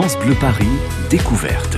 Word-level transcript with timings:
France 0.00 0.18
Bleu 0.18 0.34
Paris, 0.40 0.64
découverte. 1.10 1.76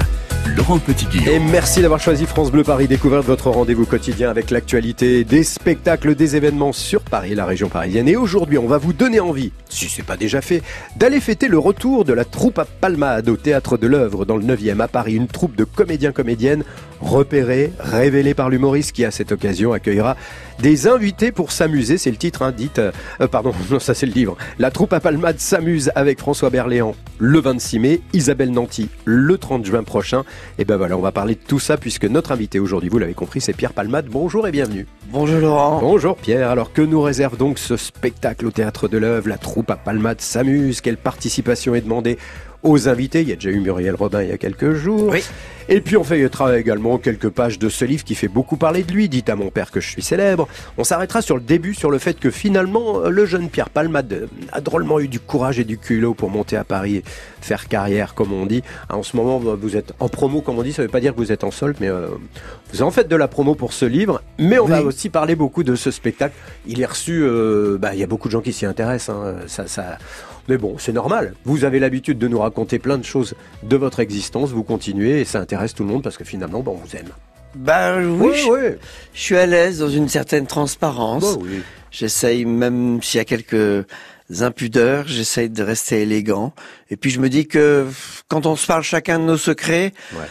Laurent 0.57 0.79
petit 0.79 1.07
Et 1.29 1.41
merci 1.41 1.83
d'avoir 1.83 1.99
choisi 1.99 2.25
France 2.25 2.53
Bleu 2.53 2.63
Paris 2.63 2.87
Découverte, 2.87 3.25
votre 3.25 3.51
rendez-vous 3.51 3.85
quotidien 3.85 4.31
avec 4.31 4.53
l'actualité 4.53 5.25
des 5.25 5.43
spectacles, 5.43 6.15
des 6.15 6.37
événements 6.37 6.73
sur 6.73 7.03
Paris, 7.03 7.35
la 7.35 7.45
région 7.45 7.69
parisienne. 7.69 8.07
Et 8.07 8.15
aujourd'hui, 8.15 8.59
on 8.59 8.69
va 8.69 8.79
vous 8.79 8.93
donner 8.93 9.19
envie, 9.19 9.51
si 9.69 9.89
ce 9.89 9.99
n'est 9.99 10.07
pas 10.07 10.17
déjà 10.17 10.41
fait, 10.41 10.63
d'aller 10.95 11.19
fêter 11.19 11.49
le 11.49 11.59
retour 11.59 12.05
de 12.05 12.13
la 12.13 12.25
troupe 12.25 12.61
à 12.61 12.65
Palmade 12.65 13.29
au 13.29 13.37
Théâtre 13.37 13.77
de 13.77 13.89
l'œuvre 13.89 14.25
dans 14.25 14.37
le 14.37 14.45
9e 14.45 14.79
à 14.79 14.87
Paris. 14.87 15.15
Une 15.15 15.27
troupe 15.27 15.57
de 15.57 15.65
comédiens-comédiennes 15.65 16.63
repérés, 17.03 17.73
révélés 17.79 18.35
par 18.35 18.49
l'humoriste 18.49 18.93
qui 18.93 19.05
à 19.05 19.11
cette 19.11 19.33
occasion 19.33 19.73
accueillera 19.73 20.17
des 20.61 20.87
invités 20.87 21.33
pour 21.33 21.53
s'amuser. 21.53 21.99
C'est 21.99 22.11
le 22.11 22.17
titre, 22.17 22.43
hein, 22.43 22.53
dites, 22.57 22.79
euh, 22.79 22.93
pardon, 23.31 23.53
non, 23.71 23.81
ça 23.81 23.95
c'est 23.95 24.07
le 24.07 24.13
livre. 24.13 24.37
La 24.59 24.71
troupe 24.71 24.93
à 24.93 25.01
Palmade 25.01 25.39
s'amuse 25.39 25.91
avec 25.95 26.19
François 26.19 26.51
Berléand 26.51 26.95
le 27.19 27.41
26 27.41 27.79
mai, 27.79 28.01
Isabelle 28.13 28.53
Nanty 28.53 28.89
le 29.05 29.37
30 29.37 29.65
juin 29.65 29.83
prochain. 29.83 30.25
Et 30.59 30.65
ben 30.65 30.77
voilà, 30.77 30.97
on 30.97 31.01
va 31.01 31.13
parler 31.13 31.35
de 31.35 31.41
tout 31.41 31.61
ça 31.61 31.77
puisque 31.77 32.05
notre 32.05 32.33
invité 32.33 32.61
aujourd'hui, 32.61 32.89
vous 32.89 32.99
l'avez 32.99 33.15
compris, 33.15 33.41
c'est 33.41 33.53
Pierre 33.53 33.73
Palmade. 33.73 34.07
Bonjour 34.09 34.47
et 34.47 34.53
bienvenue. 34.53 34.87
Bonjour 35.11 35.41
Laurent. 35.41 35.81
Bonjour 35.81 36.17
Pierre. 36.17 36.51
Alors 36.51 36.73
que 36.73 36.83
nous 36.83 37.03
réserve 37.03 37.37
donc 37.37 37.59
ce 37.59 37.77
spectacle 37.77 38.47
au 38.47 38.51
théâtre 38.51 38.89
de 38.89 38.99
l'œuvre 38.99 39.29
La 39.29 39.39
troupe 39.39 39.71
à 39.71 39.77
Palmade 39.77 40.21
s'amuse. 40.21 40.81
Quelle 40.81 40.97
participation 40.97 41.75
est 41.75 41.83
demandée 41.83 42.19
aux 42.63 42.89
invités. 42.89 43.23
Il 43.23 43.29
y 43.29 43.33
a 43.33 43.37
déjà 43.37 43.51
eu 43.51 43.61
Muriel 43.61 43.95
Robin 43.95 44.23
il 44.23 44.29
y 44.29 44.33
a 44.33 44.39
quelques 44.39 44.73
jours. 44.73 45.09
Oui. 45.11 45.23
Et 45.69 45.81
puis 45.81 45.97
on 45.97 46.05
feuilletera 46.05 46.59
également 46.59 46.99
quelques 46.99 47.29
pages 47.29 47.59
de 47.59 47.69
ce 47.69 47.85
livre 47.85 48.05
qui 48.05 48.15
fait 48.15 48.29
beaucoup 48.29 48.57
parler 48.57 48.83
de 48.83 48.93
lui, 48.93 49.09
dit 49.09 49.25
à 49.29 49.37
mon 49.37 49.51
père 49.51 49.71
que 49.71 49.81
je 49.81 49.89
suis 49.89 50.03
célèbre. 50.03 50.49
On 50.77 50.85
s'arrêtera 50.85 51.23
sur 51.23 51.37
le 51.37 51.43
début, 51.43 51.75
sur 51.75 51.91
le 51.91 51.99
fait 51.99 52.19
que 52.19 52.31
finalement 52.31 53.01
le 53.09 53.27
jeune 53.27 53.49
Pierre 53.49 53.71
Palmade 53.71 54.29
a 54.53 54.61
drôlement 54.61 54.99
eu 55.01 55.09
du 55.09 55.21
courage 55.21 55.59
et 55.59 55.65
du 55.65 55.79
culot 55.79 56.15
pour 56.15 56.31
monter 56.31 56.57
à 56.57 56.65
Paris 56.65 56.97
et 56.97 57.05
faire 57.41 57.69
carrière, 57.69 58.15
comme 58.15 58.33
on 58.33 58.47
dit. 58.47 58.63
En 58.89 59.03
ce 59.03 59.17
moment, 59.17 59.39
vous 59.39 59.77
êtes 59.77 59.93
en 60.01 60.09
promo, 60.09 60.41
comme 60.41 60.59
on 60.59 60.63
dit, 60.63 60.73
ça 60.73 60.83
ne 60.83 60.89
veut 60.89 60.93
pas 60.93 61.01
dire 61.01 61.13
que 61.15 61.19
vous 61.19 61.33
êtes 61.33 61.45
en 61.45 61.51
solde, 61.51 61.77
mais 61.81 61.89
euh, 61.89 62.09
vous 62.73 62.83
en 62.83 62.91
faites 62.91 63.09
de 63.09 63.17
la 63.17 63.29
promo 63.29 63.55
pour 63.55 63.73
ce 63.73 63.85
livre. 63.85 64.23
Mais 64.39 64.59
on 64.59 64.67
va 64.67 64.83
aussi 64.83 65.09
parler 65.09 65.35
beaucoup 65.35 65.63
de 65.63 65.75
ce 65.75 65.91
spectacle. 65.91 66.35
Il 66.67 66.81
est 66.81 66.87
reçu, 66.87 67.23
euh, 67.23 67.79
bah, 67.79 67.95
il 67.95 68.01
y 68.01 68.03
a 68.03 68.07
beaucoup 68.07 68.29
de 68.29 68.33
gens 68.33 68.41
qui 68.41 68.53
s'y 68.53 68.67
intéressent. 68.67 69.17
Hein. 69.17 69.35
Ça, 69.47 69.67
ça, 69.67 69.99
mais 70.49 70.59
bon, 70.59 70.77
c'est 70.79 70.93
normal. 70.93 71.35
Vous 71.45 71.65
avez 71.65 71.79
l'habitude 71.79 72.19
de 72.19 72.29
nous 72.29 72.39
raconter 72.39 72.79
plein 72.79 72.99
de 72.99 73.05
choses 73.05 73.35
de 73.63 73.77
votre 73.77 74.01
existence, 74.01 74.51
vous 74.51 74.65
continuez 74.65 75.21
et 75.21 75.25
ça 75.25 75.41
intéresse 75.41 75.75
tout 75.75 75.85
le 75.85 75.89
monde 75.91 76.03
parce 76.03 76.17
que 76.17 76.25
finalement, 76.25 76.61
bon, 76.61 76.73
on 76.73 76.87
vous 76.87 76.97
aime. 76.97 77.09
Ben 77.55 78.03
oui, 78.05 78.33
je, 78.35 78.77
je, 79.13 79.21
suis 79.21 79.37
à 79.37 79.47
l'aise 79.47 79.79
dans 79.79 79.89
une 79.89 80.09
certaine 80.09 80.47
transparence. 80.47 81.37
Bah, 81.37 81.43
oui. 81.43 81.63
J'essaye, 81.91 82.47
même 82.47 83.03
s'il 83.03 83.19
y 83.19 83.21
a 83.21 83.27
quelques 83.27 83.87
impudeurs, 84.41 85.07
j'essaye 85.07 85.51
de 85.51 85.63
rester 85.63 86.03
élégant. 86.03 86.55
Et 86.91 86.97
puis 86.97 87.11
je 87.11 87.21
me 87.21 87.29
dis 87.29 87.47
que 87.47 87.87
quand 88.29 88.47
on 88.47 88.57
se 88.57 88.67
parle 88.67 88.83
chacun 88.83 89.19
de 89.19 89.25
nos 89.25 89.37
secrets, 89.37 89.93
ouais. 90.15 90.25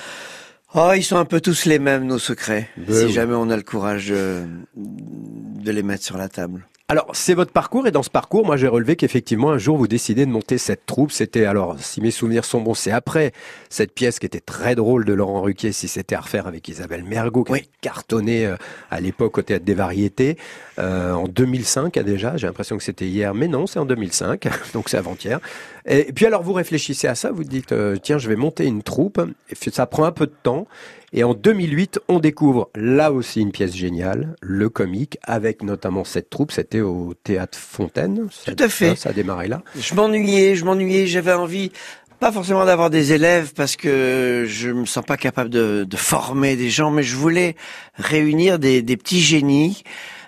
oh, 0.73 0.91
ils 0.95 1.03
sont 1.03 1.17
un 1.17 1.25
peu 1.25 1.39
tous 1.39 1.65
les 1.65 1.77
mêmes, 1.77 2.05
nos 2.05 2.17
secrets. 2.17 2.69
Ben 2.77 3.07
si 3.07 3.13
jamais 3.13 3.35
on 3.35 3.51
a 3.51 3.55
le 3.55 3.61
courage 3.61 4.07
de, 4.07 4.43
de 4.75 5.71
les 5.71 5.83
mettre 5.83 6.03
sur 6.03 6.17
la 6.17 6.29
table. 6.29 6.65
Alors, 6.92 7.08
c'est 7.14 7.36
votre 7.36 7.53
parcours 7.53 7.88
et 7.88 7.92
dans 7.92 8.03
ce 8.03 8.09
parcours, 8.09 8.45
moi 8.45 8.58
j'ai 8.58 8.67
relevé 8.67 8.97
qu'effectivement 8.97 9.52
un 9.52 9.58
jour 9.58 9.78
vous 9.78 9.88
décidez 9.88 10.25
de 10.25 10.30
monter 10.30 10.58
cette 10.58 10.86
troupe. 10.86 11.14
C'était 11.14 11.45
alors, 11.45 11.80
si 11.80 12.02
mes 12.02 12.11
souvenirs 12.11 12.44
sont 12.44 12.59
bons, 12.59 12.73
c'est 12.73 12.92
après 12.92 13.31
cette 13.70 13.94
pièce 13.94 14.20
qui 14.20 14.25
était 14.25 14.42
très 14.42 14.75
drôle 14.75 15.06
de 15.06 15.14
Laurent 15.14 15.42
Ruquier, 15.42 15.72
si 15.72 15.88
c'était 15.88 16.16
à 16.16 16.19
refaire 16.19 16.47
avec 16.47 16.67
Isabelle 16.67 17.06
Mergot, 17.06 17.45
qui 17.45 17.53
oui. 17.53 17.69
cartonné 17.80 18.45
euh, 18.45 18.58
à 18.89 19.00
l'époque 19.00 19.38
au 19.38 19.42
Théâtre 19.42 19.64
des 19.64 19.73
Variétés, 19.73 20.36
euh, 20.80 21.14
en 21.14 21.27
2005 21.27 22.00
déjà. 22.00 22.38
J'ai 22.38 22.47
l'impression 22.47 22.77
que 22.77 22.83
c'était 22.83 23.08
hier, 23.08 23.33
mais 23.33 23.47
non, 23.47 23.67
c'est 23.67 23.80
en 23.80 23.86
2005, 23.86 24.47
donc 24.73 24.89
c'est 24.89 24.97
avant-hier. 24.97 25.39
Et 25.86 26.13
puis 26.13 26.25
alors 26.25 26.44
vous 26.44 26.53
réfléchissez 26.53 27.08
à 27.08 27.16
ça, 27.16 27.31
vous 27.31 27.44
dites, 27.44 27.72
euh, 27.72 27.97
tiens, 28.02 28.17
je 28.17 28.30
vais 28.30 28.36
monter 28.36 28.66
une 28.66 28.83
troupe, 28.83 29.22
et 29.50 29.72
ça 29.72 29.86
prend 29.86 30.05
un 30.05 30.11
peu 30.11 30.28
de 30.28 30.36
temps. 30.44 30.67
Et 31.13 31.25
en 31.25 31.33
2008, 31.33 32.00
on 32.08 32.19
découvre 32.19 32.69
là 32.73 33.11
aussi 33.11 33.41
une 33.41 33.52
pièce 33.52 33.75
géniale, 33.75 34.36
le 34.41 34.69
comique, 34.69 35.17
avec 35.23 35.62
notamment 35.62 36.06
cette 36.06 36.29
troupe. 36.29 36.53
C'était 36.53 36.79
au 36.79 37.13
Théâtre 37.22 37.57
Fontaine. 37.57 38.29
Tout 38.45 38.56
à 38.57 38.69
fait. 38.69 38.95
Ça 38.95 39.09
a 39.09 39.13
démarré 39.13 39.50
là. 39.50 39.62
Je 39.78 39.94
m'ennuyais, 39.94 40.56
je 40.56 40.63
m'ennuyais. 40.63 41.07
J'avais 41.07 41.34
envie, 41.34 41.74
pas 42.22 42.31
forcément 42.31 42.66
d'avoir 42.66 42.91
des 42.91 43.13
élèves 43.13 43.51
parce 43.53 43.75
que 43.75 44.45
je 44.47 44.69
me 44.69 44.85
sens 44.85 45.03
pas 45.03 45.18
capable 45.18 45.50
de, 45.50 45.85
de 45.90 45.97
former 45.97 46.56
des 46.56 46.69
gens, 46.69 46.91
mais 46.91 47.03
je 47.03 47.16
voulais 47.16 47.56
réunir 47.95 48.59
des, 48.59 48.84
des 48.84 48.95
petits 48.95 49.22
génies. 49.22 49.84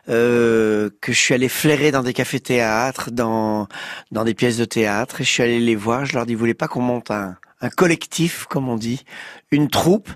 Euh, 0.09 0.89
que 0.99 1.13
je 1.13 1.17
suis 1.17 1.33
allé 1.33 1.47
flairer 1.47 1.91
dans 1.91 2.03
des 2.03 2.11
cafés-théâtres, 2.11 3.09
dans 3.11 3.67
dans 4.11 4.25
des 4.25 4.33
pièces 4.33 4.57
de 4.57 4.65
théâtre, 4.65 5.21
et 5.21 5.23
je 5.23 5.29
suis 5.29 5.43
allé 5.43 5.59
les 5.59 5.77
voir. 5.77 6.05
Je 6.05 6.13
leur 6.13 6.25
dis, 6.25 6.33
vous 6.33 6.39
voulez 6.39 6.53
pas 6.53 6.67
qu'on 6.67 6.81
monte 6.81 7.09
un, 7.09 7.37
un 7.61 7.69
collectif, 7.69 8.45
comme 8.49 8.67
on 8.67 8.75
dit, 8.75 9.05
une 9.51 9.69
troupe? 9.69 10.09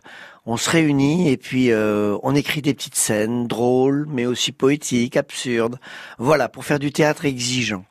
On 0.46 0.58
se 0.58 0.70
réunit 0.70 1.30
et 1.30 1.38
puis 1.38 1.72
euh, 1.72 2.18
on 2.24 2.34
écrit 2.36 2.62
des 2.62 2.74
petites 2.74 2.96
scènes 2.96 3.48
drôles, 3.48 4.08
mais 4.10 4.26
aussi 4.26 4.54
poétiques, 4.54 5.18
absurdes. 5.18 5.78
Voilà, 6.20 6.48
pour 6.48 6.64
faire 6.66 6.80
du 6.80 6.92
théâtre 6.92 7.26
exigeant. 7.26 7.86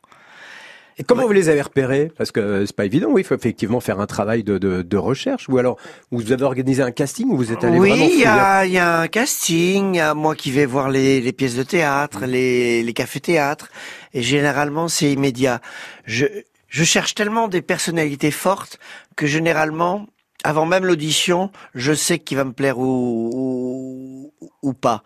Et 0.99 1.03
comment 1.03 1.27
vous 1.27 1.33
les 1.33 1.49
avez 1.49 1.61
repérés? 1.61 2.11
Parce 2.17 2.31
que 2.31 2.65
c'est 2.65 2.75
pas 2.75 2.85
évident, 2.85 3.09
oui, 3.11 3.21
il 3.21 3.23
faut 3.23 3.35
effectivement 3.35 3.79
faire 3.79 3.99
un 3.99 4.07
travail 4.07 4.43
de, 4.43 4.57
de, 4.57 4.81
de, 4.81 4.97
recherche. 4.97 5.47
Ou 5.47 5.59
alors, 5.59 5.77
vous 6.11 6.31
avez 6.31 6.43
organisé 6.43 6.81
un 6.81 6.91
casting 6.91 7.29
ou 7.29 7.37
vous 7.37 7.51
êtes 7.51 7.63
allé 7.63 7.77
oui, 7.77 7.89
vraiment 7.89 8.05
Oui, 8.05 8.11
il 8.15 8.21
y 8.21 8.25
a, 8.25 8.65
y 8.65 8.79
a, 8.79 9.01
un 9.01 9.07
casting, 9.07 9.95
y 9.95 9.99
a 9.99 10.15
moi 10.15 10.35
qui 10.35 10.49
vais 10.49 10.65
voir 10.65 10.89
les, 10.89 11.21
les 11.21 11.33
pièces 11.33 11.55
de 11.55 11.61
théâtre, 11.61 12.21
mmh. 12.21 12.31
les, 12.31 12.83
les 12.83 12.93
cafés-théâtres, 12.93 13.69
et 14.13 14.23
généralement 14.23 14.87
c'est 14.87 15.11
immédiat. 15.11 15.61
Je, 16.05 16.25
je 16.67 16.83
cherche 16.83 17.13
tellement 17.13 17.47
des 17.47 17.61
personnalités 17.61 18.31
fortes 18.31 18.79
que 19.15 19.27
généralement, 19.27 20.07
avant 20.43 20.65
même 20.65 20.85
l'audition, 20.85 21.51
je 21.75 21.93
sais 21.93 22.17
qui 22.17 22.33
va 22.33 22.43
me 22.43 22.53
plaire 22.53 22.79
ou, 22.79 24.33
ou, 24.41 24.47
ou 24.63 24.73
pas. 24.73 25.03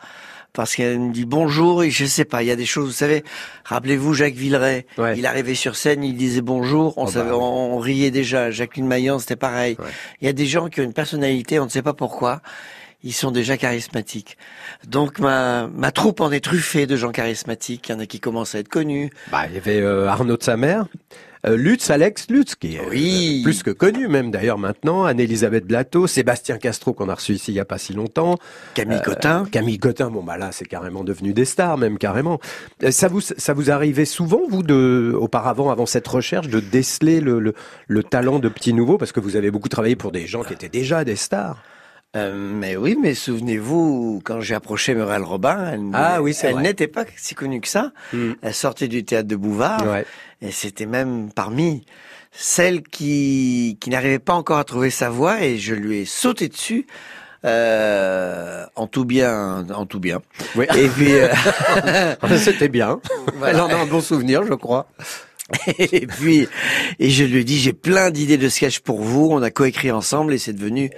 Parce 0.53 0.75
qu'elle 0.75 1.00
me 1.00 1.13
dit 1.13 1.25
bonjour 1.25 1.84
et 1.84 1.91
je 1.91 2.06
sais 2.06 2.25
pas, 2.25 2.44
il 2.44 2.47
y 2.47 2.51
a 2.51 2.57
des 2.57 2.66
choses, 2.66 2.88
vous 2.88 2.91
savez, 2.91 3.23
rappelez-vous 3.63 4.13
Jacques 4.13 4.34
Villeray, 4.34 4.85
ouais. 4.97 5.17
il 5.17 5.25
arrivait 5.25 5.56
sur 5.56 5.78
scène, 5.78 6.03
il 6.03 6.17
disait 6.17 6.41
bonjour, 6.41 6.97
on, 6.97 7.06
oh 7.06 7.07
savait, 7.07 7.29
bah, 7.29 7.38
on, 7.38 7.75
on, 7.75 7.79
riait 7.79 8.12
déjà, 8.12 8.51
Jacqueline 8.51 8.85
Maillan 8.85 9.19
c'était 9.19 9.38
pareil. 9.38 9.78
Ouais. 9.79 9.85
Il 10.22 10.25
y 10.25 10.29
a 10.29 10.34
des 10.34 10.45
gens 10.45 10.67
qui 10.67 10.81
ont 10.81 10.84
une 10.84 10.94
personnalité, 10.94 11.57
on 11.59 11.66
ne 11.66 11.69
sait 11.69 11.81
pas 11.81 11.94
pourquoi, 11.94 12.41
ils 13.03 13.13
sont 13.13 13.31
déjà 13.31 13.56
charismatiques. 13.56 14.38
Donc 14.88 15.19
ma, 15.19 15.67
ma 15.67 15.91
troupe 15.91 16.19
en 16.19 16.31
est 16.31 16.44
truffée 16.44 16.85
de 16.85 16.97
gens 16.97 17.11
charismatiques, 17.11 17.88
il 17.88 17.94
y 17.94 17.95
en 17.95 18.00
a 18.00 18.06
qui 18.06 18.19
commencent 18.19 18.56
à 18.56 18.59
être 18.59 18.69
connus. 18.69 19.09
Bah, 19.31 19.45
il 19.47 19.56
y 19.56 19.57
avait 19.57 19.79
euh, 19.79 20.07
Arnaud 20.07 20.35
de 20.35 20.44
sa 20.44 20.57
mère. 20.57 20.85
Euh, 21.46 21.57
Lutz, 21.57 21.90
Alex 21.90 22.28
Lutz, 22.29 22.53
qui 22.56 22.75
est 22.75 22.81
oui. 22.90 23.40
euh, 23.40 23.44
plus 23.44 23.63
que 23.63 23.72
connu 23.72 24.07
même 24.07 24.29
d'ailleurs 24.29 24.59
maintenant, 24.59 25.06
Anne-Elisabeth 25.06 25.66
Blateau, 25.66 26.06
Sébastien 26.06 26.57
Castro 26.57 26.94
qu'on 26.94 27.09
a 27.09 27.16
reçu 27.16 27.34
ici 27.34 27.52
il 27.52 27.56
y 27.56 27.59
a 27.59 27.66
pas 27.66 27.79
si 27.79 27.94
longtemps, 27.94 28.38
Camille 28.75 28.97
euh, 28.97 29.02
Cotin. 29.02 29.46
Camille 29.52 29.79
Cotin, 29.79 30.12
bon 30.12 30.22
bah 30.24 30.38
là 30.38 30.52
c'est 30.52 30.66
carrément 30.66 31.03
devenu 31.03 31.34
des 31.34 31.46
stars 31.46 31.78
même 31.78 31.97
carrément. 31.97 32.40
Ça 32.91 33.07
vous 33.07 33.22
ça 33.22 33.53
vous 33.53 33.72
arrivait 33.72 34.06
souvent 34.06 34.41
vous 34.47 34.62
de 34.62 35.18
auparavant 35.19 35.72
avant 35.72 35.85
cette 35.88 36.07
recherche 36.07 36.47
de 36.47 36.59
déceler 36.59 37.22
le, 37.22 37.40
le, 37.40 37.53
le 37.88 38.03
talent 38.03 38.40
de 38.40 38.50
petits 38.50 38.73
nouveaux? 38.73 38.97
Parce 38.97 39.12
que 39.12 39.19
vous 39.19 39.35
avez 39.35 39.50
beaucoup 39.50 39.69
travaillé 39.69 39.96
pour 39.96 40.12
des 40.12 40.28
gens 40.28 40.44
qui 40.44 40.53
étaient 40.53 40.69
déjà 40.69 41.03
des 41.03 41.16
stars. 41.16 41.63
Euh, 42.17 42.33
mais 42.35 42.75
oui, 42.75 42.97
mais 43.01 43.13
souvenez-vous, 43.16 44.22
quand 44.25 44.41
j'ai 44.41 44.53
approché 44.53 44.94
Muriel 44.94 45.23
Robin, 45.23 45.72
elle, 45.72 45.81
ah, 45.94 46.22
oui, 46.22 46.35
elle 46.44 46.57
n'était 46.57 46.88
pas 46.88 47.05
si 47.16 47.35
connue 47.35 47.61
que 47.61 47.69
ça. 47.69 47.94
Mm. 48.11 48.31
Elle 48.41 48.53
sortait 48.53 48.89
du 48.89 49.05
théâtre 49.05 49.29
de 49.29 49.38
Bouvard, 49.38 49.88
ouais. 49.88 50.05
et 50.41 50.51
c'était 50.51 50.85
même 50.85 51.29
parmi 51.33 51.85
celles 52.33 52.81
qui, 52.81 53.77
qui 53.79 53.89
n'arrivaient 53.89 54.19
pas 54.19 54.33
encore 54.33 54.57
à 54.57 54.66
trouver 54.66 54.89
sa 54.89 55.09
voix, 55.09 55.41
et 55.41 55.57
je 55.57 55.73
lui 55.73 55.99
ai 55.99 56.05
sauté 56.05 56.49
dessus. 56.49 56.85
Euh, 57.44 58.66
en 58.75 58.85
tout 58.85 59.05
bien, 59.05 59.66
en 59.73 59.85
tout 59.88 59.99
bien. 59.99 60.22
Oui. 60.55 60.66
Et 60.78 60.88
puis, 60.89 61.13
euh... 61.13 61.28
c'était 62.38 62.67
bien. 62.67 62.99
Voilà. 63.38 63.53
Elle 63.53 63.61
en 63.61 63.69
a 63.69 63.81
un 63.81 63.85
bon 63.88 64.01
souvenir, 64.01 64.45
je 64.45 64.53
crois. 64.53 64.88
et 65.79 66.05
puis, 66.05 66.47
et 66.99 67.09
je 67.09 67.23
lui 67.23 67.39
ai 67.39 67.43
dit, 67.43 67.57
j'ai 67.57 67.73
plein 67.73 68.11
d'idées 68.11 68.38
de 68.38 68.47
sketch 68.47 68.79
pour 68.79 69.01
vous. 69.01 69.29
On 69.31 69.41
a 69.41 69.49
coécrit 69.49 69.91
ensemble 69.91 70.34
et 70.34 70.37
c'est 70.37 70.53
devenu 70.53 70.91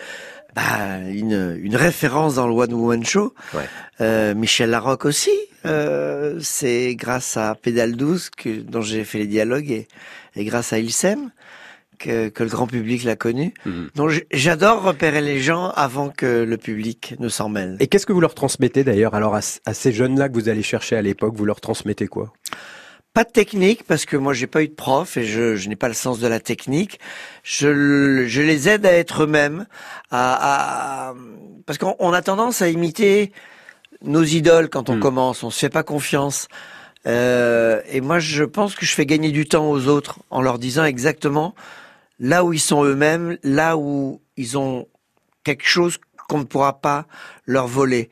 bah, 0.55 0.99
une, 1.09 1.57
une 1.61 1.75
référence 1.75 2.35
dans 2.35 2.47
le 2.47 2.53
One 2.53 2.73
Woman 2.73 3.05
Show. 3.05 3.33
Ouais. 3.53 3.65
Euh, 4.01 4.35
Michel 4.35 4.69
Larocque 4.69 5.05
aussi. 5.05 5.31
Euh, 5.65 6.37
c'est 6.41 6.95
grâce 6.95 7.37
à 7.37 7.55
Pédale 7.55 7.95
12 7.95 8.29
que, 8.31 8.61
dont 8.61 8.81
j'ai 8.81 9.03
fait 9.03 9.19
les 9.19 9.27
dialogues 9.27 9.71
et, 9.71 9.87
et 10.35 10.43
grâce 10.45 10.73
à 10.73 10.79
Ilsem 10.79 11.31
que, 11.99 12.29
que 12.29 12.43
le 12.43 12.49
grand 12.49 12.67
public 12.67 13.03
l'a 13.03 13.15
connu. 13.15 13.53
Mmh. 13.65 13.85
Donc 13.95 14.25
j'adore 14.31 14.83
repérer 14.83 15.21
les 15.21 15.39
gens 15.39 15.69
avant 15.69 16.09
que 16.09 16.43
le 16.43 16.57
public 16.57 17.15
ne 17.19 17.29
s'en 17.29 17.49
mêle. 17.49 17.77
Et 17.79 17.87
qu'est-ce 17.87 18.05
que 18.05 18.13
vous 18.13 18.21
leur 18.21 18.35
transmettez 18.35 18.83
d'ailleurs 18.83 19.15
Alors 19.15 19.35
à, 19.35 19.41
à 19.65 19.73
ces 19.73 19.93
jeunes-là 19.93 20.27
que 20.27 20.33
vous 20.33 20.49
allez 20.49 20.63
chercher 20.63 20.95
à 20.97 21.01
l'époque, 21.01 21.33
vous 21.35 21.45
leur 21.45 21.61
transmettez 21.61 22.07
quoi? 22.07 22.33
Pas 23.13 23.23
de 23.23 23.29
technique 23.29 23.83
parce 23.83 24.05
que 24.05 24.17
moi 24.17 24.33
j'ai 24.33 24.47
pas 24.47 24.63
eu 24.63 24.67
de 24.67 24.73
prof 24.73 25.17
et 25.17 25.23
je, 25.23 25.55
je 25.55 25.69
n'ai 25.69 25.75
pas 25.75 25.87
le 25.87 25.93
sens 25.93 26.19
de 26.19 26.27
la 26.27 26.39
technique. 26.39 26.99
Je, 27.43 28.25
je 28.27 28.41
les 28.41 28.69
aide 28.69 28.85
à 28.85 28.93
être 28.93 29.23
eux-mêmes, 29.23 29.67
à, 30.09 31.09
à, 31.09 31.13
parce 31.65 31.77
qu'on 31.77 32.13
a 32.13 32.21
tendance 32.21 32.61
à 32.61 32.69
imiter 32.69 33.31
nos 34.01 34.23
idoles 34.23 34.69
quand 34.69 34.89
on 34.89 34.95
mmh. 34.95 34.99
commence. 34.99 35.43
On 35.43 35.51
se 35.51 35.59
fait 35.59 35.69
pas 35.69 35.83
confiance. 35.83 36.47
Euh, 37.05 37.81
et 37.89 38.01
moi 38.01 38.19
je 38.19 38.43
pense 38.43 38.75
que 38.75 38.85
je 38.85 38.93
fais 38.93 39.05
gagner 39.05 39.31
du 39.31 39.45
temps 39.45 39.69
aux 39.69 39.87
autres 39.87 40.19
en 40.29 40.41
leur 40.41 40.57
disant 40.57 40.85
exactement 40.85 41.53
là 42.19 42.43
où 42.43 42.53
ils 42.53 42.59
sont 42.59 42.83
eux-mêmes, 42.83 43.37
là 43.43 43.77
où 43.77 44.21
ils 44.37 44.57
ont 44.57 44.87
quelque 45.43 45.67
chose 45.67 45.99
qu'on 46.29 46.39
ne 46.39 46.45
pourra 46.45 46.79
pas 46.79 47.05
leur 47.45 47.67
voler. 47.67 48.09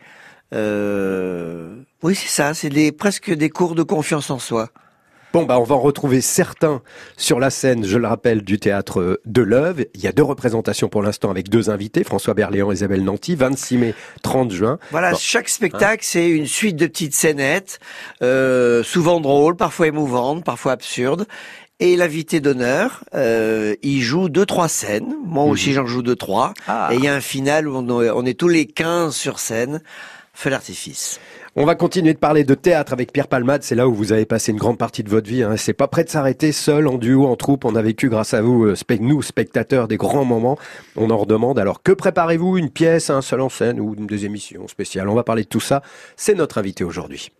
Euh, 0.53 1.81
oui, 2.03 2.13
c'est 2.13 2.27
ça, 2.27 2.53
c'est 2.53 2.69
des, 2.69 2.91
presque 2.91 3.31
des 3.31 3.49
cours 3.49 3.73
de 3.73 3.83
confiance 3.83 4.29
en 4.29 4.39
soi. 4.39 4.69
Bon, 5.33 5.43
bah, 5.43 5.59
on 5.59 5.63
va 5.63 5.75
en 5.75 5.79
retrouver 5.79 6.19
certains 6.19 6.81
sur 7.15 7.39
la 7.39 7.49
scène, 7.49 7.85
je 7.85 7.97
le 7.97 8.05
rappelle, 8.05 8.41
du 8.41 8.59
théâtre 8.59 9.21
de 9.25 9.41
l'Oeuvre. 9.41 9.83
Il 9.93 10.01
y 10.01 10.07
a 10.07 10.11
deux 10.11 10.23
représentations 10.23 10.89
pour 10.89 11.01
l'instant 11.01 11.31
avec 11.31 11.47
deux 11.47 11.69
invités, 11.69 12.03
François 12.03 12.33
Berléand 12.33 12.69
et 12.69 12.75
Isabelle 12.75 13.03
Nanty, 13.05 13.35
26 13.35 13.77
mai, 13.77 13.95
30 14.23 14.51
juin. 14.51 14.77
Voilà, 14.91 15.13
chaque 15.15 15.47
spectacle, 15.47 16.03
c'est 16.05 16.27
une 16.27 16.47
suite 16.47 16.75
de 16.75 16.85
petites 16.85 17.15
scénettes, 17.15 17.79
euh, 18.21 18.83
souvent 18.83 19.21
drôles, 19.21 19.55
parfois 19.55 19.87
émouvantes, 19.87 20.43
parfois 20.43 20.73
absurdes. 20.73 21.25
Et 21.79 21.95
l'invité 21.95 22.41
d'honneur, 22.41 23.03
euh, 23.15 23.75
il 23.81 24.01
joue 24.01 24.27
deux 24.27 24.45
trois 24.45 24.67
scènes. 24.67 25.15
Moi 25.25 25.45
aussi, 25.45 25.69
mhm. 25.69 25.75
j'en 25.75 25.85
joue 25.87 26.03
deux 26.03 26.17
trois. 26.17 26.53
Ah. 26.67 26.89
Et 26.91 26.97
il 26.97 27.03
y 27.03 27.07
a 27.07 27.15
un 27.15 27.21
final 27.21 27.69
où 27.69 27.75
on, 27.75 28.25
est 28.25 28.37
tous 28.37 28.49
les 28.49 28.67
15 28.67 29.15
sur 29.15 29.39
scène. 29.39 29.81
Feu 30.33 30.49
d'artifice. 30.49 31.19
On 31.57 31.65
va 31.65 31.75
continuer 31.75 32.13
de 32.13 32.17
parler 32.17 32.45
de 32.45 32.53
théâtre 32.53 32.93
avec 32.93 33.11
Pierre 33.11 33.27
Palmade. 33.27 33.63
C'est 33.63 33.75
là 33.75 33.85
où 33.85 33.93
vous 33.93 34.13
avez 34.13 34.25
passé 34.25 34.53
une 34.53 34.57
grande 34.57 34.77
partie 34.77 35.03
de 35.03 35.09
votre 35.09 35.27
vie. 35.27 35.43
Hein. 35.43 35.57
C'est 35.57 35.73
pas 35.73 35.89
prêt 35.89 36.05
de 36.05 36.09
s'arrêter 36.09 36.53
seul, 36.53 36.87
en 36.87 36.97
duo, 36.97 37.27
en 37.27 37.35
troupe. 37.35 37.65
On 37.65 37.75
a 37.75 37.81
vécu 37.81 38.07
grâce 38.07 38.33
à 38.33 38.41
vous, 38.41 38.67
euh, 38.67 38.75
nous, 39.01 39.21
spectateurs, 39.21 39.89
des 39.89 39.97
grands 39.97 40.23
moments. 40.23 40.57
On 40.95 41.09
en 41.09 41.17
redemande. 41.17 41.59
Alors, 41.59 41.83
que 41.83 41.91
préparez-vous? 41.91 42.57
Une 42.57 42.69
pièce, 42.69 43.09
un 43.09 43.21
seul 43.21 43.41
en 43.41 43.49
scène 43.49 43.81
ou 43.81 43.95
des 43.97 44.25
émissions 44.25 44.65
spéciales? 44.69 45.09
On 45.09 45.13
va 45.13 45.25
parler 45.25 45.43
de 45.43 45.49
tout 45.49 45.59
ça. 45.59 45.81
C'est 46.15 46.35
notre 46.35 46.57
invité 46.57 46.85
aujourd'hui. 46.85 47.33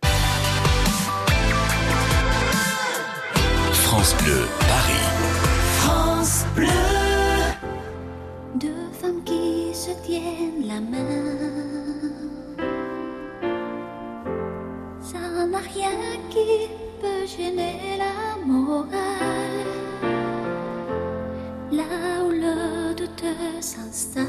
France 3.72 4.14
Bleu, 4.22 4.46
gêner 17.36 17.98
la 17.98 18.46
morale. 18.46 19.66
Là 21.70 22.24
où 22.24 22.30
le 22.30 22.94
doute 22.94 23.24
s'installe. 23.60 24.26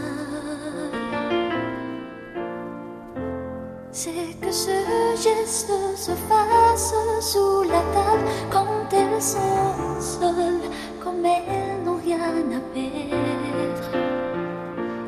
C'est 3.92 4.34
que 4.42 4.52
ce 4.52 4.78
geste 5.26 5.72
se 5.96 6.12
fasse 6.30 6.94
sous 7.22 7.64
la 7.64 7.82
table 7.96 8.28
quand 8.50 8.88
elles 8.92 9.22
sont 9.22 10.00
seules, 10.00 10.70
comme 11.04 11.26
elles 11.26 11.84
n'ont 11.86 12.00
rien 12.04 12.36
à 12.58 12.62
perdre. 12.74 13.90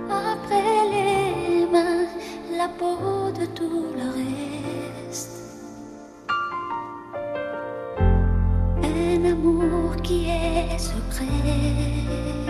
Après 0.09 0.89
les 0.93 1.65
mains, 1.71 2.07
la 2.57 2.67
peau 2.67 3.31
de 3.39 3.45
tout 3.47 3.85
le 3.97 4.07
reste. 4.17 4.84
Qui 10.77 12.44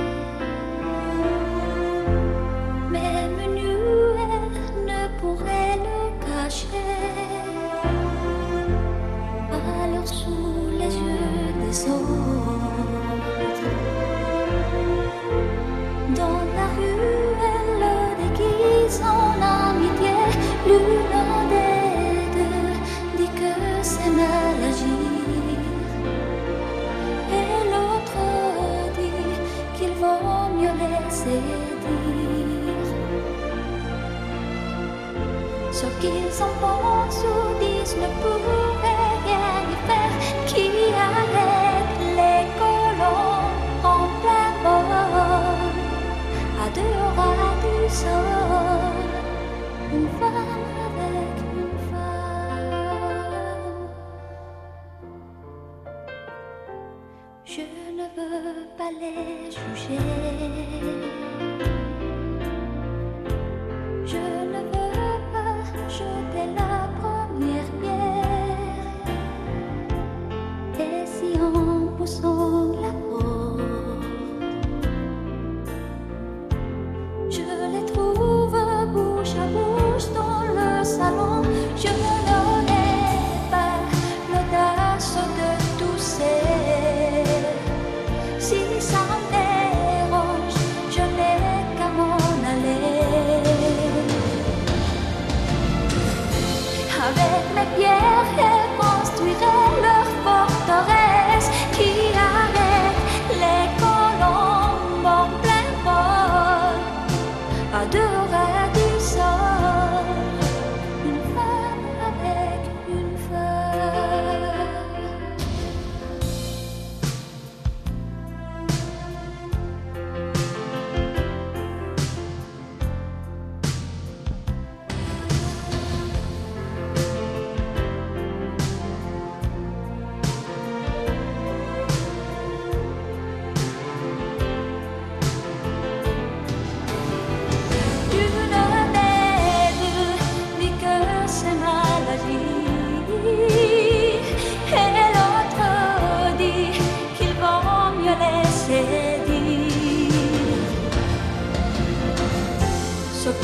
s'enfonce 36.38 37.16
sous 37.22 37.52
disent 37.62 37.98
ne 38.04 38.10
pourrait 38.22 39.18
rien 39.28 39.54
y 39.74 39.76
faire. 39.88 40.16
Qui 40.50 40.68
arrête 41.08 41.96
les 42.20 42.42
colons 42.60 43.46
en 43.92 44.02
plein 44.22 44.52
vol? 44.64 45.74
À 46.64 46.66
deux 46.78 47.00
ras 47.18 47.56
du 47.64 47.78
sol? 48.02 48.94
Une 49.98 50.10
femme 50.20 50.66
avec 50.88 51.36
une 51.60 51.76
femme. 51.90 52.86
Je 57.46 57.66
ne 58.00 58.06
veux 58.16 58.66
pas 58.78 58.92
les 59.02 59.52
juger. 59.56 60.55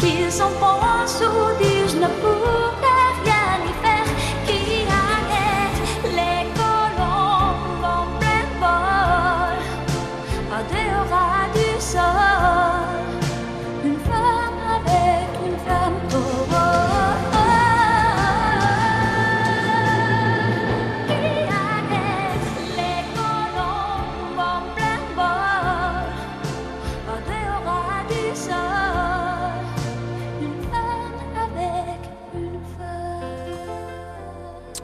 Kiss 0.02 0.34
são 0.34 0.50
board 0.54 1.12
through 1.12 2.00
na 2.00 2.08
Napoo. 2.08 2.41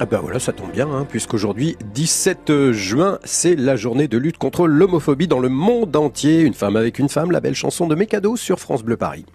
Ben 0.09 0.19
voilà, 0.19 0.39
ça 0.39 0.53
tombe 0.53 0.71
bien, 0.71 0.87
hein, 0.89 1.05
puisqu'aujourd'hui, 1.07 1.77
17 1.93 2.71
juin, 2.71 3.19
c'est 3.23 3.55
la 3.55 3.75
journée 3.75 4.07
de 4.07 4.17
lutte 4.17 4.37
contre 4.37 4.67
l'homophobie 4.67 5.27
dans 5.27 5.39
le 5.39 5.49
monde 5.49 5.95
entier. 5.95 6.41
Une 6.41 6.53
femme 6.53 6.77
avec 6.77 6.97
une 6.99 7.09
femme, 7.09 7.31
la 7.31 7.41
belle 7.41 7.55
chanson 7.55 7.87
de 7.87 7.95
Mécado 7.95 8.37
sur 8.37 8.59
France 8.59 8.83
Bleu 8.83 8.95
Paris. 8.95 9.25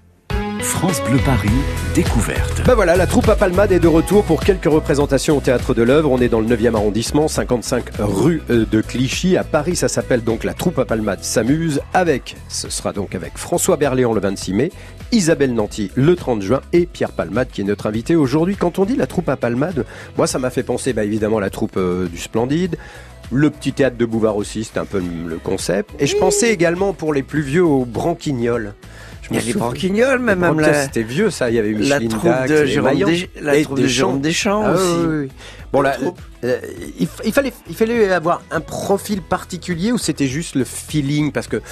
France 0.61 1.03
Bleu 1.03 1.19
Paris, 1.25 1.51
découverte. 1.95 2.63
Ben 2.65 2.75
voilà, 2.75 2.97
la 2.97 3.07
troupe 3.07 3.29
à 3.29 3.37
Palmade 3.37 3.73
est 3.73 3.81
de 3.81 3.89
retour 3.89 4.25
pour 4.25 4.43
quelques 4.43 4.67
représentations 4.67 5.37
au 5.37 5.41
Théâtre 5.41 5.75
de 5.75 5.83
l'œuvre. 5.83 6.11
On 6.11 6.19
est 6.19 6.29
dans 6.29 6.41
le 6.41 6.47
9e 6.47 6.75
arrondissement, 6.75 7.29
55 7.29 7.85
rue 7.99 8.43
euh, 8.49 8.65
de 8.71 8.81
Clichy. 8.81 9.37
À 9.37 9.45
Paris, 9.45 9.77
ça 9.77 9.89
s'appelle 9.89 10.23
donc 10.23 10.45
la 10.45 10.55
troupe 10.55 10.79
à 10.79 10.85
Palmade 10.85 11.23
s'amuse 11.23 11.81
avec, 11.93 12.37
ce 12.49 12.71
sera 12.71 12.93
donc 12.93 13.15
avec 13.15 13.37
François 13.37 13.77
Berléand 13.77 14.13
le 14.13 14.21
26 14.21 14.53
mai, 14.55 14.73
Isabelle 15.13 15.55
Nanty 15.55 15.91
le 15.95 16.17
30 16.17 16.43
juin 16.43 16.61
et 16.73 16.87
Pierre 16.87 17.13
Palmade 17.13 17.49
qui 17.53 17.61
est 17.61 17.65
notre 17.65 17.87
invité 17.87 18.17
aujourd'hui. 18.17 18.57
Quand 18.57 18.79
on 18.79 18.85
dit 18.85 18.97
la 18.97 19.07
troupe 19.07 19.29
à 19.29 19.37
Palmade, 19.37 19.85
moi 20.17 20.27
ça 20.27 20.39
m'a 20.39 20.51
fait 20.51 20.63
penser 20.63 20.93
bah, 20.93 21.05
évidemment 21.05 21.39
à 21.39 21.43
la 21.43 21.51
troupe 21.51 21.77
euh, 21.77 22.09
du 22.09 22.19
Splendide. 22.19 22.77
Le 23.31 23.49
petit 23.51 23.73
théâtre 23.73 23.97
de 23.97 24.05
Bouvard 24.05 24.37
aussi, 24.37 24.65
c'était 24.65 24.81
un 24.81 24.85
peu 24.85 25.01
le 25.01 25.37
concept. 25.37 25.91
Et 25.99 26.07
je 26.07 26.17
pensais 26.17 26.53
également 26.53 26.93
pour 26.93 27.15
les 27.15 27.23
plus 27.23 27.41
vieux 27.41 27.65
au 27.65 27.87
Branquignol. 27.87 28.75
Il 29.31 29.37
y 29.37 29.39
a 29.39 29.43
les 29.43 29.55
branquignoles, 29.55 30.19
même, 30.19 30.41
même 30.41 30.61
la... 30.61 30.83
C'était 30.83 31.03
vieux, 31.03 31.31
ça. 31.31 31.49
Il 31.49 31.57
y 31.57 31.59
avait 31.59 31.73
Micheline 31.73 32.11
la 32.11 32.19
troupe 32.19 32.49
de 32.49 32.67
Jérôme 32.67 33.05
Des... 33.05 33.31
la 33.41 33.63
troupe 33.63 33.81
de 33.81 33.87
Jérôme 33.87 34.21
Deschamps 34.21 34.63
ah, 34.67 34.73
aussi. 34.75 35.07
Oui, 35.07 35.17
oui. 35.23 35.29
Bon, 35.73 35.81
là, 35.81 35.97
euh, 36.45 36.59
il, 37.01 37.09
il, 37.25 37.33
fallait, 37.33 37.53
il 37.69 37.75
fallait 37.75 38.13
avoir 38.13 38.43
un 38.51 38.61
profil 38.61 39.23
particulier 39.23 39.93
ou 39.93 39.97
c'était 39.97 40.27
juste 40.27 40.55
le 40.55 40.65
feeling? 40.65 41.33
Parce 41.33 41.47
que 41.47 41.63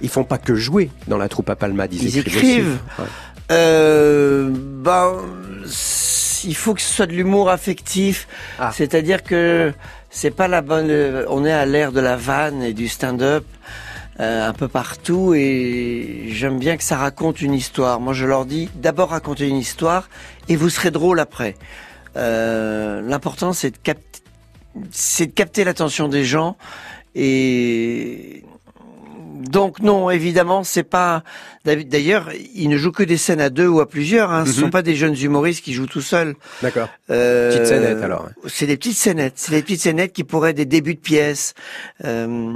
ils 0.00 0.08
font 0.08 0.24
pas 0.24 0.38
que 0.38 0.54
jouer 0.54 0.90
dans 1.08 1.18
la 1.18 1.28
troupe 1.28 1.50
à 1.50 1.56
Palmade, 1.56 1.92
ils, 1.94 2.04
ils 2.04 2.18
écrivent. 2.18 2.36
écrivent. 2.36 2.78
Ouais. 2.98 3.04
Euh, 3.52 4.50
ben, 4.52 5.16
il 6.44 6.54
faut 6.56 6.74
que 6.74 6.80
ce 6.80 6.92
soit 6.94 7.06
de 7.06 7.12
l'humour 7.12 7.50
affectif, 7.50 8.28
Ah. 8.58 8.70
c'est-à-dire 8.74 9.22
que 9.22 9.72
c'est 10.08 10.30
pas 10.30 10.48
la 10.48 10.60
bonne. 10.62 10.90
On 11.28 11.44
est 11.44 11.52
à 11.52 11.66
l'ère 11.66 11.92
de 11.92 12.00
la 12.00 12.16
vanne 12.16 12.62
et 12.62 12.72
du 12.72 12.88
stand-up. 12.88 13.44
euh, 14.20 14.46
un 14.48 14.52
peu 14.52 14.68
partout 14.68 15.32
et 15.34 16.26
j'aime 16.28 16.58
bien 16.58 16.76
que 16.76 16.82
ça 16.82 16.98
raconte 16.98 17.40
une 17.40 17.54
histoire. 17.54 18.00
Moi 18.00 18.12
je 18.12 18.26
leur 18.26 18.44
dis 18.44 18.68
d'abord 18.74 19.10
racontez 19.10 19.48
une 19.48 19.56
histoire 19.56 20.10
et 20.48 20.56
vous 20.56 20.68
serez 20.68 20.90
drôle 20.90 21.20
après. 21.20 21.56
Euh, 22.18 23.00
L'important 23.00 23.54
c'est 23.54 23.70
de, 23.70 23.78
cap 23.82 23.96
c'est 24.90 25.28
de 25.28 25.32
capter 25.32 25.64
l'attention 25.64 26.06
des 26.08 26.24
gens 26.24 26.56
et 27.14 28.44
donc 29.40 29.80
non, 29.80 30.10
évidemment, 30.10 30.62
c'est 30.64 30.82
pas. 30.82 31.22
D'ailleurs, 31.64 32.28
ils 32.54 32.68
ne 32.68 32.76
jouent 32.76 32.92
que 32.92 33.02
des 33.02 33.16
scènes 33.16 33.40
à 33.40 33.50
deux 33.50 33.66
ou 33.66 33.80
à 33.80 33.88
plusieurs. 33.88 34.30
Hein. 34.30 34.44
Ce 34.44 34.50
Mhm. 34.50 34.56
sont 34.64 34.70
pas 34.70 34.82
des 34.82 34.94
jeunes 34.94 35.16
humoristes 35.20 35.64
qui 35.64 35.72
jouent 35.72 35.86
tout 35.86 36.00
seuls. 36.00 36.34
D'accord. 36.62 36.88
Euh, 37.10 37.50
Petite 37.50 37.66
scénette, 37.66 38.02
alors. 38.02 38.28
C'est 38.46 38.66
des 38.66 38.76
petites 38.76 38.96
scénettes. 38.96 39.34
C'est 39.36 39.52
des 39.52 39.62
petites 39.62 39.80
scénettes 39.80 40.12
qui 40.12 40.24
pourraient 40.24 40.50
être 40.50 40.56
des 40.56 40.64
débuts 40.66 40.94
de 40.94 41.00
pièces. 41.00 41.54
Euh, 42.04 42.52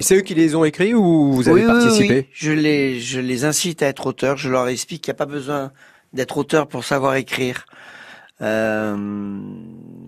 C'est 0.00 0.16
eux 0.16 0.20
qui 0.22 0.34
les 0.34 0.54
ont 0.54 0.64
écrits 0.64 0.94
ou 0.94 1.32
vous 1.32 1.48
avez 1.48 1.62
oui, 1.64 1.66
oui, 1.66 1.80
participé 1.80 2.14
oui. 2.14 2.26
Je 2.32 2.52
les, 2.52 3.00
je 3.00 3.20
les 3.20 3.44
incite 3.44 3.82
à 3.82 3.86
être 3.88 4.06
auteurs. 4.06 4.36
Je 4.36 4.48
leur 4.50 4.68
explique 4.68 5.02
qu'il 5.02 5.10
n'y 5.12 5.16
a 5.16 5.18
pas 5.18 5.26
besoin 5.26 5.72
d'être 6.12 6.38
auteur 6.38 6.66
pour 6.68 6.84
savoir 6.84 7.16
écrire. 7.16 7.66
Euh, 8.42 8.96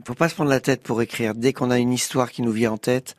faut 0.06 0.14
pas 0.14 0.28
se 0.28 0.34
prendre 0.34 0.50
la 0.50 0.60
tête 0.60 0.82
pour 0.82 1.00
écrire. 1.02 1.34
Dès 1.34 1.52
qu'on 1.52 1.70
a 1.70 1.78
une 1.78 1.92
histoire 1.92 2.30
qui 2.30 2.42
nous 2.42 2.52
vient 2.52 2.72
en 2.72 2.76
tête, 2.78 3.16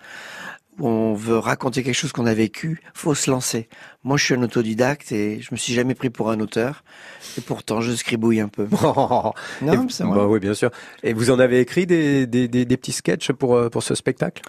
on 0.79 1.13
veut 1.13 1.37
raconter 1.37 1.83
quelque 1.83 1.95
chose 1.95 2.11
qu'on 2.11 2.25
a 2.25 2.33
vécu, 2.33 2.81
faut 2.93 3.15
se 3.15 3.29
lancer. 3.31 3.67
Moi, 4.03 4.17
je 4.17 4.23
suis 4.25 4.33
un 4.35 4.43
autodidacte 4.43 5.11
et 5.11 5.39
je 5.41 5.49
me 5.51 5.57
suis 5.57 5.73
jamais 5.73 5.95
pris 5.95 6.09
pour 6.09 6.29
un 6.31 6.39
auteur. 6.39 6.83
Et 7.37 7.41
pourtant, 7.41 7.81
je 7.81 7.93
scribouille 7.93 8.39
un 8.39 8.47
peu. 8.49 8.67
Non, 9.61 9.87
c'est 9.89 10.03
vrai. 10.03 10.15
bah 10.15 10.25
oui, 10.27 10.39
bien 10.39 10.53
sûr. 10.53 10.69
Et 11.03 11.13
vous 11.13 11.31
en 11.31 11.39
avez 11.39 11.59
écrit 11.59 11.85
des, 11.85 12.27
des, 12.27 12.47
des, 12.47 12.65
des 12.65 12.77
petits 12.77 12.91
sketchs 12.91 13.31
pour, 13.31 13.55
euh, 13.55 13.69
pour 13.69 13.83
ce 13.83 13.95
spectacle? 13.95 14.41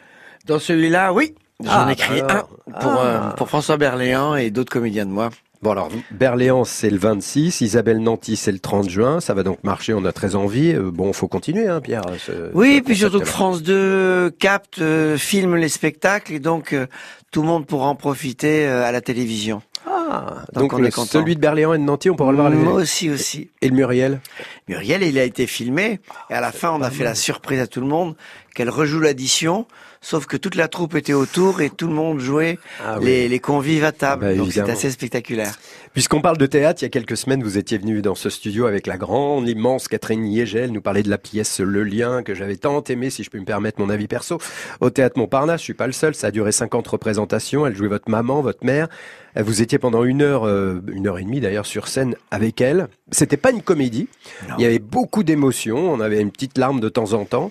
Dans 0.47 0.59
celui-là, 0.59 1.13
oui. 1.13 1.35
J'en 1.63 1.71
Ah, 1.73 1.87
ai 1.89 1.93
écrit 1.95 2.21
alors. 2.21 2.49
un 2.69 2.73
pour, 2.81 2.91
Ah. 2.93 3.05
euh, 3.05 3.31
pour 3.33 3.49
François 3.49 3.77
Berléand 3.77 4.37
et 4.37 4.51
d'autres 4.51 4.71
comédiens 4.73 5.07
de 5.07 5.11
moi. 5.11 5.31
Bon 5.61 5.73
alors, 5.73 5.89
Berléand 6.13 6.65
c'est 6.65 6.89
le 6.91 6.99
26, 6.99 7.63
Isabelle 7.63 7.99
Nanty 7.99 8.37
c'est 8.37 8.53
le 8.53 8.61
30 8.61 8.89
juin, 8.89 9.21
ça 9.21 9.35
va 9.35 9.43
donc 9.43 9.59
marcher, 9.65 9.93
on 9.93 10.05
a 10.05 10.13
très 10.13 10.37
envie. 10.37 10.73
Euh, 10.73 10.91
Bon, 10.93 11.13
faut 11.13 11.27
continuer, 11.29 11.67
hein, 11.67 11.81
Pierre. 11.81 12.03
ce- 12.25 12.51
Oui, 12.55 12.77
ce 12.79 12.83
puis 12.85 12.97
surtout 12.97 13.19
que. 13.21 13.25
France 13.25 13.63
2 13.63 14.31
capte, 14.39 14.79
euh, 14.81 15.17
filme 15.19 15.57
les 15.57 15.69
spectacles 15.69 16.33
et 16.35 16.39
donc 16.39 16.73
euh, 16.73 16.87
tout 17.33 17.43
le 17.43 17.49
monde 17.49 17.67
pourra 17.67 17.89
en 17.89 17.97
profiter 17.97 18.67
euh, 18.69 18.85
à 18.85 18.93
la 18.93 19.01
télévision. 19.01 19.61
Ah, 19.87 20.45
Donc, 20.55 20.63
donc, 20.65 20.73
on 20.75 20.79
le- 20.79 20.89
est 20.89 20.91
content. 20.93 21.07
celui 21.11 21.35
de 21.35 21.41
Berléand 21.41 21.75
et 21.75 21.79
de 21.79 21.83
Nanty, 21.83 22.09
on 22.09 22.15
pourra 22.17 22.31
le 22.31 22.37
voir. 22.39 22.51
Moi 22.51 22.73
aussi, 22.75 23.11
aussi. 23.11 23.51
Et 23.61 23.69
le 23.69 23.75
Muriel? 23.75 24.21
Muriel, 24.69 25.03
il 25.03 25.19
a 25.19 25.25
été 25.25 25.47
filmé 25.47 25.99
et 26.31 26.35
à 26.35 26.41
la 26.41 26.53
fin, 26.53 26.71
on 26.71 26.83
a 26.83 26.91
fait 26.91 27.05
la 27.05 27.15
surprise 27.17 27.61
à 27.61 27.67
tout 27.67 27.81
le 27.81 27.87
monde 27.87 28.15
qu'elle 28.55 28.71
rejoue 28.71 29.01
l'addition, 29.01 29.67
sauf 30.01 30.27
que 30.27 30.37
toute 30.37 30.55
la 30.55 30.69
troupe 30.69 30.95
était 30.95 31.13
autour 31.13 31.61
et 31.61 31.71
tout 31.71 31.87
le 31.89 31.95
monde 31.95 32.21
jouait 32.21 32.59
Ah 32.85 32.99
oui. 32.99 33.07
les, 33.07 33.29
les 33.29 33.39
convives 33.41 33.85
à 33.85 33.93
table. 33.93 34.25
Bah, 34.27 34.35
donc 34.35 34.53
c'est 34.53 34.61
assez 34.69 34.91
spectaculaire. 34.91 35.55
Puisqu'on 35.93 36.21
parle 36.21 36.39
de 36.39 36.47
théâtre, 36.47 36.83
il 36.83 36.85
y 36.85 36.87
a 36.87 36.91
quelques 36.91 37.17
semaines, 37.17 37.43
vous 37.43 37.59
étiez 37.59 37.79
venu 37.79 38.03
dans 38.03 38.15
ce 38.15 38.31
studio 38.31 38.67
avec 38.67 38.87
la 38.87 38.97
grande, 38.97 39.47
l'immense 39.47 39.89
Catherine 39.89 40.23
Niegel, 40.23 40.71
nous 40.71 40.81
parler 40.81 41.03
de 41.03 41.11
la 41.11 41.19
pièce 41.19 41.61
Le 41.61 41.83
Lien, 41.83 42.23
que 42.23 42.35
j'avais 42.35 42.57
tant 42.57 42.83
aimé, 42.85 43.11
si 43.11 43.25
je 43.25 43.31
peux 43.31 43.39
me 43.39 43.45
permettre 43.45 43.81
mon 43.81 43.91
avis 43.91 44.07
perso, 44.07 44.39
au 44.81 44.91
théâtre 44.91 45.19
Montparnasse. 45.19 45.61
Je 45.61 45.65
suis 45.65 45.75
pas 45.75 45.87
le 45.87 45.93
seul, 45.93 46.15
ça 46.15 46.29
a 46.29 46.31
duré 46.31 46.53
50 46.53 46.87
représentations. 46.87 47.67
Elle 47.67 47.75
jouait 47.75 47.89
votre 47.89 48.11
maman, 48.11 48.43
votre 48.43 48.65
mère. 48.65 48.89
Vous 49.37 49.63
étiez 49.63 49.79
pendant 49.79 50.05
une 50.05 50.23
heure, 50.23 50.47
euh, 50.47 50.81
une 50.93 51.07
heure 51.07 51.19
et 51.19 51.25
demie 51.25 51.41
d'ailleurs, 51.41 51.67
sur 51.67 51.89
scène 51.89 52.15
avec 52.31 52.61
elle. 52.61 52.89
C'était 53.11 53.37
pas 53.37 53.51
une 53.51 53.63
comédie. 53.63 54.09
Non. 54.49 54.55
Il 54.59 54.63
y 54.63 54.67
avait 54.67 54.79
beaucoup 54.79 55.23
d'émotions. 55.23 55.79
On 55.93 56.01
avait 56.01 56.21
une 56.21 56.31
petite 56.31 56.59
larme 56.59 56.81
de 56.81 56.89
temps 56.89 57.13
en 57.13 57.25
temps. 57.25 57.51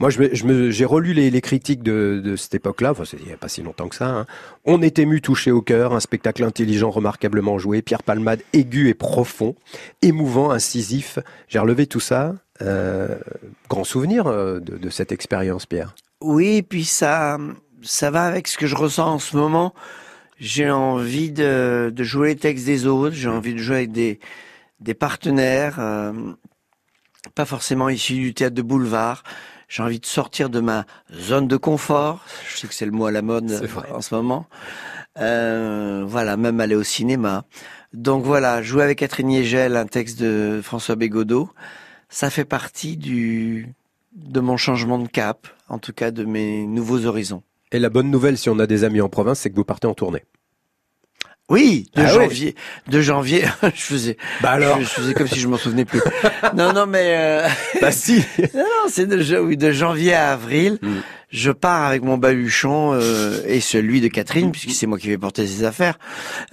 Moi, 0.00 0.10
j'ai 0.10 0.84
relu 0.84 1.12
les, 1.12 1.40
critiques 1.40 1.82
de, 1.82 2.34
cette 2.36 2.54
époque-là. 2.54 2.92
Enfin, 2.92 3.04
il 3.18 3.26
n'y 3.26 3.32
a 3.32 3.36
pas 3.36 3.48
si 3.48 3.62
longtemps 3.62 3.88
que 3.88 3.96
ça. 3.96 4.08
hein. 4.08 4.26
On 4.64 4.82
est 4.82 4.98
ému, 4.98 5.20
touché 5.20 5.50
au 5.50 5.62
cœur. 5.62 5.94
Un 5.94 6.00
spectacle 6.00 6.42
intelligent, 6.42 6.90
remarquablement 6.90 7.58
joué. 7.58 7.80
Pierre 7.80 8.02
Palmade, 8.02 8.40
aigu 8.52 8.88
et 8.88 8.94
profond, 8.94 9.54
émouvant, 10.02 10.50
incisif. 10.50 11.18
J'ai 11.48 11.60
relevé 11.60 11.86
tout 11.86 12.00
ça. 12.00 12.34
Euh, 12.62 13.16
grand 13.68 13.84
souvenir 13.84 14.26
euh, 14.26 14.60
de, 14.60 14.90
cette 14.90 15.12
expérience, 15.12 15.66
Pierre. 15.66 15.94
Oui, 16.20 16.62
puis 16.62 16.84
ça, 16.84 17.38
ça 17.82 18.10
va 18.10 18.24
avec 18.24 18.48
ce 18.48 18.56
que 18.56 18.66
je 18.66 18.76
ressens 18.76 19.14
en 19.14 19.18
ce 19.18 19.36
moment. 19.36 19.74
J'ai 20.38 20.70
envie 20.70 21.30
de, 21.30 21.92
jouer 21.98 22.28
les 22.28 22.36
textes 22.36 22.66
des 22.66 22.86
autres. 22.86 23.14
J'ai 23.14 23.28
envie 23.28 23.54
de 23.54 23.58
jouer 23.58 23.76
avec 23.76 23.92
des, 23.92 24.18
des 24.80 24.94
partenaires, 24.94 25.78
euh, 25.78 26.12
pas 27.34 27.44
forcément 27.44 27.88
issus 27.88 28.14
du 28.14 28.34
théâtre 28.34 28.54
de 28.54 28.62
boulevard. 28.62 29.22
J'ai 29.74 29.82
envie 29.82 29.98
de 29.98 30.06
sortir 30.06 30.50
de 30.50 30.60
ma 30.60 30.86
zone 31.12 31.48
de 31.48 31.56
confort. 31.56 32.24
Je 32.48 32.58
sais 32.58 32.68
que 32.68 32.74
c'est 32.74 32.86
le 32.86 32.92
mot 32.92 33.06
à 33.06 33.10
la 33.10 33.22
mode 33.22 33.50
en 33.92 34.00
ce 34.00 34.14
moment. 34.14 34.46
Euh, 35.18 36.04
voilà, 36.06 36.36
même 36.36 36.60
aller 36.60 36.76
au 36.76 36.84
cinéma. 36.84 37.44
Donc 37.92 38.24
voilà, 38.24 38.62
jouer 38.62 38.84
avec 38.84 38.98
Catherine 38.98 39.26
Niegel, 39.26 39.76
un 39.76 39.86
texte 39.86 40.20
de 40.20 40.60
François 40.62 40.94
Bégodeau, 40.94 41.50
ça 42.08 42.30
fait 42.30 42.44
partie 42.44 42.96
du 42.96 43.74
de 44.14 44.38
mon 44.38 44.56
changement 44.56 45.00
de 45.00 45.08
cap, 45.08 45.48
en 45.68 45.78
tout 45.78 45.92
cas 45.92 46.12
de 46.12 46.24
mes 46.24 46.66
nouveaux 46.66 47.04
horizons. 47.04 47.42
Et 47.72 47.80
la 47.80 47.90
bonne 47.90 48.12
nouvelle, 48.12 48.38
si 48.38 48.48
on 48.48 48.60
a 48.60 48.68
des 48.68 48.84
amis 48.84 49.00
en 49.00 49.08
province, 49.08 49.40
c'est 49.40 49.50
que 49.50 49.56
vous 49.56 49.64
partez 49.64 49.88
en 49.88 49.94
tournée. 49.94 50.22
Oui, 51.50 51.86
de 51.94 52.00
Ah 52.00 52.04
ouais. 52.04 52.24
janvier, 52.24 52.54
de 52.88 53.00
janvier, 53.02 53.44
je 53.62 53.68
faisais, 53.82 54.16
Bah 54.42 54.58
je, 54.58 54.82
je 54.82 54.88
faisais 54.88 55.12
comme 55.14 55.28
si 55.28 55.38
je 55.40 55.46
m'en 55.46 55.58
souvenais 55.58 55.84
plus. 55.84 56.00
non, 56.56 56.72
non, 56.72 56.86
mais 56.86 57.14
euh, 57.18 57.48
Bah 57.82 57.92
si 57.92 58.14
non, 58.54 58.60
non, 58.62 58.88
c'est 58.88 59.06
de, 59.06 59.20
ja- 59.20 59.42
oui, 59.42 59.56
de 59.58 59.70
janvier 59.70 60.14
à 60.14 60.32
avril. 60.32 60.78
Mm. 60.80 60.88
Je 61.30 61.50
pars 61.50 61.84
avec 61.84 62.02
mon 62.02 62.16
baluchon 62.16 62.92
euh, 62.94 63.42
et 63.46 63.60
celui 63.60 64.00
de 64.00 64.08
Catherine, 64.08 64.52
puisque 64.52 64.70
c'est 64.70 64.86
moi 64.86 64.98
qui 64.98 65.08
vais 65.08 65.18
porter 65.18 65.46
ses 65.46 65.64
affaires. 65.64 65.98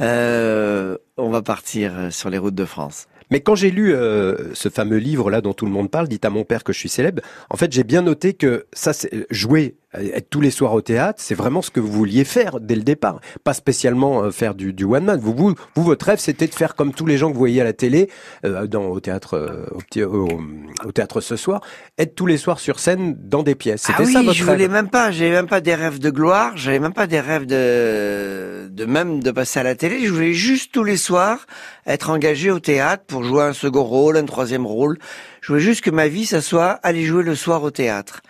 Euh, 0.02 0.98
on 1.18 1.30
va 1.30 1.42
partir 1.42 1.92
euh, 1.98 2.10
sur 2.10 2.30
les 2.30 2.38
routes 2.38 2.56
de 2.56 2.66
France. 2.66 3.06
Mais 3.30 3.40
quand 3.42 3.56
j'ai 3.56 3.72
lu 3.72 3.94
euh, 3.94 4.54
ce 4.54 4.68
fameux 4.70 4.98
livre 4.98 5.30
là 5.32 5.40
dont 5.40 5.54
tout 5.54 5.66
le 5.66 5.72
monde 5.72 5.90
parle, 5.90 6.08
Dites 6.10 6.26
à 6.26 6.30
mon 6.30 6.44
père 6.44 6.64
que 6.66 6.74
je 6.74 6.80
suis 6.80 6.90
célèbre, 6.90 7.22
en 7.50 7.56
fait 7.58 7.72
j'ai 7.72 7.84
bien 7.86 8.02
noté 8.02 8.34
que 8.34 8.66
ça, 8.74 8.92
c'est 8.92 9.26
jouer, 9.30 9.76
euh, 9.76 9.81
être 9.94 10.30
tous 10.30 10.42
les 10.42 10.52
soirs 10.52 10.74
au 10.74 10.82
théâtre, 10.82 11.20
c'est 11.22 11.36
vraiment 11.36 11.62
ce 11.62 11.70
que 11.72 11.80
vous 11.80 11.92
vouliez 11.92 12.24
faire 12.24 12.60
dès 12.60 12.76
le 12.76 12.84
départ. 12.84 13.20
Pas 13.44 13.54
spécialement 13.54 14.24
euh, 14.24 14.32
faire 14.32 14.56
du, 14.56 14.72
du 14.74 14.84
one 14.86 15.04
man. 15.04 15.20
Vous, 15.20 15.34
vous, 15.36 15.54
vous, 15.76 15.84
votre 15.84 16.06
rêve, 16.06 16.20
c'était 16.20 16.48
de 16.48 16.54
faire 16.54 16.76
comme 16.76 16.94
tous 16.94 17.06
les 17.06 17.18
gens 17.18 17.28
que 17.28 17.34
vous 17.34 17.40
voyez 17.40 17.62
à 17.62 17.66
la 17.66 17.74
télé, 17.74 18.10
euh, 18.46 18.68
dans, 18.68 18.86
au 18.86 19.00
théâtre, 19.00 19.36
euh, 19.36 19.66
au, 19.72 19.80
petit- 19.80 20.04
au- 20.04 20.42
au 20.86 20.92
théâtre 20.92 21.20
ce 21.22 21.36
soir, 21.36 21.62
être 21.98 22.16
tous 22.16 22.26
les 22.26 22.38
soirs 22.38 22.60
sur 22.60 22.80
scène 22.80 23.16
dans 23.20 23.44
des 23.44 23.56
pièces. 23.56 23.82
C'était 23.82 23.94
ah 24.00 24.04
oui, 24.06 24.14
ça 24.14 24.22
votre 24.22 24.34
je 24.34 24.44
rêve 24.46 24.54
voulais 24.56 24.68
même 24.68 24.90
pas, 24.90 25.12
j'avais 25.12 25.32
même 25.32 25.48
pas 25.48 25.62
des 25.62 25.76
rêves 25.76 26.00
de 26.00 26.10
gloire, 26.10 26.54
j'avais 26.56 26.80
même 26.80 26.94
pas 26.94 27.08
des 27.08 27.20
rêves 27.20 27.46
de, 27.46 28.68
de 28.70 28.86
même 28.86 29.22
de 29.22 29.32
passer 29.32 29.60
à 29.60 29.64
la 29.64 29.76
télé. 29.76 30.06
Je 30.06 30.12
voulais 30.14 30.34
juste 30.34 30.72
tous 30.72 30.84
les 30.84 30.98
soirs 30.98 31.46
être 31.86 32.10
engagé 32.10 32.52
au 32.52 32.60
théâtre 32.60 33.04
pour 33.08 33.24
jouer 33.24 33.44
un 33.44 33.54
second 33.54 33.84
rôle, 33.84 34.18
un 34.18 34.26
troisième 34.26 34.66
rôle. 34.66 34.98
Je 35.42 35.48
voulais 35.52 35.64
juste 35.64 35.82
que 35.84 35.90
ma 35.90 36.08
vie, 36.08 36.26
ça 36.26 36.42
soit 36.42 36.80
aller 36.84 37.04
jouer 37.04 37.24
le 37.24 37.36
soir 37.36 37.64
au 37.64 37.72
théâtre. 37.72 38.22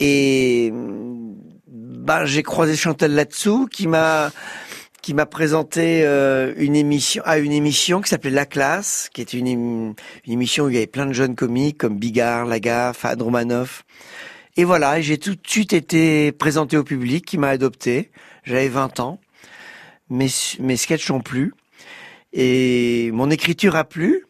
Et 0.00 0.72
ben 1.66 2.24
j'ai 2.24 2.42
croisé 2.42 2.76
Chantal 2.76 3.12
là-dessous, 3.12 3.66
qui 3.66 3.86
m'a 3.86 4.30
qui 5.02 5.14
m'a 5.14 5.26
présenté 5.26 6.02
euh, 6.04 6.52
une 6.56 6.76
émission 6.76 7.22
à 7.24 7.38
une 7.38 7.52
émission 7.52 8.00
qui 8.00 8.10
s'appelait 8.10 8.30
La 8.30 8.46
Classe, 8.46 9.08
qui 9.12 9.22
était 9.22 9.38
une, 9.38 9.46
une, 9.46 9.94
émission 10.26 10.64
où 10.64 10.68
il 10.68 10.74
y 10.74 10.76
avait 10.78 10.86
plein 10.86 11.06
de 11.06 11.12
jeunes 11.12 11.34
comiques 11.34 11.78
comme 11.78 11.98
Bigard, 11.98 12.46
Lagaffe, 12.46 13.04
Adromanoff. 13.04 13.84
Et 14.56 14.64
voilà, 14.64 15.00
j'ai 15.00 15.18
tout 15.18 15.34
de 15.34 15.46
suite 15.46 15.72
été 15.72 16.32
présenté 16.32 16.76
au 16.76 16.84
public 16.84 17.24
qui 17.24 17.38
m'a 17.38 17.48
adopté. 17.48 18.10
J'avais 18.44 18.68
20 18.68 19.00
ans. 19.00 19.20
Mes, 20.10 20.28
mes 20.58 20.76
sketchs 20.76 21.10
ont 21.10 21.20
plu. 21.20 21.54
Et 22.32 23.10
mon 23.12 23.30
écriture 23.30 23.76
a 23.76 23.84
plu. 23.84 24.26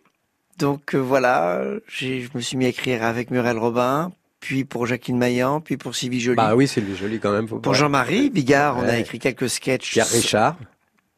Donc 0.58 0.94
euh, 0.94 0.98
voilà, 0.98 1.62
je 1.86 2.26
me 2.34 2.40
suis 2.40 2.56
mis 2.56 2.66
à 2.66 2.68
écrire 2.68 3.04
avec 3.04 3.30
Muriel 3.30 3.58
Robin, 3.58 4.12
puis 4.40 4.64
pour 4.64 4.86
Jacqueline 4.86 5.18
Maillan, 5.18 5.60
puis 5.60 5.76
pour 5.76 5.94
Sylvie 5.94 6.20
Joly. 6.20 6.36
Bah 6.36 6.54
oui, 6.54 6.68
Sylvie 6.68 6.96
Joly 6.96 7.18
quand 7.18 7.32
même. 7.32 7.46
pour 7.46 7.74
Jean-Marie 7.74 8.30
Bigard, 8.30 8.78
on 8.78 8.82
a 8.82 8.98
écrit 8.98 9.18
quelques 9.18 9.48
sketchs. 9.48 9.92
Pierre 9.92 10.08
Richard. 10.08 10.56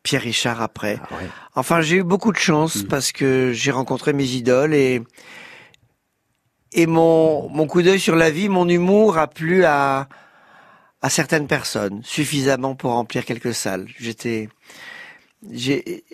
Pierre 0.03 0.23
Richard 0.23 0.63
après. 0.63 0.99
Ah 1.11 1.15
enfin, 1.55 1.83
j'ai 1.83 1.97
eu 1.97 2.03
beaucoup 2.03 2.33
de 2.33 2.39
chance 2.39 2.77
mm. 2.77 2.89
parce 2.89 3.13
que 3.13 3.53
j'ai 3.53 3.71
rencontré 3.71 4.13
mes 4.13 4.25
idoles 4.25 4.75
et 4.75 5.03
et 6.73 6.87
mon 6.87 7.49
mon 7.51 7.67
coup 7.67 7.83
d'œil 7.83 8.01
sur 8.01 8.17
la 8.17 8.31
vie, 8.31 8.49
mon 8.49 8.69
humour 8.69 9.19
a 9.19 9.27
plu 9.27 9.65
à 9.65 10.09
à 11.03 11.11
certaines 11.11 11.47
personnes 11.47 12.01
suffisamment 12.05 12.75
pour 12.75 12.93
remplir 12.93 13.25
quelques 13.25 13.55
salles. 13.55 13.87
J'étais 13.99 14.49
j'ai 15.51 16.05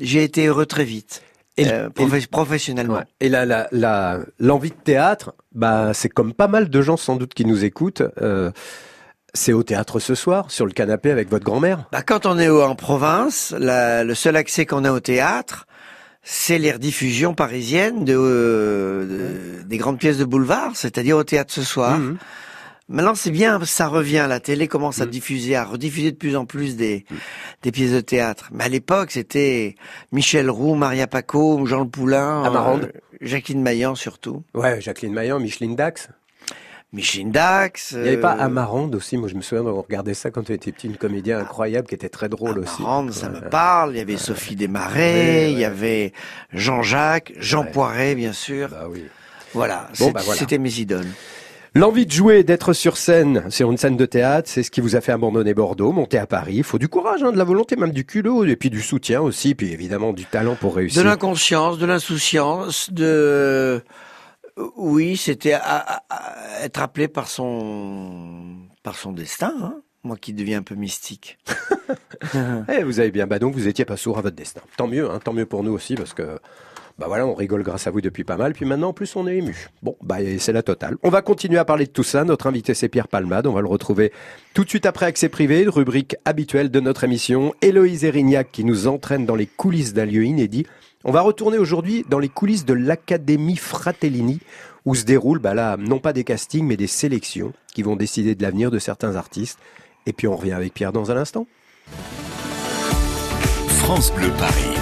j'ai 0.00 0.24
été 0.24 0.46
heureux 0.46 0.66
très 0.66 0.84
vite. 0.84 1.22
Et, 1.58 1.68
euh, 1.68 1.90
professionnellement. 2.30 3.02
Et 3.20 3.28
la, 3.28 3.44
la, 3.44 3.68
la, 3.72 4.20
l'envie 4.38 4.70
de 4.70 4.74
théâtre, 4.74 5.34
bah, 5.54 5.92
c'est 5.92 6.08
comme 6.08 6.32
pas 6.32 6.48
mal 6.48 6.70
de 6.70 6.82
gens 6.82 6.96
sans 6.96 7.16
doute 7.16 7.34
qui 7.34 7.44
nous 7.44 7.64
écoutent. 7.64 8.02
Euh, 8.22 8.50
c'est 9.34 9.52
au 9.52 9.62
théâtre 9.62 9.98
ce 9.98 10.14
soir, 10.14 10.50
sur 10.50 10.66
le 10.66 10.72
canapé 10.72 11.10
avec 11.10 11.28
votre 11.28 11.44
grand-mère 11.44 11.88
bah, 11.92 12.02
Quand 12.02 12.26
on 12.26 12.38
est 12.38 12.48
en 12.48 12.74
province, 12.74 13.54
la, 13.58 14.04
le 14.04 14.14
seul 14.14 14.36
accès 14.36 14.66
qu'on 14.66 14.84
a 14.84 14.92
au 14.92 15.00
théâtre, 15.00 15.66
c'est 16.22 16.58
les 16.58 16.72
rediffusions 16.72 17.34
parisiennes 17.34 18.04
de, 18.04 18.16
euh, 18.16 19.62
des 19.64 19.76
grandes 19.76 19.98
pièces 19.98 20.18
de 20.18 20.24
boulevard, 20.24 20.72
c'est-à-dire 20.74 21.16
au 21.16 21.24
théâtre 21.24 21.52
ce 21.52 21.62
soir. 21.62 21.98
Mmh. 21.98 22.18
Maintenant, 22.92 23.14
c'est 23.14 23.30
bien, 23.30 23.58
ça 23.64 23.88
revient. 23.88 24.26
La 24.28 24.38
télé 24.38 24.68
commence 24.68 25.00
à 25.00 25.06
mm. 25.06 25.10
diffuser, 25.10 25.56
à 25.56 25.64
rediffuser 25.64 26.12
de 26.12 26.16
plus 26.16 26.36
en 26.36 26.44
plus 26.44 26.76
des, 26.76 27.06
mm. 27.10 27.14
des 27.62 27.72
pièces 27.72 27.92
de 27.92 28.00
théâtre. 28.00 28.50
Mais 28.52 28.64
à 28.64 28.68
l'époque, 28.68 29.12
c'était 29.12 29.76
Michel 30.12 30.50
Roux, 30.50 30.74
Maria 30.74 31.06
Paco, 31.06 31.64
Jean 31.64 31.80
Le 31.80 31.88
Poulain. 31.88 32.44
Euh, 32.44 32.86
Jacqueline 33.22 33.62
Maillan 33.62 33.94
surtout. 33.94 34.42
Ouais, 34.54 34.80
Jacqueline 34.80 35.14
Maillan, 35.14 35.40
Micheline 35.40 35.74
Dax. 35.74 36.10
Micheline 36.92 37.30
Dax. 37.32 37.92
Il 37.92 38.02
n'y 38.02 38.08
avait 38.08 38.20
pas 38.20 38.36
euh, 38.36 38.40
Amarande 38.40 38.94
aussi. 38.94 39.16
Moi, 39.16 39.30
je 39.30 39.36
me 39.36 39.40
souviens 39.40 39.64
d'avoir 39.64 39.84
regardé 39.84 40.12
ça 40.12 40.30
quand 40.30 40.42
tu 40.42 40.52
étais 40.52 40.70
petit, 40.70 40.86
une 40.86 40.98
comédien 40.98 41.38
incroyable 41.38 41.88
qui 41.88 41.94
était 41.94 42.10
très 42.10 42.28
drôle 42.28 42.58
aussi. 42.58 42.82
Amarande, 42.82 43.12
ça 43.12 43.30
me 43.30 43.40
parle. 43.40 43.94
Il 43.94 43.98
y 43.98 44.00
avait 44.02 44.18
Sophie 44.18 44.54
Desmarais, 44.54 45.50
il 45.50 45.58
y 45.58 45.64
avait 45.64 46.12
Jean-Jacques, 46.52 47.32
Jean 47.38 47.64
Poiret, 47.64 48.14
bien 48.14 48.34
sûr. 48.34 48.68
Bah 48.68 48.86
oui. 48.90 49.04
Voilà, 49.54 49.88
bah 49.98 50.06
voilà. 50.12 50.22
c'était 50.34 50.58
mes 50.58 50.78
idoles. 50.78 51.08
L'envie 51.74 52.04
de 52.04 52.12
jouer, 52.12 52.44
d'être 52.44 52.74
sur 52.74 52.98
scène, 52.98 53.50
sur 53.50 53.70
une 53.70 53.78
scène 53.78 53.96
de 53.96 54.04
théâtre, 54.04 54.48
c'est 54.48 54.62
ce 54.62 54.70
qui 54.70 54.82
vous 54.82 54.94
a 54.94 55.00
fait 55.00 55.12
abandonner 55.12 55.54
Bordeaux, 55.54 55.92
monter 55.92 56.18
à 56.18 56.26
Paris. 56.26 56.56
Il 56.56 56.64
faut 56.64 56.78
du 56.78 56.88
courage, 56.88 57.22
hein, 57.22 57.32
de 57.32 57.38
la 57.38 57.44
volonté, 57.44 57.76
même 57.76 57.92
du 57.92 58.04
culot, 58.04 58.44
et 58.44 58.56
puis 58.56 58.68
du 58.68 58.82
soutien 58.82 59.22
aussi, 59.22 59.54
puis 59.54 59.72
évidemment 59.72 60.12
du 60.12 60.26
talent 60.26 60.54
pour 60.54 60.76
réussir. 60.76 61.02
De 61.02 61.08
l'inconscience, 61.08 61.78
de 61.78 61.86
l'insouciance, 61.86 62.92
de... 62.92 63.82
Oui, 64.76 65.16
c'était 65.16 65.58
être 66.62 66.82
appelé 66.82 67.08
par 67.08 67.26
son, 67.28 68.56
par 68.82 68.96
son 68.96 69.12
destin, 69.12 69.54
hein 69.62 69.82
moi 70.04 70.16
qui 70.16 70.32
deviens 70.32 70.58
un 70.58 70.62
peu 70.62 70.74
mystique. 70.74 71.38
eh, 72.68 72.82
vous 72.82 73.00
avez 73.00 73.10
bien, 73.10 73.26
bah 73.26 73.38
donc 73.38 73.54
vous 73.54 73.68
étiez 73.68 73.84
pas 73.84 73.96
sourd 73.96 74.18
à 74.18 74.22
votre 74.22 74.36
destin. 74.36 74.60
Tant 74.76 74.86
mieux, 74.86 75.10
hein, 75.10 75.20
tant 75.22 75.32
mieux 75.32 75.46
pour 75.46 75.62
nous 75.62 75.72
aussi, 75.72 75.94
parce 75.94 76.12
que 76.14 76.38
bah 76.98 77.08
on 77.10 77.34
rigole 77.34 77.62
grâce 77.62 77.86
à 77.86 77.90
vous 77.90 78.00
depuis 78.00 78.24
pas 78.24 78.36
mal. 78.36 78.52
Puis 78.52 78.64
maintenant, 78.64 78.88
en 78.88 78.92
plus, 78.92 79.16
on 79.16 79.26
est 79.26 79.36
ému. 79.36 79.68
Bon, 79.82 79.96
bah 80.02 80.16
c'est 80.38 80.52
la 80.52 80.62
totale. 80.62 80.96
On 81.02 81.10
va 81.10 81.22
continuer 81.22 81.58
à 81.58 81.64
parler 81.64 81.86
de 81.86 81.90
tout 81.90 82.02
ça. 82.02 82.24
Notre 82.24 82.46
invité, 82.46 82.74
c'est 82.74 82.88
Pierre 82.88 83.08
Palmade. 83.08 83.46
On 83.46 83.52
va 83.52 83.60
le 83.60 83.68
retrouver 83.68 84.12
tout 84.54 84.64
de 84.64 84.68
suite 84.68 84.86
après 84.86 85.06
Accès 85.06 85.28
Privé, 85.28 85.66
rubrique 85.66 86.16
habituelle 86.24 86.70
de 86.70 86.80
notre 86.80 87.04
émission. 87.04 87.54
Héloïse 87.62 88.04
Erignac 88.04 88.50
qui 88.52 88.64
nous 88.64 88.86
entraîne 88.86 89.26
dans 89.26 89.34
les 89.34 89.46
coulisses 89.46 89.94
d'un 89.94 90.06
lieu 90.06 90.24
inédit. 90.24 90.66
On 91.04 91.12
va 91.12 91.22
retourner 91.22 91.58
aujourd'hui 91.58 92.04
dans 92.08 92.20
les 92.20 92.28
coulisses 92.28 92.64
de 92.64 92.74
l'Académie 92.74 93.56
Fratellini, 93.56 94.40
où 94.84 94.94
se 94.94 95.04
déroulent, 95.04 95.40
bah 95.40 95.76
non 95.76 95.98
pas 95.98 96.12
des 96.12 96.24
castings, 96.24 96.66
mais 96.66 96.76
des 96.76 96.86
sélections 96.86 97.52
qui 97.74 97.82
vont 97.82 97.96
décider 97.96 98.34
de 98.34 98.42
l'avenir 98.42 98.70
de 98.70 98.78
certains 98.78 99.16
artistes. 99.16 99.58
Et 100.06 100.12
puis 100.12 100.28
on 100.28 100.36
revient 100.36 100.52
avec 100.52 100.74
Pierre 100.74 100.92
dans 100.92 101.10
un 101.10 101.16
instant. 101.16 101.46
France 103.80 104.12
Bleu 104.14 104.30
Paris. 104.38 104.81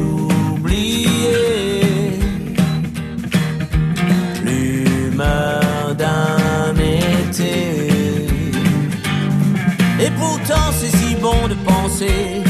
Et 10.03 10.09
pourtant 10.19 10.71
c'est 10.79 10.95
si 10.97 11.15
bon 11.15 11.47
de 11.47 11.53
penser 11.53 12.41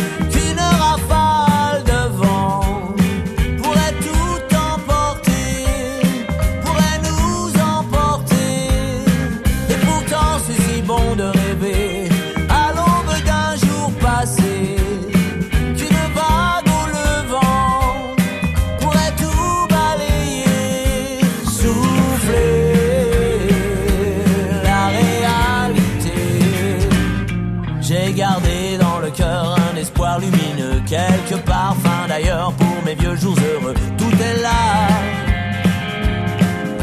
quelques 30.92 31.42
parfums 31.46 32.08
d'ailleurs 32.10 32.52
pour 32.54 32.84
mes 32.86 32.96
vieux 32.96 33.16
jours 33.16 33.38
heureux. 33.50 33.74
Tout 33.98 34.16
est 34.30 34.42
là, 34.42 34.88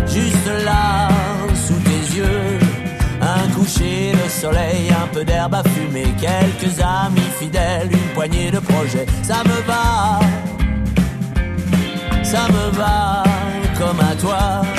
juste 0.07 0.51
là, 0.65 1.09
sous 1.55 1.81
tes 1.89 2.17
yeux. 2.17 2.59
Un 3.21 3.47
coucher 3.55 4.13
de 4.13 4.29
soleil, 4.31 4.91
un 4.91 5.09
peu 5.09 5.25
d'herbe 5.25 5.55
à 5.55 5.63
fumer, 5.63 6.09
quelques 6.19 6.81
amis 6.81 7.31
fidèles, 7.39 7.91
une 7.93 8.15
poignée 8.15 8.51
de 8.51 8.61
projets. 8.61 9.07
Ça 9.23 9.43
me 9.45 9.59
va, 9.71 10.21
ça 12.23 12.47
me 12.49 12.77
va 12.79 13.25
comme 13.79 14.01
à 14.01 14.15
toi. 14.15 14.78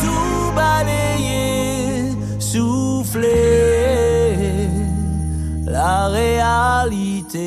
Tout 0.00 0.52
balayer, 0.54 2.12
souffler 2.38 3.28
la 5.66 6.08
réalité. 6.08 7.38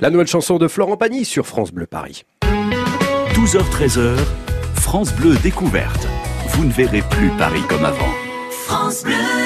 La 0.00 0.10
nouvelle 0.10 0.26
chanson 0.26 0.58
de 0.58 0.68
Florent 0.68 0.96
Pagny 0.96 1.24
sur 1.24 1.46
France 1.46 1.72
Bleu 1.72 1.86
Paris. 1.86 2.24
12h-13h, 3.34 4.16
France 4.74 5.12
Bleu 5.14 5.36
découverte. 5.42 6.06
Vous 6.48 6.64
ne 6.64 6.72
verrez 6.72 7.02
plus 7.02 7.30
Paris 7.38 7.62
comme 7.68 7.84
avant. 7.84 8.12
France 8.50 9.02
Bleu. 9.04 9.45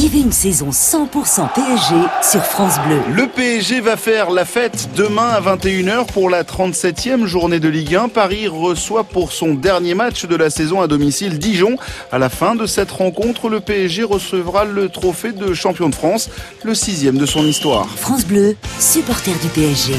Vivez 0.00 0.20
une 0.20 0.32
saison 0.32 0.70
100% 0.70 1.52
PSG 1.52 1.94
sur 2.22 2.42
France 2.42 2.76
Bleu. 2.86 3.00
Le 3.14 3.26
PSG 3.26 3.80
va 3.80 3.98
faire 3.98 4.30
la 4.30 4.46
fête 4.46 4.88
demain 4.96 5.28
à 5.28 5.42
21h 5.42 6.06
pour 6.06 6.30
la 6.30 6.42
37e 6.42 7.26
journée 7.26 7.60
de 7.60 7.68
Ligue 7.68 7.96
1. 7.96 8.08
Paris 8.08 8.48
reçoit 8.48 9.04
pour 9.04 9.30
son 9.30 9.52
dernier 9.52 9.92
match 9.92 10.24
de 10.24 10.34
la 10.36 10.48
saison 10.48 10.80
à 10.80 10.86
domicile 10.86 11.38
Dijon. 11.38 11.76
À 12.10 12.18
la 12.18 12.30
fin 12.30 12.54
de 12.54 12.64
cette 12.64 12.90
rencontre, 12.90 13.50
le 13.50 13.60
PSG 13.60 14.04
recevra 14.04 14.64
le 14.64 14.88
trophée 14.88 15.32
de 15.32 15.52
champion 15.52 15.90
de 15.90 15.94
France, 15.94 16.30
le 16.64 16.74
sixième 16.74 17.18
de 17.18 17.26
son 17.26 17.44
histoire. 17.44 17.86
France 17.86 18.24
Bleu, 18.24 18.56
supporter 18.78 19.32
du 19.42 19.48
PSG. 19.48 19.92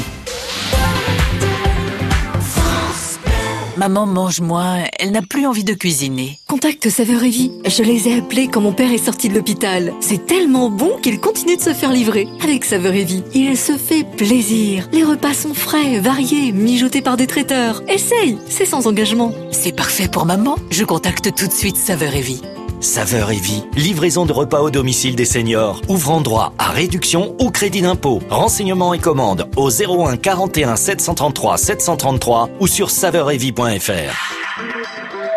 Maman 3.76 4.04
mange 4.04 4.42
moins, 4.42 4.84
elle 4.98 5.12
n'a 5.12 5.22
plus 5.22 5.46
envie 5.46 5.64
de 5.64 5.72
cuisiner. 5.72 6.38
Contacte 6.46 6.90
Saveur 6.90 7.24
et 7.24 7.30
Vie. 7.30 7.52
Je 7.66 7.82
les 7.82 8.06
ai 8.06 8.18
appelés 8.18 8.48
quand 8.48 8.60
mon 8.60 8.74
père 8.74 8.92
est 8.92 8.98
sorti 8.98 9.30
de 9.30 9.34
l'hôpital. 9.34 9.94
C'est 10.00 10.26
tellement 10.26 10.68
bon 10.68 10.98
qu'il 11.02 11.18
continue 11.20 11.56
de 11.56 11.62
se 11.62 11.72
faire 11.72 11.90
livrer. 11.90 12.28
Avec 12.42 12.66
Saveur 12.66 12.92
et 12.92 13.04
Vie, 13.04 13.24
il 13.34 13.56
se 13.56 13.78
fait 13.78 14.04
plaisir. 14.04 14.88
Les 14.92 15.04
repas 15.04 15.32
sont 15.32 15.54
frais, 15.54 15.98
variés, 16.00 16.52
mijotés 16.52 17.00
par 17.00 17.16
des 17.16 17.26
traiteurs. 17.26 17.82
Essaye, 17.88 18.38
c'est 18.46 18.66
sans 18.66 18.86
engagement. 18.86 19.32
C'est 19.50 19.74
parfait 19.74 20.08
pour 20.08 20.26
maman. 20.26 20.56
Je 20.70 20.84
contacte 20.84 21.34
tout 21.34 21.46
de 21.46 21.52
suite 21.52 21.76
Saveur 21.76 22.14
et 22.14 22.20
Vie. 22.20 22.42
Saveur 22.82 23.30
et 23.30 23.36
vie, 23.36 23.62
livraison 23.76 24.26
de 24.26 24.32
repas 24.32 24.60
au 24.60 24.68
domicile 24.68 25.14
des 25.14 25.24
seniors, 25.24 25.80
ouvrant 25.88 26.20
droit 26.20 26.52
à 26.58 26.70
réduction 26.70 27.36
ou 27.38 27.52
crédit 27.52 27.80
d'impôt. 27.80 28.18
Renseignements 28.28 28.92
et 28.92 28.98
commandes 28.98 29.48
au 29.56 29.70
01 29.70 30.16
41 30.16 30.74
733 30.74 31.58
733 31.58 32.50
ou 32.58 32.66
sur 32.66 32.90
saveuretvie.fr. 32.90 34.34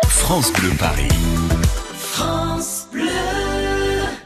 France 0.08 0.52
Bleu 0.54 0.70
Paris. 0.76 1.35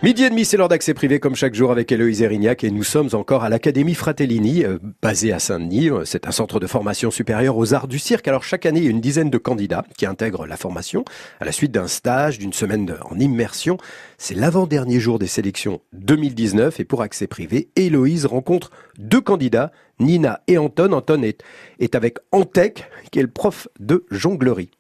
Midi 0.03 0.25
et 0.25 0.31
demi, 0.31 0.47
c'est 0.47 0.57
l'heure 0.57 0.69
d'accès 0.69 0.95
privé 0.95 1.21
comme 1.21 1.35
chaque 1.35 1.55
jour 1.55 1.71
avec 1.71 1.93
Héloïse 1.93 2.23
Erignac 2.23 2.65
et 2.65 2.71
nous 2.71 2.85
sommes 2.85 3.11
encore 3.13 3.45
à 3.45 3.51
l'Académie 3.51 3.93
Fratellini, 3.95 4.65
euh, 4.65 4.79
basée 5.03 5.31
à 5.31 5.39
Saint-Denis. 5.39 5.91
Euh, 5.91 6.07
C'est 6.07 6.27
un 6.27 6.31
centre 6.31 6.59
de 6.59 6.67
formation 6.67 7.11
supérieure 7.11 7.59
aux 7.59 7.75
arts 7.75 7.87
du 7.87 7.99
cirque. 7.99 8.27
Alors 8.27 8.43
chaque 8.43 8.65
année, 8.65 8.79
il 8.81 8.85
y 8.87 8.89
a 8.89 8.91
une 8.91 9.03
dizaine 9.03 9.29
de 9.29 9.37
candidats 9.37 9.85
qui 9.99 10.07
intègrent 10.07 10.47
la 10.47 10.57
formation 10.57 11.05
à 11.39 11.45
la 11.45 11.53
suite 11.53 11.71
d'un 11.73 11.87
stage, 11.87 12.39
d'une 12.39 12.55
semaine 12.55 12.95
en 13.11 13.19
immersion. 13.19 13.77
C'est 14.17 14.35
l'avant-dernier 14.35 15.01
jour 15.01 15.19
des 15.19 15.27
sélections 15.27 15.83
2019 15.93 16.81
et 16.81 16.85
pour 16.87 17.03
accès 17.03 17.27
privé, 17.27 17.69
Héloïse 17.77 18.25
rencontre 18.25 18.71
deux 18.99 19.21
candidats, 19.21 19.71
Nina 19.99 20.41
et 20.47 20.57
Anton. 20.57 20.93
Anton 20.95 21.23
est, 21.23 21.43
est 21.79 21.95
avec 21.95 22.17
Antec, 22.33 22.89
qui 23.13 23.19
est 23.19 23.23
le 23.23 23.29
prof 23.29 23.69
de 23.79 24.07
jonglerie. 24.11 24.71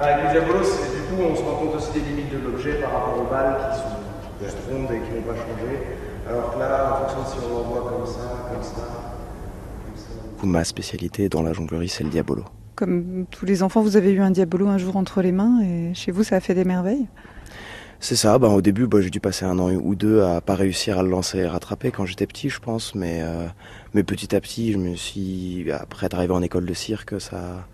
Avec 0.00 0.24
le 0.24 0.30
diabolos, 0.40 0.64
c'est- 0.64 0.96
du 0.96 1.16
coup, 1.16 1.22
on 1.30 1.36
se 1.36 1.42
rend 1.42 1.56
compte 1.56 1.74
aussi 1.76 1.92
des 1.92 2.00
limites 2.00 2.32
de 2.32 2.38
l'objet 2.50 2.80
par 2.80 2.92
rapport 2.92 3.20
aux 3.20 3.30
balles 3.30 3.58
qui 3.74 3.78
sont 3.78 3.88
juste 4.42 4.56
rondes 4.68 4.90
et 4.90 4.98
qui 4.98 5.10
vont 5.14 5.22
pas 5.22 5.36
changer. 5.36 5.78
Alors 6.28 6.54
que 6.54 6.58
là, 6.72 6.92
en 6.92 7.06
fonction 7.06 7.22
de 7.22 7.26
si 7.26 7.46
on 7.46 7.56
l'envoie 7.56 7.90
comme 7.90 8.06
ça, 8.06 8.20
comme 8.52 8.62
ça, 8.62 8.74
comme 8.76 9.96
ça. 9.96 10.46
Ma 10.46 10.64
spécialité 10.64 11.28
dans 11.28 11.42
la 11.42 11.52
jonglerie, 11.52 11.88
c'est 11.88 12.04
le 12.04 12.10
diabolo. 12.10 12.44
Comme 12.74 13.26
tous 13.30 13.46
les 13.46 13.62
enfants, 13.62 13.82
vous 13.82 13.96
avez 13.96 14.12
eu 14.12 14.20
un 14.20 14.30
diabolo 14.30 14.66
un 14.66 14.78
jour 14.78 14.96
entre 14.96 15.22
les 15.22 15.32
mains 15.32 15.60
et 15.62 15.94
chez 15.94 16.10
vous, 16.10 16.24
ça 16.24 16.36
a 16.36 16.40
fait 16.40 16.54
des 16.54 16.64
merveilles? 16.64 17.06
C'est 18.00 18.16
ça, 18.16 18.36
ben, 18.38 18.48
au 18.48 18.62
début, 18.62 18.88
bah, 18.88 19.00
j'ai 19.00 19.10
dû 19.10 19.20
passer 19.20 19.44
un 19.44 19.60
an 19.60 19.70
ou 19.70 19.94
deux 19.94 20.22
à 20.22 20.40
pas 20.40 20.56
réussir 20.56 20.98
à 20.98 21.04
le 21.04 21.08
lancer 21.08 21.38
et 21.38 21.46
rattraper 21.46 21.92
quand 21.92 22.04
j'étais 22.04 22.26
petit, 22.26 22.48
je 22.48 22.58
pense. 22.58 22.96
Mais, 22.96 23.20
euh, 23.22 23.46
mais 23.94 24.02
petit 24.02 24.34
à 24.34 24.40
petit, 24.40 24.72
je 24.72 24.78
me 24.78 24.96
suis, 24.96 25.70
après 25.70 26.08
d'arriver 26.08 26.32
en 26.32 26.42
école 26.42 26.66
de 26.66 26.74
cirque, 26.74 27.20
ça, 27.20 27.68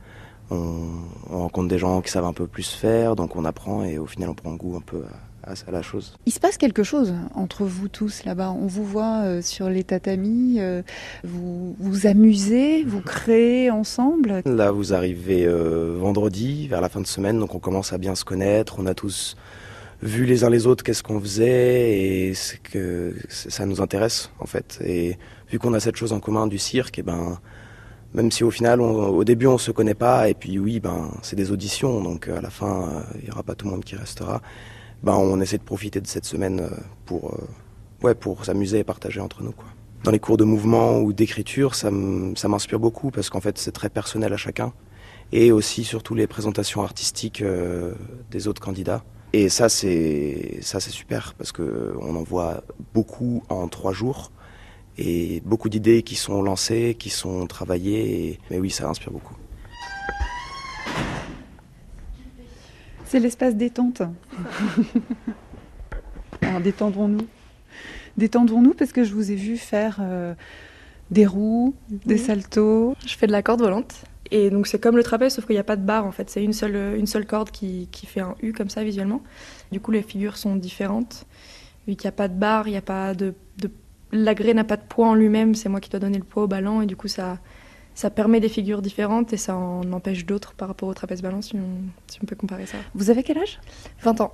on, 0.51 0.89
on 1.31 1.39
rencontre 1.39 1.69
des 1.69 1.79
gens 1.79 2.03
qui 2.03 2.11
savent 2.11 2.27
un 2.27 2.35
peu 2.35 2.47
plus 2.47 2.69
faire, 2.71 3.17
donc 3.17 3.37
on 3.37 3.47
apprend 3.47 3.85
et 3.85 3.99
au 3.99 4.05
final, 4.05 4.29
on 4.29 4.35
prend 4.35 4.53
goût 4.53 4.77
un 4.77 4.83
peu 4.83 4.99
à, 4.99 5.28
à 5.67 5.71
la 5.71 5.83
chose. 5.83 6.17
Il 6.27 6.33
se 6.33 6.41
passe 6.41 6.57
quelque 6.57 6.83
chose 6.83 7.15
entre 7.35 7.65
vous 7.65 7.89
tous 7.89 8.25
là-bas. 8.25 8.51
On 8.53 8.67
vous 8.67 8.85
voit 8.85 9.23
euh, 9.25 9.43
sur 9.43 9.69
les 9.71 9.85
tatamis, 9.85 10.57
euh, 10.61 10.83
vous 11.25 11.75
vous 11.79 12.07
amusez, 12.07 12.85
vous 12.85 13.01
créez 13.01 13.71
ensemble. 13.71 14.43
Là, 14.45 14.71
vous 14.71 14.93
arrivez 14.95 15.47
euh, 15.47 15.97
vendredi, 15.99 16.69
vers 16.69 16.81
la 16.81 16.89
fin 16.89 17.01
de 17.01 17.07
semaine, 17.07 17.39
donc 17.39 17.55
on 17.55 17.59
commence 17.59 17.93
à 17.93 17.99
bien 17.99 18.15
se 18.15 18.25
connaître. 18.25 18.77
On 18.79 18.87
a 18.87 18.95
tous 18.95 19.37
vu 20.03 20.27
les 20.27 20.45
uns 20.45 20.51
les 20.51 20.67
autres 20.67 20.85
qu'est-ce 20.85 21.03
qu'on 21.03 21.21
faisait 21.21 21.99
et 22.29 22.35
c'est 22.35 22.59
que 22.63 23.15
ça 23.29 23.67
nous 23.67 23.81
intéresse 23.81 24.31
en 24.39 24.47
fait. 24.47 24.79
Et 24.85 25.19
vu 25.51 25.59
qu'on 25.59 25.75
a 25.75 25.81
cette 25.81 25.97
chose 25.97 26.13
en 26.13 26.21
commun 26.21 26.47
du 26.47 26.59
cirque, 26.59 26.99
et 26.99 27.03
ben 27.03 27.39
même 28.15 28.31
si 28.31 28.43
au 28.45 28.51
final, 28.51 28.81
on- 28.81 29.09
au 29.09 29.25
début, 29.25 29.47
on 29.47 29.59
se 29.59 29.71
connaît 29.71 29.95
pas, 29.95 30.29
et 30.29 30.35
puis 30.35 30.59
oui, 30.59 30.79
ben 30.81 31.11
c'est 31.23 31.37
des 31.37 31.51
auditions, 31.51 32.01
donc 32.01 32.29
euh, 32.29 32.39
à 32.39 32.41
la 32.41 32.51
fin, 32.51 32.83
euh, 32.83 33.01
il 33.21 33.29
y 33.29 33.31
aura 33.31 33.43
pas 33.43 33.55
tout 33.55 33.67
le 33.67 33.73
monde 33.73 33.85
qui 33.85 33.97
restera. 33.97 34.41
Ben 35.03 35.15
on 35.15 35.41
essaie 35.41 35.59
de 35.59 35.63
profiter 35.63 36.01
de 36.01 36.07
cette 36.07 36.25
semaine 36.25 36.61
euh, 36.61 36.71
pour 37.07 37.33
euh, 37.33 38.07
ouais 38.07 38.15
pour 38.15 38.45
s'amuser 38.45 38.81
et 38.81 38.85
partager 38.85 39.21
entre 39.21 39.43
nous 39.43 39.53
quoi. 39.53 39.67
Dans 40.05 40.13
les 40.13 40.21
cours 40.21 40.37
de 40.37 40.45
mouvement 40.45 40.99
ou 40.99 41.13
d'écriture, 41.13 41.75
ça 41.75 41.91
m'inspire 41.91 42.79
beaucoup 42.79 43.11
parce 43.11 43.31
qu'en 43.31 43.41
fait 43.41 43.59
c'est 43.59 43.73
très 43.73 43.89
personnel 43.89 44.33
à 44.33 44.37
chacun 44.37 44.73
et 45.33 45.51
aussi 45.51 45.83
surtout 45.83 46.15
les 46.15 46.29
présentations 46.29 46.83
artistiques 46.83 47.43
euh, 47.43 47.95
des 48.31 48.47
autres 48.47 48.63
candidats. 48.63 49.05
Et 49.33 49.49
ça 49.49 49.69
c'est 49.69 50.61
super 50.63 51.35
parce 51.35 51.53
que 51.53 51.95
on 52.01 52.15
en 52.17 52.23
voit 52.23 52.63
beaucoup 52.95 53.43
en 53.49 53.69
trois 53.69 53.93
jours 53.93 54.31
et 54.99 55.43
beaucoup 55.45 55.69
d'idées 55.69 56.03
qui 56.03 56.15
sont 56.15 56.43
lancées, 56.43 56.97
qui 56.99 57.11
sont 57.11 57.47
travaillées. 57.47 58.39
Mais 58.51 58.59
oui, 58.59 58.71
ça 58.71 58.89
inspire 58.89 59.13
beaucoup. 59.13 59.37
C'est 63.09 63.21
l'espace 63.21 63.55
détente. 63.55 64.03
Alors 66.43 66.61
détendons-nous. 66.61 67.27
Détendons-nous 68.19 68.75
parce 68.75 68.93
que 68.93 69.03
je 69.03 69.15
vous 69.15 69.33
ai 69.33 69.35
vu 69.35 69.57
faire 69.57 69.97
euh, 70.03 70.35
des 71.11 71.25
roues, 71.25 71.75
des 71.89 72.19
saltos. 72.19 72.95
Je 73.07 73.17
fais 73.17 73.27
de 73.27 73.33
la 73.33 73.43
corde 73.43 73.63
volante. 73.63 74.05
Et 74.31 74.51
donc 74.51 74.67
c'est 74.67 74.79
comme 74.79 74.99
le 74.99 75.03
trapèze, 75.03 75.35
sauf 75.35 75.47
qu'il 75.47 75.55
n'y 75.55 75.61
a 75.61 75.65
pas 75.65 75.77
de 75.77 75.87
barre 75.87 76.05
en 76.05 76.13
fait. 76.13 76.29
C'est 76.29 76.45
une 76.45 76.53
seule, 76.53 76.99
une 76.99 77.07
seule 77.07 77.25
corde 77.25 77.51
qui, 77.51 77.89
qui 77.91 78.05
fait 78.05 78.21
un 78.21 78.35
U 78.43 78.53
comme 78.53 78.69
ça 78.69 78.85
visuellement. 78.85 79.23
Du 79.73 79.81
coup, 79.81 79.91
les 79.91 80.03
figures 80.03 80.37
sont 80.37 80.55
différentes. 80.57 81.25
Vu 81.87 81.97
qu'il 81.97 82.05
n'y 82.07 82.11
a 82.11 82.13
pas 82.13 82.29
de 82.29 82.39
barre, 82.39 82.69
il 82.69 82.73
n'y 82.73 82.77
a 82.77 82.83
pas 82.83 83.15
de. 83.15 83.33
de... 83.57 83.71
L'agré 84.13 84.53
n'a 84.53 84.65
pas 84.65 84.77
de 84.77 84.85
poids 84.87 85.09
en 85.09 85.15
lui-même, 85.15 85.55
c'est 85.55 85.71
moi 85.71 85.81
qui 85.81 85.89
dois 85.89 86.01
donner 86.01 86.19
le 86.19 86.25
poids 86.25 86.43
au 86.43 86.47
ballon. 86.47 86.83
Et 86.83 86.87
du 86.87 86.97
coup, 86.97 87.09
ça, 87.09 87.39
ça 87.99 88.11
permet 88.11 88.39
des 88.39 88.49
figures 88.49 88.81
différentes 88.81 89.33
et 89.33 89.37
ça 89.37 89.57
en 89.57 89.93
empêche 89.93 90.25
d'autres 90.25 90.55
par 90.55 90.69
rapport 90.69 90.89
au 90.89 90.95
trapèze 90.95 91.21
ballon, 91.21 91.43
si 91.43 91.57
on, 91.57 91.81
si 92.07 92.21
on 92.23 92.27
peut 92.27 92.37
comparer 92.37 92.65
ça. 92.65 92.79
Vous 92.95 93.11
avez 93.11 93.25
quel 93.25 93.39
âge? 93.39 93.59
20 94.03 94.21
ans. 94.21 94.33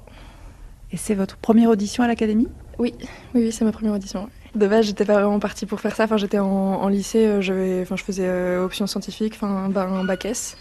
Et 0.92 0.98
c'est 0.98 1.14
votre 1.14 1.38
première 1.38 1.70
audition 1.70 2.04
à 2.04 2.06
l'académie? 2.06 2.48
Oui, 2.78 2.92
oui, 3.00 3.40
oui, 3.46 3.52
c'est 3.52 3.64
ma 3.64 3.72
première 3.72 3.94
audition. 3.94 4.28
De 4.54 4.66
base, 4.66 4.84
j'étais 4.84 5.06
pas 5.06 5.14
vraiment 5.14 5.38
partie 5.38 5.64
pour 5.64 5.80
faire 5.80 5.96
ça. 5.96 6.04
Enfin, 6.04 6.18
j'étais 6.18 6.38
en, 6.38 6.46
en 6.46 6.88
lycée, 6.88 7.24
euh, 7.24 7.40
j'avais, 7.40 7.80
enfin, 7.80 7.96
je 7.96 8.04
faisais 8.04 8.26
euh, 8.26 8.66
option 8.66 8.86
scientifique, 8.86 9.32
enfin, 9.36 9.70
ben, 9.70 9.86
un 9.90 10.04
bac 10.04 10.26
S. 10.26 10.58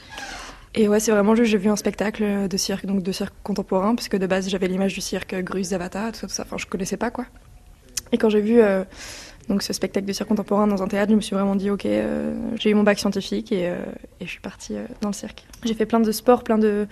Et 0.73 0.87
ouais, 0.87 1.01
c'est 1.01 1.11
vraiment 1.11 1.35
juste, 1.35 1.51
j'ai 1.51 1.57
vu 1.57 1.69
un 1.69 1.75
spectacle 1.75 2.47
de 2.47 2.57
cirque, 2.57 2.85
donc 2.85 3.03
de 3.03 3.11
cirque 3.11 3.35
contemporain, 3.43 3.95
parce 3.95 4.07
que 4.07 4.15
de 4.15 4.27
base, 4.27 4.47
j'avais 4.47 4.69
l'image 4.69 4.93
du 4.93 5.01
cirque 5.01 5.35
Grus 5.41 5.67
Zavata, 5.67 6.13
tout 6.13 6.19
ça, 6.19 6.27
tout 6.27 6.33
ça. 6.33 6.43
Enfin, 6.43 6.55
je 6.57 6.67
connaissais 6.67 6.95
pas, 6.95 7.11
quoi. 7.11 7.25
Et 8.13 8.17
quand 8.17 8.29
j'ai 8.29 8.41
vu 8.41 8.61
euh, 8.61 8.85
donc 9.49 9.62
ce 9.62 9.73
spectacle 9.73 10.08
de 10.08 10.13
cirque 10.13 10.29
contemporain 10.29 10.67
dans 10.67 10.84
un 10.84 10.88
théâtre, 10.88 11.12
je 11.12 11.15
me 11.15 11.21
suis 11.21 11.36
vraiment 11.36 11.56
dit, 11.56 11.69
ok, 11.69 11.86
euh, 11.86 12.34
j'ai 12.56 12.69
eu 12.69 12.73
mon 12.73 12.84
bac 12.84 12.99
scientifique 12.99 13.51
et, 13.51 13.67
euh, 13.67 13.75
je 14.21 14.27
suis 14.27 14.39
partie 14.39 14.75
euh, 14.75 14.86
dans 15.01 15.10
le 15.10 15.13
cirque. 15.13 15.45
J'ai 15.65 15.73
fait 15.73 15.86
plein 15.86 15.99
de 15.99 16.12
sports, 16.12 16.43
plein 16.43 16.58
de, 16.58 16.88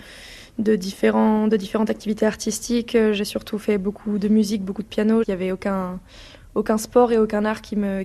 différentes 0.58 1.52
activités 1.90 2.26
artistiques. 2.26 2.96
J'ai 3.12 3.24
surtout 3.24 3.58
fait 3.58 3.78
beaucoup 3.78 4.18
de 4.18 4.28
musique, 4.28 4.62
beaucoup 4.62 4.82
de 4.82 4.88
piano. 4.88 5.22
Il 5.22 5.30
n'y 5.30 5.34
avait 5.34 5.50
aucun, 5.50 5.98
sport 6.76 7.12
et 7.12 7.18
aucun 7.18 7.44
art 7.44 7.62
qui 7.62 7.76
me, 7.76 8.04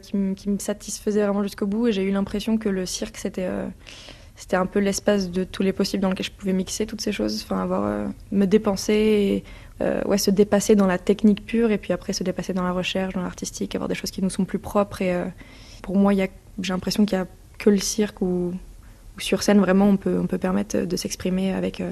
satisfaisait 0.59 1.23
vraiment 1.23 1.43
jusqu'au 1.43 1.67
bout. 1.67 1.87
Et 1.87 1.91
j'ai 1.91 2.03
eu 2.03 2.11
l'impression 2.11 2.57
que 2.57 2.69
le 2.69 2.85
cirque, 2.85 3.17
c'était 3.17 3.49
un 4.53 4.65
peu 4.65 4.79
l'espace 4.79 5.29
de 5.29 5.43
tous 5.43 5.61
les 5.61 5.73
possibles 5.73 6.01
dans 6.01 6.09
lequel 6.09 6.25
je 6.25 6.31
pouvais 6.31 6.53
mixer 6.53 6.85
toutes 6.85 7.01
ces 7.01 7.11
choses. 7.11 7.43
Enfin, 7.43 7.61
avoir, 7.61 8.07
me 8.31 8.45
dépenser 8.45 8.93
et 8.93 9.43
euh, 9.81 10.01
ouais, 10.05 10.17
se 10.17 10.31
dépasser 10.31 10.75
dans 10.75 10.87
la 10.87 10.97
technique 10.97 11.45
pure 11.45 11.71
et 11.71 11.77
puis 11.77 11.93
après 11.93 12.13
se 12.13 12.23
dépasser 12.23 12.53
dans 12.53 12.63
la 12.63 12.71
recherche, 12.71 13.13
dans 13.13 13.21
l'artistique, 13.21 13.75
avoir 13.75 13.87
des 13.87 13.95
choses 13.95 14.11
qui 14.11 14.23
nous 14.23 14.29
sont 14.29 14.45
plus 14.45 14.59
propres. 14.59 15.01
Et 15.01 15.13
euh, 15.13 15.25
pour 15.83 15.97
moi, 15.97 16.13
j'ai 16.13 16.73
l'impression 16.73 17.05
qu'il 17.05 17.17
y 17.17 17.21
a 17.21 17.27
que 17.59 17.69
le 17.69 17.77
cirque 17.77 18.21
ou 18.21 18.53
sur 19.19 19.43
scène, 19.43 19.59
vraiment, 19.59 19.87
on 19.87 19.97
peut, 19.97 20.19
on 20.19 20.27
peut 20.27 20.37
permettre 20.37 20.81
de 20.81 20.95
s'exprimer 20.95 21.53
avec 21.53 21.81
euh, 21.81 21.91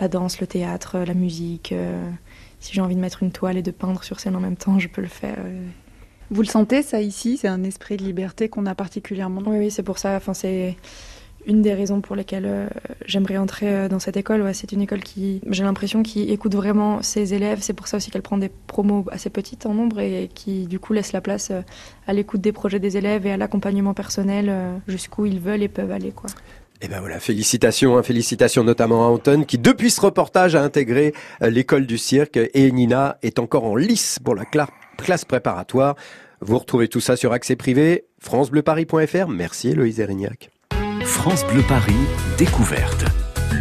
la 0.00 0.08
danse, 0.08 0.40
le 0.40 0.46
théâtre, 0.46 0.98
la 0.98 1.14
musique. 1.14 1.74
si 2.60 2.72
j'ai 2.72 2.80
envie 2.80 2.96
de 2.96 3.00
mettre 3.00 3.22
une 3.22 3.32
toile 3.32 3.56
et 3.56 3.62
de 3.62 3.70
peindre 3.70 4.02
sur 4.02 4.20
scène 4.20 4.36
en 4.36 4.40
même 4.40 4.56
temps, 4.56 4.78
je 4.78 4.88
peux 4.88 5.02
le 5.02 5.08
faire. 5.08 5.38
Vous 6.30 6.42
le 6.42 6.48
sentez, 6.48 6.82
ça, 6.82 7.00
ici? 7.00 7.36
C'est 7.36 7.48
un 7.48 7.62
esprit 7.62 7.96
de 7.96 8.04
liberté 8.04 8.48
qu'on 8.48 8.66
a 8.66 8.74
particulièrement? 8.74 9.42
Oui, 9.46 9.58
oui, 9.58 9.70
c'est 9.70 9.82
pour 9.82 9.98
ça. 9.98 10.16
Enfin, 10.16 10.34
c'est 10.34 10.76
une 11.46 11.62
des 11.62 11.74
raisons 11.74 12.00
pour 12.00 12.16
lesquelles 12.16 12.46
euh, 12.46 12.66
j'aimerais 13.06 13.36
entrer 13.36 13.68
euh, 13.68 13.88
dans 13.88 13.98
cette 13.98 14.16
école. 14.16 14.54
C'est 14.54 14.72
une 14.72 14.82
école 14.82 15.02
qui, 15.02 15.40
j'ai 15.50 15.62
l'impression, 15.64 16.02
qui 16.02 16.22
écoute 16.30 16.54
vraiment 16.54 17.02
ses 17.02 17.34
élèves. 17.34 17.58
C'est 17.60 17.72
pour 17.72 17.86
ça 17.86 17.98
aussi 17.98 18.10
qu'elle 18.10 18.22
prend 18.22 18.38
des 18.38 18.50
promos 18.66 19.04
assez 19.10 19.30
petites 19.30 19.66
en 19.66 19.74
nombre 19.74 20.00
et 20.00 20.28
qui, 20.34 20.66
du 20.66 20.78
coup, 20.78 20.92
laisse 20.92 21.12
la 21.12 21.20
place 21.20 21.50
euh, 21.50 21.60
à 22.06 22.12
l'écoute 22.12 22.40
des 22.40 22.52
projets 22.52 22.78
des 22.78 22.96
élèves 22.96 23.26
et 23.26 23.32
à 23.32 23.36
l'accompagnement 23.36 23.94
personnel 23.94 24.52
jusqu'où 24.86 25.26
ils 25.26 25.40
veulent 25.40 25.62
et 25.62 25.68
peuvent 25.68 25.90
aller, 25.92 26.10
quoi. 26.12 26.28
Et 26.82 26.88
ben 26.88 27.00
voilà, 27.00 27.18
félicitations, 27.20 27.96
hein, 27.96 28.02
félicitations 28.02 28.64
notamment 28.64 29.06
à 29.06 29.10
Anton 29.10 29.44
qui 29.44 29.58
depuis 29.58 29.90
ce 29.90 30.00
reportage 30.00 30.54
a 30.54 30.62
intégré 30.62 31.14
l'école 31.40 31.86
du 31.86 31.96
cirque 31.96 32.38
et 32.52 32.70
Nina 32.72 33.16
est 33.22 33.38
encore 33.38 33.64
en 33.64 33.76
lice 33.76 34.18
pour 34.22 34.34
la 34.34 34.42
cla- 34.44 34.68
classe 34.98 35.24
préparatoire. 35.24 35.94
Vous 36.40 36.58
retrouvez 36.58 36.88
tout 36.88 37.00
ça 37.00 37.16
sur 37.16 37.32
accès 37.32 37.56
privé, 37.56 38.04
francebleuparis.fr. 38.18 39.28
Merci 39.28 39.72
Loïs 39.72 39.98
Erignac. 39.98 40.50
France 41.24 41.46
Bleu 41.46 41.62
Paris, 41.66 41.94
découverte. 42.36 43.06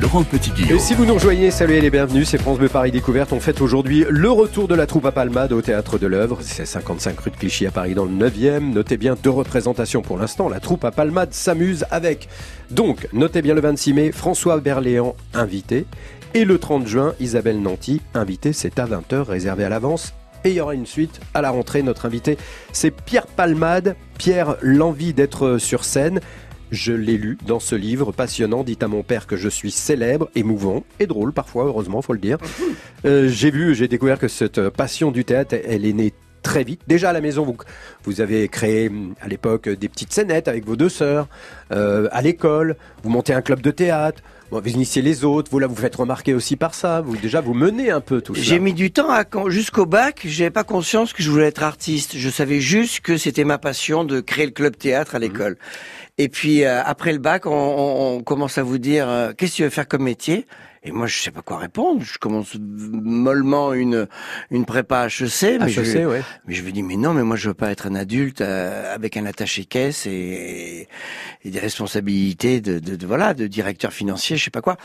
Laurent 0.02 0.26
Petit-Guillaume. 0.26 0.76
Et 0.76 0.80
si 0.82 0.94
vous 0.96 1.06
nous 1.06 1.14
rejoignez, 1.14 1.50
saluez 1.50 1.80
les 1.80 1.90
bienvenus, 1.90 2.28
c'est 2.28 2.38
France 2.38 2.58
Bleu 2.58 2.68
Paris 2.68 2.92
Découverte. 2.92 3.32
On 3.32 3.40
fête 3.40 3.62
aujourd'hui 3.62 4.04
le 4.10 4.30
retour 4.30 4.68
de 4.68 4.76
la 4.76 4.86
troupe 4.86 5.06
à 5.06 5.14
Palmade 5.14 5.54
au 5.54 5.62
Théâtre 5.62 5.98
de 5.98 6.06
l'œuvre. 6.06 6.40
C'est 6.42 6.66
55 6.66 7.18
rue 7.18 7.32
de 7.32 7.38
Clichy 7.38 7.66
à 7.66 7.72
Paris 7.72 7.94
dans 7.94 8.04
le 8.04 8.12
9e. 8.12 8.74
Notez 8.74 8.98
bien 8.98 9.16
deux 9.16 9.30
représentations 9.30 10.02
pour 10.02 10.18
l'instant. 10.18 10.50
La 10.50 10.60
troupe 10.60 10.84
à 10.84 10.92
Palmade 10.92 11.34
s'amuse 11.34 11.86
avec, 11.90 12.28
donc, 12.70 13.08
notez 13.14 13.42
bien 13.42 13.54
le 13.54 13.62
26 13.62 13.94
mai, 13.94 14.12
François 14.12 14.60
Berléand, 14.60 15.16
invité. 15.34 15.86
Et 16.34 16.44
le 16.44 16.60
30 16.60 16.86
juin, 16.86 17.14
Isabelle 17.22 17.62
Nanty, 17.62 18.02
invité. 18.14 18.52
C'est 18.52 18.78
à 18.78 18.86
20h, 18.86 19.22
réservé 19.22 19.64
à 19.64 19.70
l'avance. 19.70 20.14
Et 20.46 20.50
il 20.50 20.56
y 20.56 20.60
aura 20.60 20.74
une 20.74 20.86
suite 20.86 21.22
à 21.34 21.42
la 21.42 21.52
rentrée. 21.52 21.82
Notre 21.84 22.06
invité, 22.06 22.38
c'est 22.74 22.92
Pierre 22.92 23.28
Palmade. 23.28 23.96
Pierre, 24.18 24.58
l'envie 24.62 25.14
d'être 25.14 25.58
sur 25.58 25.86
scène. 25.86 26.20
Je 26.74 26.92
l'ai 26.92 27.18
lu 27.18 27.38
dans 27.46 27.60
ce 27.60 27.76
livre 27.76 28.12
passionnant. 28.12 28.64
Dites 28.64 28.82
à 28.82 28.88
mon 28.88 29.04
père 29.04 29.28
que 29.28 29.38
je 29.38 29.48
suis 29.48 29.70
célèbre, 29.70 30.32
émouvant 30.34 30.84
et 31.00 31.06
drôle 31.06 31.32
parfois, 31.32 31.66
heureusement, 31.66 32.02
faut 32.02 32.14
le 32.14 32.20
dire. 32.20 32.38
Euh, 33.06 33.28
j'ai 33.28 33.52
vu, 33.52 33.76
j'ai 33.76 33.90
découvert 33.90 34.18
que 34.18 34.30
cette 34.30 34.70
passion 34.70 35.12
du 35.12 35.26
théâtre, 35.26 35.56
elle 35.68 35.86
est 35.86 35.92
née 35.92 36.14
très 36.42 36.64
vite. 36.64 36.82
Déjà 36.88 37.10
à 37.10 37.14
la 37.14 37.20
maison, 37.22 37.44
vous, 37.44 37.58
vous 38.04 38.22
avez 38.22 38.48
créé 38.48 38.92
à 39.20 39.28
l'époque 39.28 39.68
des 39.68 39.90
petites 39.90 40.14
scénettes 40.14 40.48
avec 40.48 40.66
vos 40.66 40.76
deux 40.76 40.90
sœurs. 40.90 41.28
Euh, 41.72 42.08
à 42.12 42.22
l'école, 42.22 42.78
vous 43.04 43.10
montez 43.10 43.34
un 43.34 43.42
club 43.42 43.62
de 43.62 43.72
théâtre. 43.72 44.22
Bon, 44.52 44.62
vous 44.62 44.70
initiez 44.70 45.02
les 45.02 45.24
autres. 45.24 45.50
Vous 45.50 45.58
là, 45.58 45.66
vous 45.66 45.76
faites 45.76 45.96
remarquer 45.96 46.34
aussi 46.36 46.56
par 46.56 46.76
ça. 46.76 47.02
Vous 47.02 47.18
déjà, 47.18 47.42
vous 47.42 47.56
menez 47.56 47.90
un 47.90 48.02
peu 48.02 48.22
tout 48.22 48.36
ça. 48.36 48.42
J'ai 48.42 48.60
mis 48.60 48.74
du 48.74 48.92
temps 48.92 49.10
à 49.10 49.24
jusqu'au 49.48 49.86
bac. 49.86 50.22
J'avais 50.26 50.52
pas 50.52 50.64
conscience 50.64 51.12
que 51.12 51.24
je 51.24 51.32
voulais 51.32 51.48
être 51.48 51.64
artiste. 51.64 52.18
Je 52.18 52.30
savais 52.30 52.60
juste 52.60 53.00
que 53.00 53.18
c'était 53.18 53.46
ma 53.46 53.58
passion 53.58 54.04
de 54.04 54.20
créer 54.20 54.46
le 54.46 54.52
club 54.52 54.78
théâtre 54.78 55.16
à 55.16 55.20
l'école. 55.20 55.58
Et 56.18 56.30
puis 56.30 56.64
euh, 56.64 56.82
après 56.84 57.12
le 57.12 57.18
bac, 57.20 57.46
on, 57.46 57.52
on- 57.52 58.18
on 58.18 58.24
commence 58.24 58.58
à 58.58 58.64
vous 58.64 58.78
dire 58.78 59.10
euh, 59.10 59.34
qu'est-ce 59.36 59.52
que 59.54 59.58
tu 59.58 59.64
veux 59.64 59.70
faire 59.70 59.88
comme 59.88 60.04
métier? 60.04 60.46
Et 60.86 60.92
moi, 60.92 61.08
je 61.08 61.18
sais 61.18 61.32
pas 61.32 61.42
quoi 61.42 61.58
répondre. 61.60 62.02
Je 62.04 62.18
commence 62.18 62.56
mollement 62.60 63.74
une 63.74 64.08
une 64.52 64.66
prépa 64.66 65.08
HEC. 65.08 65.58
Mais 65.60 65.72
HEC, 65.72 65.86
je, 65.86 66.06
ouais. 66.06 66.22
mais 66.46 66.54
je 66.54 66.62
me 66.64 66.72
dis 66.72 66.84
mais 66.84 66.98
non, 66.98 67.14
mais 67.14 67.24
moi 67.24 67.36
je 67.38 67.48
veux 67.48 67.54
pas 67.54 67.72
être 67.72 67.88
un 67.88 67.96
adulte 67.96 68.42
euh, 68.42 68.94
avec 68.94 69.16
un 69.18 69.26
attaché 69.26 69.66
caisse 69.66 70.06
et, 70.06 70.88
et 71.46 71.50
des 71.50 71.60
responsabilités 71.60 72.60
de, 72.62 72.80
de, 72.80 72.96
de- 72.96 73.06
voilà 73.08 73.34
de 73.34 73.48
directeur 73.48 73.94
financier, 73.94 74.36
je 74.38 74.44
sais 74.44 74.52
pas 74.52 74.62
quoi. 74.62 74.78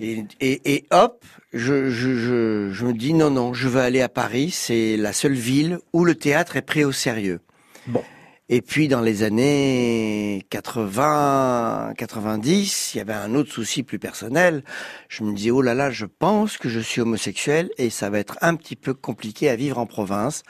Et, 0.00 0.24
et, 0.40 0.74
et 0.74 0.86
hop, 0.92 1.24
je, 1.52 1.88
je, 1.90 2.14
je, 2.16 2.70
je 2.72 2.84
me 2.86 2.92
dis 2.92 3.12
non, 3.12 3.30
non, 3.30 3.54
je 3.54 3.68
veux 3.68 3.80
aller 3.80 4.00
à 4.02 4.08
Paris. 4.08 4.50
C'est 4.50 4.96
la 4.96 5.12
seule 5.12 5.34
ville 5.34 5.78
où 5.92 6.04
le 6.04 6.14
théâtre 6.14 6.56
est 6.56 6.62
pris 6.62 6.84
au 6.84 6.92
sérieux. 6.92 7.40
Bon. 7.86 8.02
Et 8.50 8.60
puis 8.60 8.88
dans 8.88 9.00
les 9.00 9.22
années 9.22 10.46
80, 10.50 11.94
90, 11.96 12.94
il 12.94 12.98
y 12.98 13.00
avait 13.00 13.14
un 13.14 13.34
autre 13.34 13.50
souci 13.50 13.82
plus 13.82 13.98
personnel. 13.98 14.64
Je 15.08 15.24
me 15.24 15.32
disais 15.32 15.50
oh 15.50 15.62
là 15.62 15.74
là, 15.74 15.90
je 15.90 16.04
pense 16.04 16.58
que 16.58 16.68
je 16.68 16.80
suis 16.80 17.00
homosexuel 17.00 17.70
et 17.78 17.88
ça 17.88 18.10
va 18.10 18.18
être 18.18 18.36
un 18.42 18.54
petit 18.56 18.76
peu 18.76 18.92
compliqué 18.92 19.48
à 19.48 19.56
vivre 19.56 19.78
en 19.78 19.86
province 19.86 20.42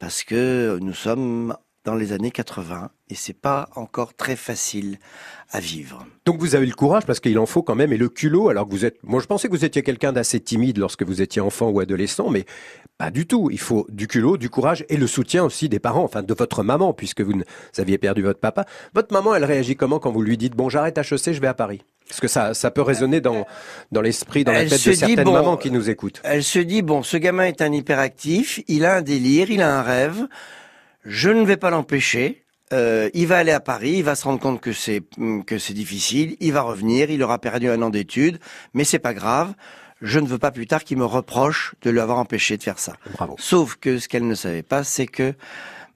parce 0.00 0.24
que 0.24 0.78
nous 0.82 0.92
sommes 0.92 1.56
dans 1.84 1.94
les 1.94 2.12
années 2.12 2.32
80 2.32 2.90
et 3.10 3.14
c'est 3.14 3.40
pas 3.40 3.68
encore 3.76 4.14
très 4.14 4.34
facile 4.34 4.98
à 5.50 5.60
vivre. 5.60 6.04
Donc 6.24 6.40
vous 6.40 6.54
avez 6.54 6.66
le 6.66 6.74
courage 6.74 7.04
parce 7.06 7.20
qu'il 7.20 7.38
en 7.38 7.46
faut 7.46 7.62
quand 7.62 7.76
même 7.76 7.92
et 7.92 7.96
le 7.96 8.08
culot 8.08 8.48
alors 8.48 8.66
que 8.66 8.72
vous 8.72 8.84
êtes 8.84 8.98
moi 9.04 9.20
je 9.20 9.26
pensais 9.26 9.48
que 9.48 9.52
vous 9.52 9.64
étiez 9.64 9.82
quelqu'un 9.82 10.12
d'assez 10.12 10.40
timide 10.40 10.78
lorsque 10.78 11.04
vous 11.04 11.22
étiez 11.22 11.40
enfant 11.40 11.68
ou 11.68 11.78
adolescent 11.78 12.30
mais 12.30 12.44
pas 12.98 13.10
du 13.10 13.26
tout, 13.26 13.50
il 13.52 13.60
faut 13.60 13.86
du 13.90 14.08
culot, 14.08 14.36
du 14.38 14.48
courage 14.48 14.84
et 14.88 14.96
le 14.96 15.06
soutien 15.06 15.44
aussi 15.44 15.68
des 15.68 15.78
parents 15.78 16.02
enfin 16.02 16.22
de 16.22 16.34
votre 16.34 16.62
maman 16.62 16.92
puisque 16.92 17.20
vous, 17.20 17.32
aviez 17.78 17.98
perdu 17.98 18.22
votre 18.22 18.40
papa. 18.40 18.64
Votre 18.94 19.12
maman 19.12 19.34
elle 19.34 19.44
réagit 19.44 19.76
comment 19.76 19.98
quand 19.98 20.10
vous 20.10 20.22
lui 20.22 20.36
dites 20.36 20.56
bon 20.56 20.68
j'arrête 20.68 20.98
HEC, 20.98 21.32
je 21.32 21.40
vais 21.40 21.46
à 21.46 21.54
Paris 21.54 21.82
Parce 22.08 22.20
que 22.20 22.28
ça 22.28 22.54
ça 22.54 22.70
peut 22.72 22.82
résonner 22.82 23.20
dans 23.20 23.46
dans 23.92 24.00
l'esprit 24.00 24.42
dans 24.42 24.52
la 24.52 24.64
tête 24.64 24.84
de 24.84 24.92
certaines 24.92 25.24
bon, 25.24 25.32
mamans 25.32 25.56
qui 25.56 25.70
nous 25.70 25.90
écoutent. 25.90 26.20
Elle 26.24 26.42
se 26.42 26.58
dit 26.58 26.82
bon, 26.82 27.02
ce 27.02 27.16
gamin 27.18 27.44
est 27.44 27.62
un 27.62 27.72
hyperactif, 27.72 28.60
il 28.66 28.84
a 28.84 28.96
un 28.96 29.02
délire, 29.02 29.50
il 29.50 29.62
a 29.62 29.78
un 29.78 29.82
rêve. 29.82 30.26
Je 31.04 31.30
ne 31.30 31.44
vais 31.44 31.56
pas 31.56 31.70
l'empêcher. 31.70 32.45
Euh, 32.72 33.10
il 33.14 33.26
va 33.28 33.38
aller 33.38 33.52
à 33.52 33.60
Paris, 33.60 33.92
il 33.98 34.04
va 34.04 34.16
se 34.16 34.24
rendre 34.24 34.40
compte 34.40 34.60
que 34.60 34.72
c'est 34.72 35.02
que 35.46 35.58
c'est 35.58 35.74
difficile, 35.74 36.36
il 36.40 36.52
va 36.52 36.62
revenir, 36.62 37.10
il 37.10 37.22
aura 37.22 37.38
perdu 37.38 37.68
un 37.68 37.80
an 37.82 37.90
d'études, 37.90 38.40
mais 38.74 38.82
c'est 38.84 38.98
pas 38.98 39.14
grave. 39.14 39.54
Je 40.02 40.18
ne 40.18 40.26
veux 40.26 40.38
pas 40.38 40.50
plus 40.50 40.66
tard 40.66 40.84
qu'il 40.84 40.98
me 40.98 41.04
reproche 41.04 41.74
de 41.82 41.90
lui 41.90 42.00
avoir 42.00 42.18
empêché 42.18 42.56
de 42.56 42.62
faire 42.62 42.78
ça. 42.78 42.94
Bravo. 43.12 43.36
Sauf 43.38 43.76
que 43.76 43.98
ce 43.98 44.08
qu'elle 44.08 44.26
ne 44.26 44.34
savait 44.34 44.64
pas, 44.64 44.84
c'est 44.84 45.06
que 45.06 45.34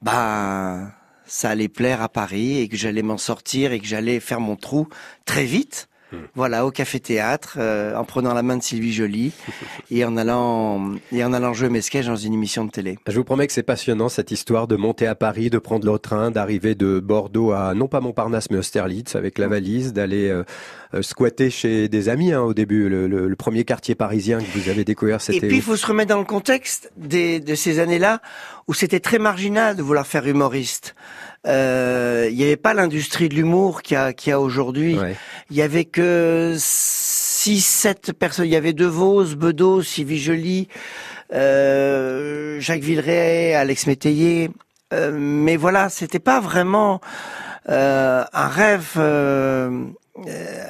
bah 0.01 0.93
ça 1.27 1.51
allait 1.51 1.69
plaire 1.69 2.03
à 2.03 2.09
Paris 2.09 2.59
et 2.59 2.69
que 2.69 2.77
j'allais 2.77 3.03
m'en 3.03 3.19
sortir 3.19 3.73
et 3.73 3.81
que 3.81 3.87
j'allais 3.87 4.19
faire 4.21 4.41
mon 4.41 4.57
trou 4.57 4.89
très 5.27 5.45
vite. 5.45 5.89
Voilà, 6.35 6.67
au 6.67 6.71
café 6.71 7.01
théâtre, 7.01 7.57
euh, 7.59 7.95
en 7.97 8.05
prenant 8.05 8.35
la 8.35 8.43
main 8.43 8.57
de 8.57 8.63
Sylvie 8.63 8.93
Joly 8.93 9.33
et 9.91 10.05
en 10.05 10.17
allant 10.17 10.93
et 11.13 11.25
en 11.25 11.33
allant 11.33 11.53
jouer 11.55 11.69
mes 11.69 11.81
sketchs 11.83 12.07
dans 12.07 12.17
une 12.17 12.35
émission 12.35 12.65
de 12.65 12.71
télé. 12.71 12.99
Je 13.07 13.17
vous 13.17 13.25
promets 13.25 13.47
que 13.47 13.53
c'est 13.53 13.63
passionnant 13.63 14.09
cette 14.09 14.31
histoire 14.31 14.67
de 14.67 14.77
monter 14.77 15.07
à 15.07 15.15
Paris, 15.15 15.51
de 15.51 15.59
prendre 15.59 15.91
le 15.91 15.99
train, 15.99 16.31
d'arriver 16.31 16.75
de 16.75 17.01
Bordeaux 17.01 17.53
à 17.53 17.75
non 17.75 17.87
pas 17.89 18.01
Montparnasse 18.01 18.51
mais 18.51 18.59
Austerlitz 18.59 19.15
avec 19.17 19.39
la 19.39 19.49
valise, 19.49 19.93
d'aller 19.93 20.29
euh, 20.29 20.45
euh, 20.95 21.03
squatter 21.03 21.51
chez 21.51 21.89
des 21.89 22.09
amis 22.09 22.33
hein, 22.33 22.43
au 22.43 22.55
début, 22.55 22.89
le, 22.89 23.07
le- 23.07 23.29
le 23.29 23.37
premier 23.37 23.65
quartier 23.65 23.95
parisien 23.95 24.39
que 24.41 24.59
vous 24.59 24.69
avez 24.69 24.85
découvert 24.85 25.19
Et 25.29 25.39
puis 25.41 25.57
il 25.57 25.63
faut 25.63 25.77
se 25.77 25.87
remettre 25.87 26.09
dans 26.11 26.19
le 26.19 26.25
contexte 26.25 26.91
des, 26.97 27.41
de 27.41 27.55
ces 27.55 27.79
années-là 27.79 28.21
où 28.71 28.73
c'était 28.73 29.01
très 29.01 29.19
marginal 29.19 29.75
de 29.75 29.83
vouloir 29.83 30.07
faire 30.07 30.25
humoriste. 30.29 30.95
Euh, 31.45 32.29
Il 32.31 32.37
n'y 32.37 32.45
avait 32.45 32.57
pas 32.57 32.73
l'industrie 32.73 33.29
de 33.29 33.35
l'humour 33.35 33.83
qu'il 33.83 33.97
y 33.97 33.99
a, 33.99 34.13
y 34.25 34.31
a 34.31 34.39
aujourd'hui. 34.39 34.97
Il 35.51 35.57
y 35.57 35.61
avait 35.61 35.87
que 35.87 36.55
six, 36.57 37.63
sept 37.63 38.13
personnes. 38.13 38.45
Il 38.45 38.53
y 38.53 38.57
avait 38.57 38.73
De 38.73 38.87
Vos, 38.87 39.25
Bedos, 39.35 39.83
Sylvie 39.83 40.21
Joly, 40.21 40.69
euh, 41.33 42.61
Jacques 42.61 42.83
Villeray, 42.83 43.55
Alex 43.55 43.89
Métayer. 43.89 44.53
Euh, 44.95 45.11
mais 45.13 45.57
voilà, 45.57 45.89
c'était 45.89 46.21
pas 46.21 46.39
vraiment 46.39 47.01
euh, 47.69 48.23
un 48.33 48.47
rêve. 48.47 48.93
Euh, 50.27 50.31
euh, 50.31 50.65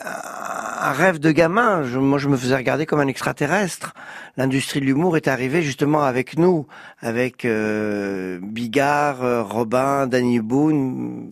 un 0.83 0.93
rêve 0.93 1.19
de 1.19 1.31
gamin. 1.31 1.83
Je- 1.85 1.99
moi, 1.99 2.19
je 2.19 2.29
me 2.29 2.37
faisais 2.37 2.57
regarder 2.57 2.87
comme 2.87 3.01
un 3.01 3.07
extraterrestre. 3.07 3.95
L'industrie 4.37 4.81
de 4.81 4.87
l'humour 4.87 5.17
est 5.17 5.29
arrivée 5.29 5.63
justement 5.63 6.03
avec 6.03 6.39
nous, 6.39 6.67
avec 7.01 7.45
euh, 7.45 8.39
Bigard, 8.43 9.23
euh, 9.23 9.43
Robin, 9.43 10.07
Danny 10.07 10.41
Boone, 10.41 11.29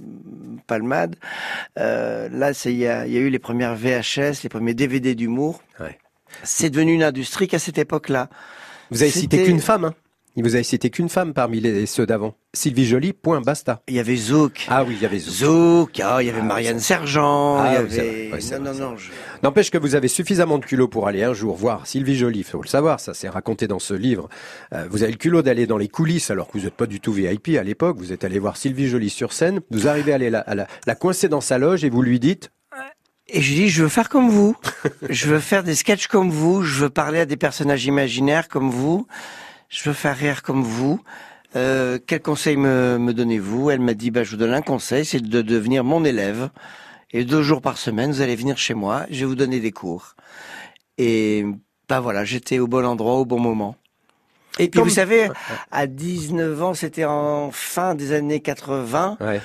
Palmade. 0.67 1.17
Euh, 1.79 2.29
là, 2.33 2.53
c'est- 2.55 2.73
il 2.73 2.79
y 2.79 2.83
y 2.83 2.87
a 2.89 3.05
eu 3.05 3.31
les 3.31 3.39
premières 3.39 3.75
VHS, 3.75 4.43
les 4.43 4.49
premiers 4.49 4.75
DVD 4.75 5.15
d'humour. 5.15 5.63
C'est 6.43 6.69
devenu 6.71 6.93
une 6.93 7.03
industrie 7.03 7.49
qu'à 7.49 7.59
cette 7.59 7.79
époque-là. 7.79 8.29
Vous 8.91 9.03
avez 9.03 9.11
cité 9.11 9.39
qu'une 9.45 9.61
femme, 9.61 9.85
hein 9.87 9.95
Il 10.39 10.45
vous 10.45 10.55
avez 10.55 10.63
cité 10.63 10.89
qu'une 10.89 11.09
femme 11.09 11.35
parmi 11.35 11.59
les, 11.61 11.85
ceux 11.87 12.07
d'avant. 12.07 12.33
Sylvie 12.55 12.87
Joly, 12.87 13.13
point, 13.13 13.41
basta. 13.41 13.83
Il 13.89 13.97
y 13.97 13.99
avait 13.99 14.15
Zouk. 14.15 14.69
Ah 14.71 14.85
oui, 14.85 14.95
il 14.97 15.03
y 15.03 15.05
avait 15.05 15.19
Zouk. 15.19 15.35
Zouk, 15.35 16.01
ah, 16.01 16.19
il 16.23 16.27
y 16.27 16.31
avait 16.31 16.39
Ah, 16.39 16.45
Marianne 16.45 16.79
Sergent, 16.79 17.57
Ah 17.59 17.73
il 17.73 17.75
y 17.75 17.79
oui, 17.79 17.99
avait... 17.99 18.31
Ouais, 18.33 18.59
non, 18.61 18.73
non, 18.73 18.79
non, 18.91 18.97
je- 18.97 19.11
N'empêche 19.43 19.73
que 19.73 19.79
vous 19.79 19.97
avez 19.97 20.07
suffisamment 20.07 20.59
de 20.59 20.65
culot 20.65 20.87
pour 20.87 21.09
aller 21.09 21.25
un 21.25 21.35
jour 21.35 21.57
voir 21.57 21.89
Sylvie 21.89 22.17
Joly, 22.17 22.45
faut 22.45 22.63
le 22.63 22.69
savoir, 22.69 23.01
ça 23.01 23.15
c'est 23.15 23.29
raconté 23.29 23.67
dans 23.67 23.81
ce 23.81 23.95
livre. 23.95 24.29
Euh, 24.73 24.87
vous 24.89 25.03
avez 25.03 25.11
le 25.11 25.19
culot 25.19 25.43
d'aller 25.43 25.67
dans 25.67 25.77
les 25.77 25.89
coulisses 25.89 26.31
alors 26.31 26.47
que 26.47 26.57
vous 26.57 26.65
n'êtes 26.67 26.75
pas 26.75 26.87
du 26.87 27.01
tout 27.01 27.13
VIP 27.13 27.57
à 27.59 27.65
l'époque, 27.65 27.97
vous 27.99 28.13
êtes 28.13 28.23
allé 28.23 28.39
voir 28.39 28.57
Sylvie 28.57 28.87
Joly 28.87 29.11
sur 29.11 29.33
scène, 29.33 29.59
vous 29.73 29.89
arrivez 29.89 30.13
à, 30.13 30.15
aller 30.15 30.31
la, 30.31 30.39
à 30.39 30.55
la, 30.55 30.69
la 30.87 30.95
coincer 30.95 31.29
dans 31.29 31.41
sa 31.41 31.59
loge 31.59 31.83
et 31.83 31.91
vous 31.91 32.03
lui 32.03 32.21
dites 32.21 32.53
Et 33.27 33.43
je 33.43 33.55
dis, 33.55 33.69
je 33.71 33.83
veux 33.83 33.89
faire 33.89 34.09
comme 34.09 34.31
vous. 34.31 34.57
je 35.11 35.27
veux 35.27 35.41
faire 35.41 35.65
des 35.65 35.75
sketchs 35.75 36.07
comme 36.07 36.31
vous. 36.31 36.63
Je 36.63 36.83
veux 36.85 36.91
parler 36.91 37.19
à 37.19 37.27
des 37.27 37.37
personnages 37.37 37.85
imaginaires 37.87 38.47
comme 38.47 38.71
vous. 38.71 39.09
Je 39.69 39.89
veux 39.89 39.95
faire 39.95 40.17
rire 40.17 40.43
comme 40.43 40.63
vous. 40.63 41.01
Euh, 41.57 41.99
quel 42.07 42.21
conseil 42.21 42.57
me, 42.57 42.99
me 42.99 43.13
donnez-vous? 43.13 43.71
Elle 43.71 43.81
m'a 43.81 43.95
dit, 43.95 44.11
bah, 44.11 44.23
je 44.25 44.31
vous 44.33 44.37
donne 44.37 44.53
un 44.55 44.63
conseil, 44.63 45.05
c'est 45.05 45.21
de 45.21 45.43
devenir 45.43 45.85
mon 45.85 46.05
élève. 46.05 46.51
Et 47.11 47.25
deux 47.25 47.43
jours 47.43 47.63
par 47.63 47.79
semaine, 47.79 48.11
vous 48.13 48.21
allez 48.21 48.37
venir 48.37 48.59
chez 48.59 48.75
moi, 48.75 49.07
je 49.11 49.21
vais 49.21 49.25
vous 49.27 49.35
donner 49.35 49.61
des 49.61 49.73
cours. 49.73 50.15
Et 50.99 51.45
bah 51.89 52.01
voilà, 52.01 52.25
j'étais 52.25 52.59
au 52.59 52.67
bon 52.67 52.85
endroit 52.85 53.15
au 53.15 53.25
bon 53.25 53.41
moment. 53.41 53.77
Et 54.59 54.69
puis 54.69 54.81
comme- 54.81 54.89
vous 54.89 54.95
savez, 54.95 55.31
à 55.71 55.87
19 55.87 56.63
ans, 56.63 56.75
c'était 56.75 57.07
en 57.07 57.51
fin 57.51 57.95
des 57.95 58.13
années 58.13 58.41
80. 58.41 59.17
Ouais. 59.21 59.41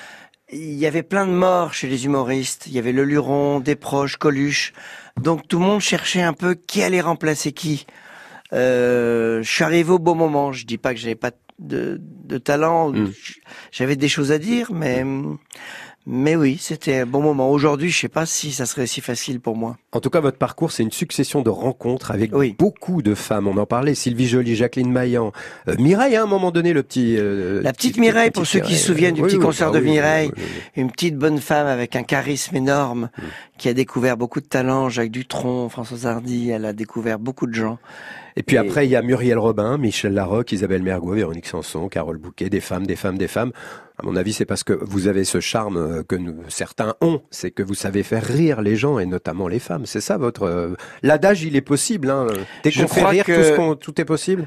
Il 0.52 0.74
y 0.74 0.86
avait 0.86 1.04
plein 1.04 1.26
de 1.26 1.32
morts 1.32 1.74
chez 1.74 1.88
les 1.88 2.06
humoristes. 2.06 2.68
Il 2.68 2.74
y 2.74 2.80
avait 2.80 2.92
le 2.92 3.06
Luron, 3.06 3.60
des 3.62 3.76
proches, 3.76 4.18
Coluche. 4.18 4.74
Donc 5.22 5.48
tout 5.48 5.60
le 5.60 5.66
monde 5.66 5.80
cherchait 5.82 6.22
un 6.22 6.34
peu 6.34 6.56
qui 6.56 6.84
allait 6.84 7.02
remplacer 7.02 7.54
qui. 7.54 7.86
Euh, 8.54 9.42
je 9.42 9.50
suis 9.50 9.64
arrivé 9.64 9.92
au 9.92 10.00
bon 10.00 10.16
moment. 10.16 10.52
Je 10.52 10.66
dis 10.66 10.78
pas 10.78 10.94
que 10.94 11.00
j'avais 11.00 11.16
pas 11.16 11.32
de, 11.60 12.00
de 12.00 12.38
talent. 12.38 12.92
Mm. 12.92 13.12
J'avais 13.72 13.96
des 13.96 14.10
choses 14.10 14.32
à 14.32 14.38
dire, 14.38 14.72
mais 14.72 15.04
mais 16.06 16.36
oui, 16.36 16.58
c'était 16.60 17.00
un 17.00 17.06
bon 17.06 17.22
moment. 17.22 17.50
Aujourd'hui, 17.50 17.90
je 17.90 18.00
sais 18.00 18.10
pas 18.10 18.26
si 18.26 18.52
ça 18.52 18.66
serait 18.66 18.88
si 18.88 19.00
facile 19.02 19.40
pour 19.40 19.56
moi. 19.56 19.78
En 19.92 20.00
tout 20.00 20.10
cas, 20.10 20.20
votre 20.20 20.38
parcours, 20.38 20.72
c'est 20.72 20.84
une 20.84 20.92
succession 20.92 21.42
de 21.42 21.50
rencontres 21.50 22.12
avec 22.12 22.32
beaucoup 22.58 23.02
de 23.02 23.16
femmes. 23.16 23.48
On 23.48 23.58
en 23.58 23.66
parlait, 23.66 23.96
Sylvie 23.96 24.28
Joly, 24.28 24.56
Jacqueline 24.56 24.92
Maillan, 24.92 25.32
euh, 25.68 25.76
Mireille, 25.80 26.16
à 26.16 26.24
un 26.24 26.28
moment 26.28 26.52
donné, 26.52 26.74
le 26.74 26.84
petit... 26.84 27.16
euh, 27.18 27.62
La 27.62 27.72
petite 27.74 27.94
petit- 27.94 28.02
Mireille, 28.02 28.32
petit 28.32 28.40
pour 28.40 28.48
ceux 28.48 28.60
qui 28.60 28.76
se 28.76 28.88
souviennent 28.88 29.16
du 29.16 29.22
Oui, 29.22 29.28
petit 29.28 29.38
oui, 29.38 29.44
concert 29.46 29.70
ah 29.74 29.78
de 29.78 29.80
Mireille, 29.80 30.32
une 30.76 30.92
petite 30.92 31.18
bonne 31.18 31.40
femme 31.40 31.68
avec 31.68 31.96
un 31.96 32.04
charisme 32.04 32.56
énorme, 32.56 33.10
qui 33.58 33.70
a 33.70 33.74
découvert 33.74 34.18
beaucoup 34.18 34.42
de 34.42 34.48
talents, 34.48 34.90
Jacques 34.90 35.12
Dutronc, 35.12 35.70
Françoise 35.70 36.06
Hardy, 36.06 36.50
elle 36.50 36.66
a 36.66 36.74
découvert 36.74 37.20
beaucoup 37.20 37.48
de 37.48 37.54
gens. 37.54 37.78
Et 38.36 38.42
puis 38.42 38.58
après, 38.58 38.88
il 38.88 38.90
y 38.90 38.96
a 38.96 39.04
Muriel 39.04 39.38
Robin, 39.38 39.78
Michel 39.78 40.16
Larocque, 40.16 40.52
Isabelle 40.52 40.82
Mergo, 40.82 41.14
Véronique 41.14 41.46
Sanson, 41.46 41.88
Carole 41.88 42.18
Bouquet, 42.18 42.50
des 42.50 42.62
femmes, 42.62 42.88
des 42.88 42.96
femmes, 42.96 43.18
des 43.18 43.28
femmes. 43.28 43.52
À 44.04 44.06
mon 44.06 44.16
avis, 44.18 44.34
c'est 44.34 44.46
parce 44.46 44.64
que 44.66 44.74
vous 44.82 45.08
avez 45.08 45.24
ce 45.24 45.40
charme 45.40 45.78
euh, 45.78 46.04
que 46.04 46.16
nous- 46.16 46.44
certains 46.50 46.96
ont, 47.00 47.22
c'est 47.32 47.52
que 47.52 47.64
vous 47.64 47.74
savez 47.74 48.04
faire 48.04 48.24
rire 48.24 48.62
les 48.62 48.76
gens 48.76 49.00
et 49.00 49.06
notamment 49.06 49.48
les 49.48 49.60
femmes. 49.60 49.86
C'est 49.86 50.02
ça 50.02 50.18
votre 50.18 50.44
euh, 50.44 50.76
l'adage, 51.04 51.44
il 51.44 51.56
est 51.56 51.62
possible. 51.62 52.10
Hein. 52.10 52.28
Dès 52.64 52.72
Je 52.72 52.82
qu'on 52.82 52.88
fait 52.90 53.00
crois 53.00 53.12
rire, 53.12 53.24
que- 53.26 53.34
tout, 53.36 53.44
ce 53.44 53.56
qu'on- 53.56 53.76
tout 53.76 54.02
est 54.02 54.06
possible. 54.06 54.46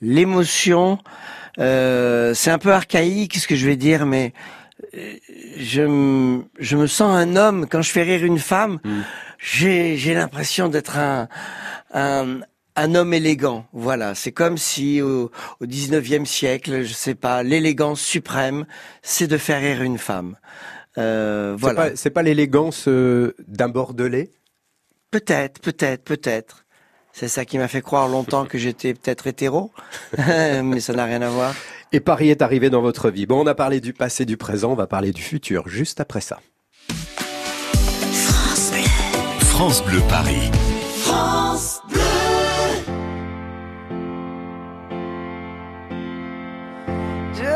L'émotion, 0.00 0.98
euh, 1.58 2.32
c'est 2.34 2.50
un 2.50 2.58
peu 2.58 2.72
archaïque 2.72 3.36
ce 3.36 3.46
que 3.46 3.56
je 3.56 3.66
vais 3.66 3.76
dire, 3.76 4.06
mais 4.06 4.32
je, 5.58 5.82
m- 5.82 6.44
je 6.58 6.76
me 6.76 6.86
sens 6.86 7.14
un 7.14 7.36
homme 7.36 7.66
quand 7.70 7.82
je 7.82 7.90
fais 7.90 8.02
rire 8.02 8.24
une 8.24 8.38
femme. 8.38 8.78
J'ai 9.38 9.96
j'ai 9.98 10.14
l'impression 10.14 10.68
d'être 10.68 10.96
un, 10.98 11.28
un 11.92 12.40
un 12.76 12.94
homme 12.94 13.14
élégant. 13.14 13.66
Voilà, 13.72 14.14
c'est 14.14 14.32
comme 14.32 14.58
si 14.58 15.00
au, 15.00 15.30
au 15.60 15.64
19e 15.66 16.24
siècle, 16.24 16.82
je 16.82 16.92
sais 16.92 17.14
pas, 17.14 17.42
l'élégance 17.42 18.00
suprême, 18.00 18.66
c'est 19.02 19.26
de 19.26 19.38
faire 19.38 19.60
rire 19.60 19.82
une 19.82 19.98
femme. 19.98 20.36
Euh, 20.98 21.54
C'est 21.56 21.60
voilà. 21.60 21.90
pas, 21.90 21.96
c'est 21.96 22.10
pas 22.10 22.22
l'élégance 22.22 22.88
euh, 22.88 23.34
d'un 23.46 23.68
bordelais. 23.68 24.30
Peut-être, 25.10 25.60
peut-être, 25.60 26.04
peut-être. 26.04 26.64
C'est 27.12 27.28
ça 27.28 27.44
qui 27.44 27.58
m'a 27.58 27.68
fait 27.68 27.80
croire 27.80 28.08
longtemps 28.08 28.44
que 28.44 28.58
j'étais 28.58 28.92
peut-être 28.92 29.28
hétéro, 29.28 29.70
mais 30.18 30.80
ça 30.80 30.92
n'a 30.94 31.04
rien 31.04 31.22
à 31.22 31.28
voir. 31.28 31.54
Et 31.92 32.00
Paris 32.00 32.28
est 32.30 32.42
arrivé 32.42 32.70
dans 32.70 32.82
votre 32.82 33.08
vie. 33.08 33.24
Bon, 33.26 33.40
on 33.44 33.46
a 33.46 33.54
parlé 33.54 33.80
du 33.80 33.92
passé, 33.92 34.24
du 34.24 34.36
présent, 34.36 34.72
on 34.72 34.74
va 34.74 34.88
parler 34.88 35.12
du 35.12 35.22
futur 35.22 35.68
juste 35.68 36.00
après 36.00 36.20
ça. 36.20 36.40
France 39.40 39.84
Bleu 39.84 40.00
Paris. 40.08 40.50
France 41.04 41.80
Bleu. 41.88 42.00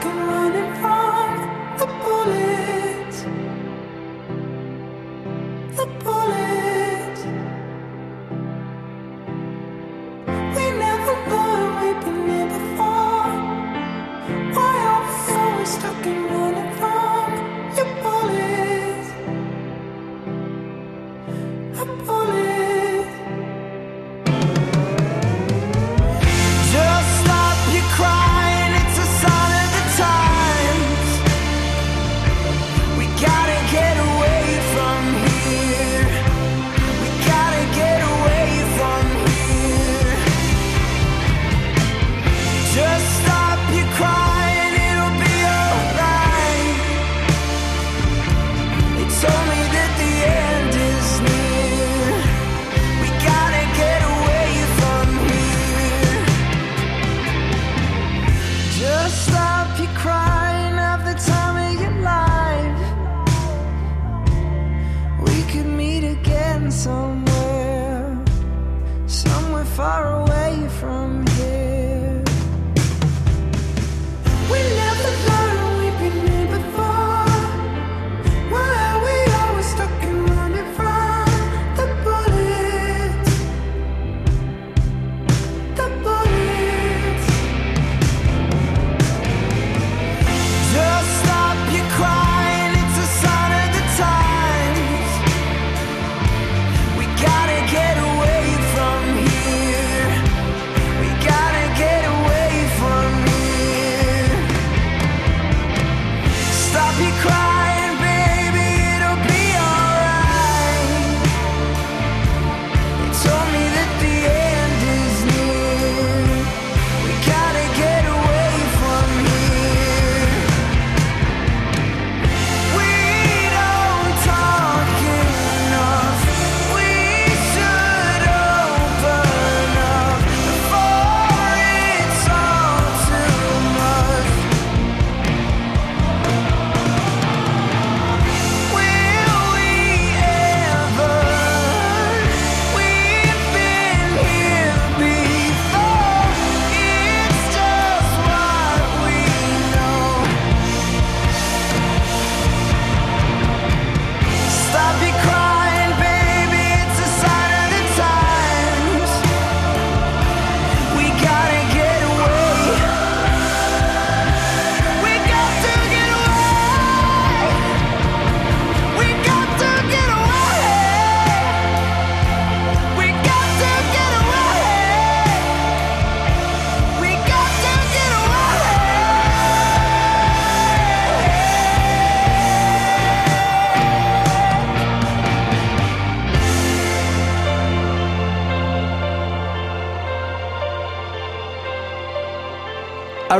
come 0.00 0.18
on 0.18 0.52
and 0.56 0.78
fight. 0.78 0.89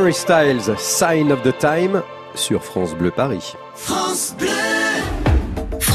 Harry 0.00 0.14
Styles, 0.14 0.74
Sign 0.78 1.30
of 1.30 1.42
the 1.42 1.52
Time, 1.52 2.02
sur 2.34 2.62
France 2.62 2.94
Bleu 2.94 3.10
Paris. 3.10 3.54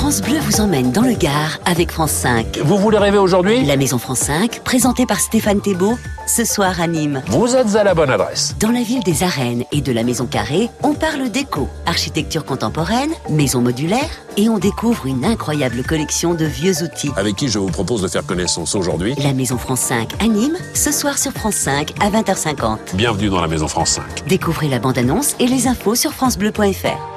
France 0.06 0.22
Bleu 0.22 0.38
vous 0.40 0.62
emmène 0.62 0.92
dans 0.92 1.02
le 1.02 1.14
Gard 1.14 1.58
avec 1.66 1.90
France 1.90 2.12
5. 2.12 2.60
Vous 2.60 2.78
voulez 2.78 3.00
rêver 3.00 3.18
aujourd'hui? 3.18 3.66
La 3.66 3.76
Maison 3.76 3.98
France 3.98 4.20
5, 4.20 4.62
présentée 4.64 5.08
par 5.08 5.20
Stéphane 5.20 5.62
Thébault, 5.62 5.98
ce 6.28 6.46
soir 6.46 6.80
à 6.80 6.86
Nîmes. 6.86 7.24
Vous 7.26 7.56
êtes 7.56 7.76
à 7.76 7.84
la 7.84 7.96
bonne 7.96 8.12
adresse. 8.12 8.54
Dans 8.60 8.70
la 8.70 8.84
ville 8.84 9.02
des 9.02 9.24
arènes 9.24 9.64
et 9.72 9.82
de 9.82 9.92
la 9.92 10.04
Maison 10.04 10.28
Carrée, 10.28 10.70
on 10.84 10.94
parle 10.94 11.30
déco, 11.30 11.68
architecture 11.88 12.46
contemporaine, 12.46 13.10
maison 13.32 13.62
modulaire 13.62 14.08
et 14.38 14.48
on 14.48 14.60
découvre 14.60 15.08
une 15.08 15.26
incroyable 15.26 15.82
collection 15.82 16.36
de 16.36 16.46
vieux 16.46 16.84
outils. 16.84 17.10
Avec 17.18 17.36
qui 17.36 17.48
je 17.48 17.58
vous 17.58 17.72
propose 17.72 18.04
de 18.04 18.08
faire 18.08 18.28
connaissance 18.28 18.76
aujourd'hui? 18.76 19.16
La 19.24 19.34
Maison 19.34 19.58
France 19.58 19.80
5 19.80 20.22
à 20.22 20.28
Nîmes, 20.28 20.58
ce 20.76 20.92
soir 20.92 21.18
sur 21.18 21.32
France 21.32 21.56
5 21.56 21.94
à 22.00 22.12
20h50. 22.12 22.78
Bienvenue 22.94 23.30
dans 23.30 23.42
la 23.42 23.48
Maison 23.48 23.68
France 23.68 23.94
5. 23.94 24.28
Découvrez 24.28 24.70
la 24.70 24.78
bande-annonce 24.78 25.36
et 25.40 25.48
les 25.48 25.66
infos 25.68 25.96
sur 25.96 26.14
francebleu.fr. 26.14 27.16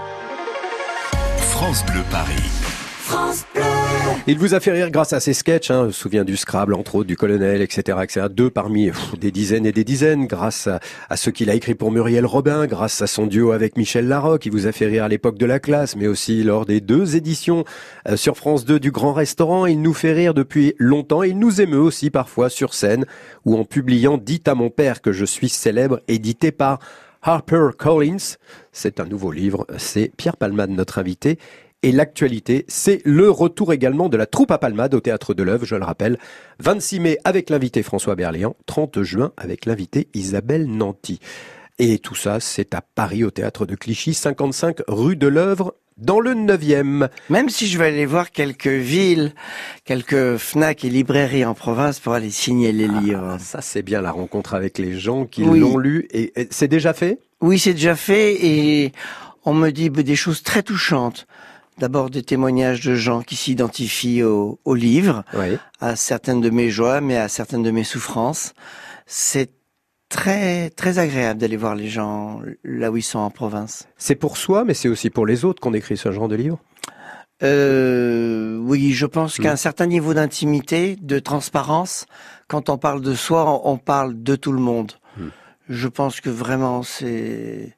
France 1.50 1.84
Bleu 1.84 2.02
Paris. 2.10 2.57
Il 4.26 4.38
vous 4.38 4.52
a 4.52 4.60
fait 4.60 4.72
rire 4.72 4.90
grâce 4.90 5.14
à 5.14 5.20
ses 5.20 5.32
sketchs, 5.32 5.70
hein, 5.70 5.82
je 5.82 5.86
me 5.86 5.92
souviens 5.92 6.24
du 6.24 6.36
Scrabble, 6.36 6.74
entre 6.74 6.96
autres, 6.96 7.06
du 7.06 7.16
colonel, 7.16 7.62
etc., 7.62 7.98
etc. 8.02 8.26
Deux 8.30 8.50
parmi 8.50 8.90
des 9.18 9.30
dizaines 9.30 9.64
et 9.64 9.72
des 9.72 9.84
dizaines, 9.84 10.26
grâce 10.26 10.68
à, 11.08 11.16
ce 11.16 11.30
qu'il 11.30 11.48
a 11.48 11.54
écrit 11.54 11.74
pour 11.74 11.90
Muriel 11.92 12.26
Robin, 12.26 12.66
grâce 12.66 13.00
à 13.00 13.06
son 13.06 13.26
duo 13.26 13.52
avec 13.52 13.78
Michel 13.78 14.06
Larocque, 14.06 14.42
qui 14.42 14.50
vous 14.50 14.66
a 14.66 14.72
fait 14.72 14.84
rire 14.84 15.04
à 15.04 15.08
l'époque 15.08 15.38
de 15.38 15.46
la 15.46 15.60
classe, 15.60 15.96
mais 15.96 16.06
aussi 16.06 16.42
lors 16.42 16.66
des 16.66 16.82
deux 16.82 17.16
éditions 17.16 17.64
euh, 18.06 18.16
sur 18.18 18.36
France 18.36 18.66
2 18.66 18.78
du 18.78 18.90
Grand 18.90 19.14
Restaurant. 19.14 19.64
Il 19.64 19.80
nous 19.80 19.94
fait 19.94 20.12
rire 20.12 20.34
depuis 20.34 20.74
longtemps, 20.78 21.22
il 21.22 21.38
nous 21.38 21.62
émeut 21.62 21.80
aussi 21.80 22.10
parfois 22.10 22.50
sur 22.50 22.74
scène, 22.74 23.06
ou 23.46 23.56
en 23.56 23.64
publiant 23.64 24.18
Dites 24.18 24.48
à 24.48 24.54
mon 24.54 24.68
père 24.68 25.00
que 25.00 25.12
je 25.12 25.24
suis 25.24 25.48
célèbre, 25.48 26.00
édité 26.06 26.52
par 26.52 26.80
Harper 27.22 27.70
Collins. 27.78 28.36
C'est 28.72 29.00
un 29.00 29.06
nouveau 29.06 29.32
livre, 29.32 29.66
c'est 29.78 30.12
Pierre 30.16 30.36
Palmade, 30.36 30.70
notre 30.70 30.98
invité. 30.98 31.38
Et 31.84 31.92
l'actualité, 31.92 32.64
c'est 32.66 33.00
le 33.04 33.30
retour 33.30 33.72
également 33.72 34.08
de 34.08 34.16
la 34.16 34.26
troupe 34.26 34.50
à 34.50 34.58
Palmade 34.58 34.94
au 34.94 35.00
Théâtre 35.00 35.32
de 35.32 35.44
l'Œuvre, 35.44 35.64
je 35.64 35.76
le 35.76 35.84
rappelle. 35.84 36.18
26 36.58 36.98
mai 37.00 37.18
avec 37.24 37.50
l'invité 37.50 37.84
François 37.84 38.16
Berléand, 38.16 38.56
30 38.66 39.02
juin 39.04 39.32
avec 39.36 39.64
l'invité 39.64 40.08
Isabelle 40.12 40.66
Nanty. 40.66 41.20
Et 41.78 42.00
tout 42.00 42.16
ça, 42.16 42.40
c'est 42.40 42.74
à 42.74 42.80
Paris 42.80 43.22
au 43.22 43.30
Théâtre 43.30 43.64
de 43.64 43.76
Clichy, 43.76 44.12
55 44.12 44.78
rue 44.88 45.14
de 45.14 45.28
l'Œuvre, 45.28 45.76
dans 45.98 46.18
le 46.18 46.32
9e. 46.34 47.08
Même 47.30 47.48
si 47.48 47.68
je 47.68 47.78
vais 47.78 47.86
aller 47.86 48.06
voir 48.06 48.32
quelques 48.32 48.66
villes, 48.66 49.32
quelques 49.84 50.36
FNAC 50.36 50.84
et 50.84 50.90
librairies 50.90 51.44
en 51.44 51.54
province 51.54 52.00
pour 52.00 52.12
aller 52.14 52.30
signer 52.30 52.72
les 52.72 52.88
livres. 52.88 53.34
Ah, 53.34 53.38
ça, 53.38 53.60
c'est 53.60 53.82
bien 53.82 54.00
la 54.02 54.10
rencontre 54.10 54.54
avec 54.54 54.78
les 54.78 54.98
gens 54.98 55.26
qui 55.26 55.44
Oui. 55.44 55.60
l'ont 55.60 55.78
lu. 55.78 56.08
Et, 56.10 56.32
et 56.40 56.48
c'est 56.50 56.66
déjà 56.68 56.92
fait? 56.92 57.18
Oui, 57.40 57.60
c'est 57.60 57.74
déjà 57.74 57.94
fait 57.94 58.44
et 58.44 58.92
on 59.44 59.54
me 59.54 59.70
dit 59.70 59.90
des 59.90 60.16
choses 60.16 60.42
très 60.42 60.64
touchantes. 60.64 61.28
D'abord 61.78 62.10
des 62.10 62.22
témoignages 62.22 62.80
de 62.84 62.94
gens 62.94 63.22
qui 63.22 63.36
s'identifient 63.36 64.22
au, 64.24 64.58
au 64.64 64.74
livre, 64.74 65.24
à 65.80 65.96
certaines 65.96 66.40
de 66.40 66.50
mes 66.50 66.70
joies, 66.70 67.00
mais 67.00 67.16
à 67.16 67.28
certaines 67.28 67.62
de 67.62 67.70
mes 67.70 67.84
souffrances. 67.84 68.52
C'est 69.06 69.52
très 70.08 70.70
très 70.70 70.98
agréable 70.98 71.38
d'aller 71.38 71.56
voir 71.56 71.74
les 71.74 71.88
gens 71.88 72.40
là 72.64 72.90
où 72.90 72.96
ils 72.96 73.02
sont 73.02 73.18
en 73.18 73.30
province. 73.30 73.86
C'est 73.96 74.14
pour 74.14 74.36
soi, 74.36 74.64
mais 74.64 74.74
c'est 74.74 74.88
aussi 74.88 75.10
pour 75.10 75.26
les 75.26 75.44
autres 75.44 75.60
qu'on 75.60 75.74
écrit 75.74 75.96
ce 75.96 76.10
genre 76.12 76.28
de 76.28 76.36
livre? 76.36 76.58
Euh, 77.42 78.56
oui, 78.58 78.92
je 78.92 79.06
pense 79.06 79.38
Mm. 79.38 79.42
qu'à 79.42 79.52
un 79.52 79.56
certain 79.56 79.86
niveau 79.86 80.14
d'intimité, 80.14 80.96
de 81.00 81.18
transparence, 81.18 82.06
quand 82.48 82.68
on 82.68 82.78
parle 82.78 83.00
de 83.00 83.14
soi, 83.14 83.60
on, 83.64 83.76
parle 83.78 84.22
de 84.22 84.34
tout 84.34 84.52
le 84.52 84.60
monde. 84.60 84.92
Mm. 85.16 85.26
Je 85.68 85.88
pense 85.88 86.20
que 86.20 86.30
vraiment 86.30 86.82
c'est 86.82 87.76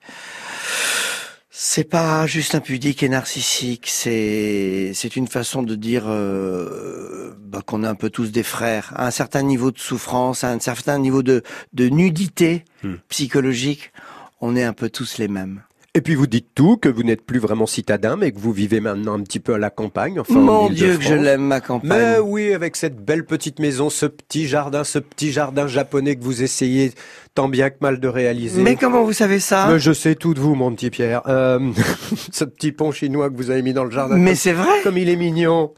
c'est 1.62 1.84
pas 1.84 2.26
juste 2.26 2.54
impudique 2.54 3.02
et 3.02 3.11
narcissique, 3.11 3.86
c'est 3.86 4.92
c'est 4.94 5.14
une 5.14 5.28
façon 5.28 5.62
de 5.62 5.74
dire 5.74 6.04
euh, 6.06 7.34
bah, 7.38 7.61
qu'on 7.66 7.84
est 7.84 7.86
un 7.86 7.94
peu 7.94 8.08
tous 8.08 8.32
des 8.32 8.42
frères, 8.42 8.94
à 8.96 9.06
un 9.06 9.11
certain 9.11 9.42
niveau 9.42 9.70
de 9.70 9.78
souffrance, 9.78 10.42
à 10.42 10.52
un 10.52 10.58
certain 10.58 10.98
niveau 10.98 11.22
de 11.22 11.42
de 11.74 11.88
nudité 11.90 12.64
Mm. 12.82 12.94
psychologique, 13.11 13.92
on 14.40 14.56
est 14.56 14.64
un 14.64 14.72
peu 14.72 14.88
tous 14.88 15.18
les 15.18 15.28
mêmes. 15.28 15.61
Et 15.92 16.02
puis 16.02 16.14
vous 16.14 16.28
dites 16.28 16.54
tout, 16.54 16.76
que 16.76 16.88
vous 16.88 17.02
n'êtes 17.02 17.22
plus 17.22 17.40
vraiment 17.40 17.66
citadin, 17.66 18.16
mais 18.16 18.30
que 18.30 18.38
vous 18.38 18.52
vivez 18.52 18.78
maintenant 18.78 19.14
un 19.14 19.22
petit 19.22 19.40
peu 19.40 19.54
à 19.54 19.58
la 19.58 19.70
campagne. 19.70 20.20
Enfin, 20.20 20.36
en 20.36 20.40
Mon 20.40 20.70
Dieu, 20.70 20.96
que 20.96 21.02
je 21.02 21.14
l'aime 21.14 21.42
ma 21.42 21.61
campagne. 21.61 21.90
Mais 21.90 22.18
oui, 22.20 22.54
avec 22.54 22.76
cette 22.76 23.04
belle 23.04 23.24
petite 23.26 23.58
maison, 23.58 23.90
ce 23.90 24.06
petit 24.06 24.46
jardin, 24.46 24.84
ce 24.84 25.00
petit 25.00 25.32
jardin 25.32 25.66
japonais 25.66 26.14
que 26.14 26.22
vous 26.22 26.44
essayez 26.44 26.92
tant 27.35 27.49
bien 27.49 27.70
que 27.70 27.76
mal 27.81 28.01
de 28.01 28.09
réaliser. 28.09 28.61
Mais 28.62 28.76
comment 28.76 29.05
vous 29.05 29.12
savez 29.12 29.39
ça 29.41 29.68
Mais 29.70 29.78
je 29.78 29.93
sais 29.93 30.14
tout 30.14 30.35
de 30.35 30.41
vous, 30.41 30.55
mon 30.55 30.72
petit 30.74 30.91
Pierre. 30.91 31.22
Euh, 31.28 31.59
ce 32.33 32.45
petit 32.45 32.72
pont 32.72 32.93
chinois 32.93 33.31
que 33.31 33.37
vous 33.37 33.51
avez 33.51 33.62
mis 33.62 33.72
dans 33.72 33.85
le 33.85 33.91
jardin. 33.91 34.16
Mais 34.16 34.35
c'est 34.35 34.53
vrai 34.53 34.68
Ah 34.70 34.81
Comme 34.85 34.99
il 34.99 35.09
est 35.09 35.16
mignon. 35.16 35.72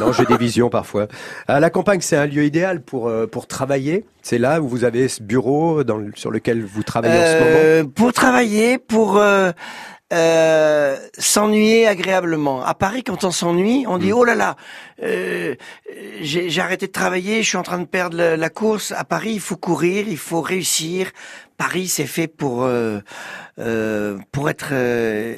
non, 0.00 0.12
j'ai 0.12 0.26
des 0.26 0.36
visions 0.36 0.68
parfois. 0.70 1.08
À 1.46 1.60
la 1.60 1.70
campagne, 1.70 2.00
c'est 2.00 2.16
un 2.16 2.26
lieu 2.26 2.44
idéal 2.44 2.82
pour 2.82 3.08
euh, 3.08 3.26
pour 3.26 3.46
travailler. 3.46 4.04
C'est 4.22 4.38
là 4.38 4.60
où 4.60 4.68
vous 4.68 4.84
avez 4.84 5.08
ce 5.08 5.22
bureau 5.22 5.84
dans 5.84 6.00
sur 6.14 6.30
lequel 6.30 6.62
vous 6.64 6.82
travaillez 6.82 7.14
en 7.18 7.26
ce 7.26 7.38
moment. 7.38 7.50
Euh, 7.62 7.84
Pour 7.84 8.12
travailler, 8.12 8.76
pour 8.78 9.18
euh, 10.12 10.96
s'ennuyer 11.18 11.86
agréablement. 11.86 12.64
À 12.64 12.74
Paris, 12.74 13.02
quand 13.04 13.24
on 13.24 13.30
s'ennuie, 13.30 13.84
on 13.86 13.96
Mm. 13.98 14.00
dit 14.00 14.12
oh 14.12 14.24
là 14.24 14.34
là, 14.34 14.56
euh, 15.02 15.54
j'ai 16.20 16.60
arrêté 16.60 16.86
de 16.86 16.92
travailler, 16.92 17.42
je 17.42 17.48
suis 17.48 17.58
en 17.58 17.62
train 17.62 17.78
de 17.78 17.84
perdre 17.86 18.16
la, 18.16 18.36
la 18.36 18.48
course. 18.50 18.92
À 18.92 19.04
Paris, 19.04 19.32
il 19.34 19.40
faut 19.40 19.56
courir, 19.56 20.06
il 20.08 20.16
faut 20.18 20.40
réussir. 20.40 21.10
Paris, 21.58 21.88
c'est 21.88 22.06
fait 22.06 22.28
pour 22.28 22.64
euh, 22.64 23.00
euh, 23.58 24.18
pour 24.32 24.48
être 24.48 24.72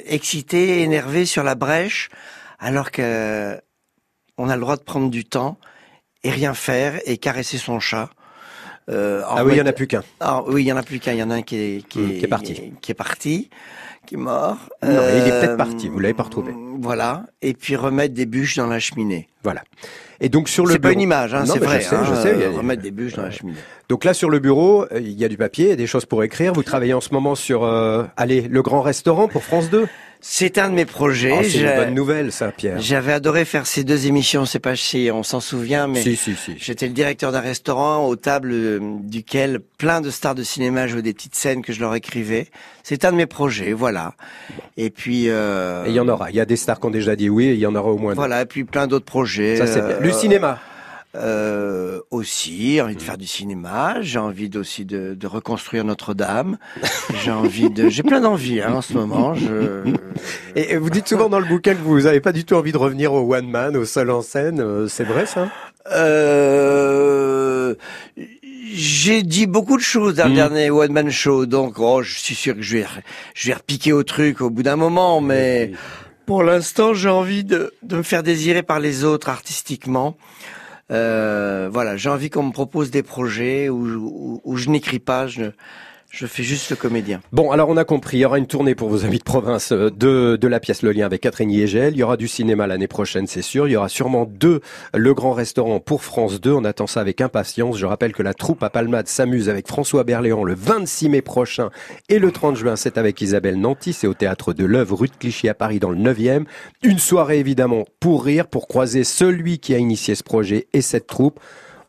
excité, 0.05 0.81
énervé 0.81 1.25
sur 1.25 1.43
la 1.43 1.55
brèche, 1.55 2.09
alors 2.59 2.91
que 2.91 3.59
on 4.37 4.49
a 4.49 4.55
le 4.55 4.61
droit 4.61 4.77
de 4.77 4.83
prendre 4.83 5.09
du 5.09 5.25
temps 5.25 5.57
et 6.23 6.29
rien 6.31 6.53
faire 6.53 6.99
et 7.05 7.17
caresser 7.17 7.57
son 7.57 7.79
chat. 7.79 8.09
Euh, 8.89 9.21
Ah 9.27 9.43
oui, 9.45 9.53
il 9.53 9.57
y 9.57 9.61
en 9.61 9.65
a 9.65 9.73
plus 9.73 9.87
qu'un. 9.87 10.03
Ah 10.19 10.41
oui, 10.47 10.63
il 10.63 10.67
y 10.67 10.71
en 10.71 10.77
a 10.77 10.83
plus 10.83 10.99
qu'un. 10.99 11.13
Il 11.13 11.19
y 11.19 11.23
en 11.23 11.29
a 11.29 11.35
un 11.35 11.41
qui 11.43 11.55
est 11.57 11.87
qui, 11.87 11.99
Mm, 11.99 12.11
est, 12.11 12.17
qui 12.19 12.25
est 12.25 12.27
parti. 12.27 12.73
qui 12.81 12.91
est 12.91 12.95
parti, 12.95 13.49
qui 14.05 14.15
est 14.15 14.17
mort. 14.17 14.57
Non, 14.83 14.89
il 14.89 15.27
est 15.27 15.31
Euh, 15.31 15.39
peut-être 15.41 15.57
parti. 15.57 15.87
Vous 15.89 15.99
l'avez 15.99 16.13
pas 16.13 16.23
retrouvé. 16.23 16.53
Voilà. 16.79 17.25
Et 17.41 17.53
puis 17.53 17.75
remettre 17.75 18.13
des 18.13 18.25
bûches 18.25 18.57
dans 18.57 18.67
la 18.67 18.79
cheminée. 18.79 19.27
Voilà. 19.43 19.63
Et 20.19 20.29
donc 20.29 20.49
sur 20.49 20.65
le 20.65 20.73
C'est 20.73 20.79
pas 20.79 20.91
une 20.91 21.01
image, 21.01 21.33
hein, 21.33 21.45
Non, 21.45 21.53
c'est 21.53 21.59
vrai. 21.59 21.81
Je 21.81 21.87
sais, 21.87 21.95
hein, 21.95 22.03
je 22.07 22.13
sais. 22.15 22.33
il 22.35 22.41
y 22.41 22.43
a- 22.43 22.47
euh, 22.47 22.57
remettre 22.57 22.81
des 22.83 22.91
bûches 22.91 23.13
dans 23.13 23.23
la 23.23 23.31
cheminée. 23.31 23.57
Donc 23.89 24.03
là, 24.03 24.13
sur 24.13 24.29
le 24.29 24.39
bureau, 24.39 24.83
euh, 24.91 24.99
il 24.99 25.11
y 25.19 25.25
a 25.25 25.27
du 25.27 25.37
papier, 25.37 25.65
il 25.65 25.69
y 25.69 25.73
a 25.73 25.75
des 25.75 25.87
choses 25.87 26.05
pour 26.05 26.23
écrire. 26.23 26.53
Vous 26.53 26.63
travaillez 26.63 26.93
en 26.93 27.01
ce 27.01 27.11
moment 27.13 27.33
sur, 27.35 27.63
euh, 27.63 28.03
allez, 28.17 28.41
le 28.41 28.61
grand 28.61 28.81
restaurant 28.81 29.27
pour 29.27 29.43
France 29.43 29.69
2. 29.69 29.87
C'est 30.23 30.59
un 30.59 30.69
de 30.69 30.75
mes 30.75 30.85
projets. 30.85 31.33
Ah, 31.35 31.43
c'est 31.43 31.57
une 31.61 31.75
bonne 31.75 31.93
nouvelle, 31.95 32.31
ça, 32.31 32.51
Pierre. 32.51 32.79
J'avais 32.79 33.11
adoré 33.11 33.43
faire 33.43 33.65
ces 33.65 33.83
deux 33.83 34.05
émissions. 34.05 34.45
C'est 34.45 34.59
pas 34.59 34.75
si 34.75 35.09
on 35.11 35.23
s'en 35.23 35.39
souvient, 35.39 35.87
mais 35.87 36.01
Si, 36.01 36.15
si, 36.15 36.35
si. 36.35 36.53
j'étais 36.57 36.87
le 36.87 36.93
directeur 36.93 37.31
d'un 37.31 37.39
restaurant 37.39 38.05
aux 38.07 38.15
tables 38.15 38.51
euh, 38.51 38.79
duquel 39.01 39.59
plein 39.79 39.99
de 39.99 40.11
stars 40.11 40.35
de 40.35 40.43
cinéma 40.43 40.85
jouaient 40.87 41.01
des 41.01 41.13
petites 41.13 41.35
scènes 41.35 41.63
que 41.63 41.73
je 41.73 41.79
leur 41.79 41.95
écrivais. 41.95 42.47
C'est 42.83 43.03
un 43.03 43.11
de 43.11 43.17
mes 43.17 43.25
projets, 43.25 43.73
voilà. 43.73 44.13
Et 44.77 44.91
puis 44.91 45.25
euh, 45.27 45.85
Et 45.85 45.89
il 45.89 45.95
y 45.95 45.99
en 45.99 46.07
aura. 46.07 46.29
Il 46.29 46.35
y 46.35 46.39
a 46.39 46.45
des 46.45 46.55
stars 46.55 46.79
qui 46.79 46.85
ont 46.85 46.91
déjà 46.91 47.15
dit 47.15 47.29
oui, 47.29 47.45
et 47.47 47.53
il 47.53 47.59
y 47.59 47.65
en 47.65 47.73
aura 47.75 47.89
au 47.89 47.97
moins 47.97 48.11
deux. 48.11 48.17
Voilà, 48.17 48.41
et 48.43 48.45
puis 48.45 48.63
plein 48.63 48.85
d'autres 48.87 49.05
projets. 49.05 49.55
Ça, 49.57 49.65
c'est 49.65 49.81
bien. 49.81 49.97
Le 49.99 50.09
Euh, 50.09 50.13
cinéma. 50.13 50.59
Euh, 51.15 51.99
aussi, 52.09 52.73
j'ai 52.75 52.81
envie 52.81 52.95
de 52.95 53.01
faire 53.01 53.17
du 53.17 53.27
cinéma. 53.27 53.97
J'ai 54.01 54.19
envie 54.19 54.49
aussi 54.55 54.85
de, 54.85 55.13
de 55.13 55.27
reconstruire 55.27 55.83
Notre-Dame. 55.83 56.57
j'ai 57.23 57.31
envie 57.31 57.69
de, 57.69 57.89
j'ai 57.89 58.03
plein 58.03 58.21
d'envie 58.21 58.61
hein, 58.61 58.73
en 58.75 58.81
ce 58.81 58.93
moment. 58.93 59.33
Je, 59.33 59.83
Et, 60.55 60.73
et 60.73 60.77
vous 60.77 60.89
dites 60.89 61.07
souvent 61.07 61.29
dans 61.29 61.39
le 61.39 61.45
bouquin 61.47 61.73
que 61.73 61.81
vous 61.81 62.01
n'avez 62.01 62.21
pas 62.21 62.31
du 62.31 62.45
tout 62.45 62.55
envie 62.55 62.71
de 62.71 62.77
revenir 62.77 63.13
au 63.13 63.33
one 63.33 63.49
man, 63.49 63.75
au 63.77 63.85
seul 63.85 64.09
en 64.09 64.21
scène. 64.21 64.59
Euh, 64.61 64.87
C'est 64.87 65.03
vrai, 65.03 65.25
ça? 65.25 65.49
Euh, 65.89 67.75
j'ai 68.73 69.23
dit 69.23 69.47
beaucoup 69.47 69.75
de 69.77 69.81
choses 69.81 70.15
dans 70.15 70.25
le 70.25 70.31
Mm. 70.31 70.35
dernier 70.35 70.69
One 70.69 70.91
Man 70.93 71.09
Show, 71.09 71.45
donc 71.45 71.75
oh, 71.79 72.01
je 72.03 72.17
suis 72.17 72.35
sûr 72.35 72.55
que 72.55 72.61
je 72.61 72.77
vais, 72.77 72.85
je 73.33 73.47
vais 73.49 73.53
repiquer 73.55 73.91
au 73.91 74.03
truc 74.03 74.41
au 74.41 74.49
bout 74.49 74.63
d'un 74.63 74.75
moment, 74.77 75.19
mais 75.21 75.71
pour 76.25 76.43
l'instant 76.43 76.93
j'ai 76.93 77.09
envie 77.09 77.43
de, 77.43 77.73
de 77.83 77.97
me 77.97 78.03
faire 78.03 78.23
désirer 78.23 78.63
par 78.63 78.79
les 78.79 79.03
autres 79.03 79.29
artistiquement. 79.29 80.15
Euh, 80.91 81.69
voilà, 81.71 81.95
j'ai 81.97 82.09
envie 82.09 82.29
qu'on 82.29 82.43
me 82.43 82.51
propose 82.51 82.91
des 82.91 83.03
projets 83.03 83.69
où, 83.69 83.87
où, 83.87 84.41
où 84.43 84.57
je 84.57 84.69
n'écris 84.69 84.99
pas, 84.99 85.27
je, 85.27 85.51
je 86.11 86.27
fais 86.27 86.43
juste 86.43 86.69
le 86.69 86.75
comédien. 86.75 87.21
Bon, 87.31 87.51
alors 87.51 87.69
on 87.69 87.77
a 87.77 87.85
compris, 87.85 88.17
il 88.17 88.19
y 88.19 88.25
aura 88.25 88.37
une 88.37 88.45
tournée 88.45 88.75
pour 88.75 88.89
vos 88.89 89.05
amis 89.05 89.17
de 89.17 89.23
province 89.23 89.71
euh, 89.71 89.89
de, 89.89 90.35
de 90.35 90.47
la 90.49 90.59
pièce 90.59 90.81
Le 90.81 90.91
Lien 90.91 91.05
avec 91.05 91.21
Catherine 91.21 91.49
Yegel. 91.49 91.93
Il 91.93 91.99
y 91.99 92.03
aura 92.03 92.17
du 92.17 92.27
cinéma 92.27 92.67
l'année 92.67 92.89
prochaine, 92.89 93.27
c'est 93.27 93.41
sûr. 93.41 93.69
Il 93.69 93.71
y 93.71 93.75
aura 93.77 93.87
sûrement 93.87 94.25
deux 94.25 94.59
Le 94.93 95.13
Grand 95.13 95.31
Restaurant 95.31 95.79
pour 95.79 96.03
France 96.03 96.41
2. 96.41 96.51
On 96.51 96.65
attend 96.65 96.85
ça 96.85 96.99
avec 96.99 97.21
impatience. 97.21 97.77
Je 97.77 97.85
rappelle 97.85 98.11
que 98.11 98.23
la 98.23 98.33
troupe 98.33 98.61
à 98.61 98.69
Palmade 98.69 99.07
s'amuse 99.07 99.47
avec 99.47 99.69
François 99.69 100.03
Berléand 100.03 100.43
le 100.43 100.53
26 100.53 101.07
mai 101.07 101.21
prochain 101.21 101.69
et 102.09 102.19
le 102.19 102.31
30 102.33 102.57
juin, 102.57 102.75
c'est 102.75 102.97
avec 102.97 103.21
Isabelle 103.21 103.59
Nanty. 103.59 103.93
C'est 103.93 104.07
au 104.07 104.13
théâtre 104.13 104.51
de 104.51 104.65
l'œuvre 104.65 104.97
rue 104.97 105.07
de 105.07 105.15
Clichy 105.17 105.47
à 105.47 105.53
Paris 105.53 105.79
dans 105.79 105.91
le 105.91 105.97
9e. 105.97 106.43
Une 106.83 106.99
soirée 106.99 107.39
évidemment 107.39 107.85
pour 108.01 108.25
rire, 108.25 108.47
pour 108.47 108.67
croiser 108.67 109.05
celui 109.05 109.59
qui 109.59 109.73
a 109.73 109.77
initié 109.77 110.15
ce 110.15 110.23
projet 110.23 110.67
et 110.73 110.81
cette 110.81 111.07
troupe. 111.07 111.39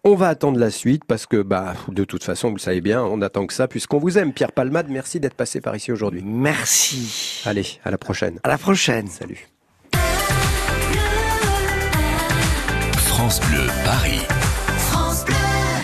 On 0.05 0.16
va 0.16 0.26
attendre 0.30 0.59
la 0.59 0.72
suite 0.72 1.05
parce 1.05 1.26
que, 1.26 1.40
bah, 1.42 1.74
de 1.86 2.03
toute 2.03 2.24
façon, 2.24 2.48
vous 2.48 2.57
le 2.57 2.61
savez 2.61 2.80
bien, 2.80 3.05
on 3.05 3.22
attend 3.22 3.46
que 3.46 3.55
ça 3.55 3.68
puisqu'on 3.68 3.98
vous 3.98 4.18
aime. 4.18 4.32
Pierre 4.32 4.50
Palmade, 4.50 4.88
merci 4.88 5.20
d'être 5.20 5.34
passé 5.34 5.61
par 5.61 5.76
ici 5.76 5.92
aujourd'hui. 5.92 6.22
Merci. 6.24 7.40
Allez, 7.44 7.66
à 7.84 7.92
la 7.92 7.98
prochaine. 7.98 8.40
À 8.42 8.48
la 8.48 8.59
prochaine. 8.59 9.07
Salut. 9.07 9.46
France 12.96 13.40
Bleu 13.48 13.68
Paris. 13.84 14.18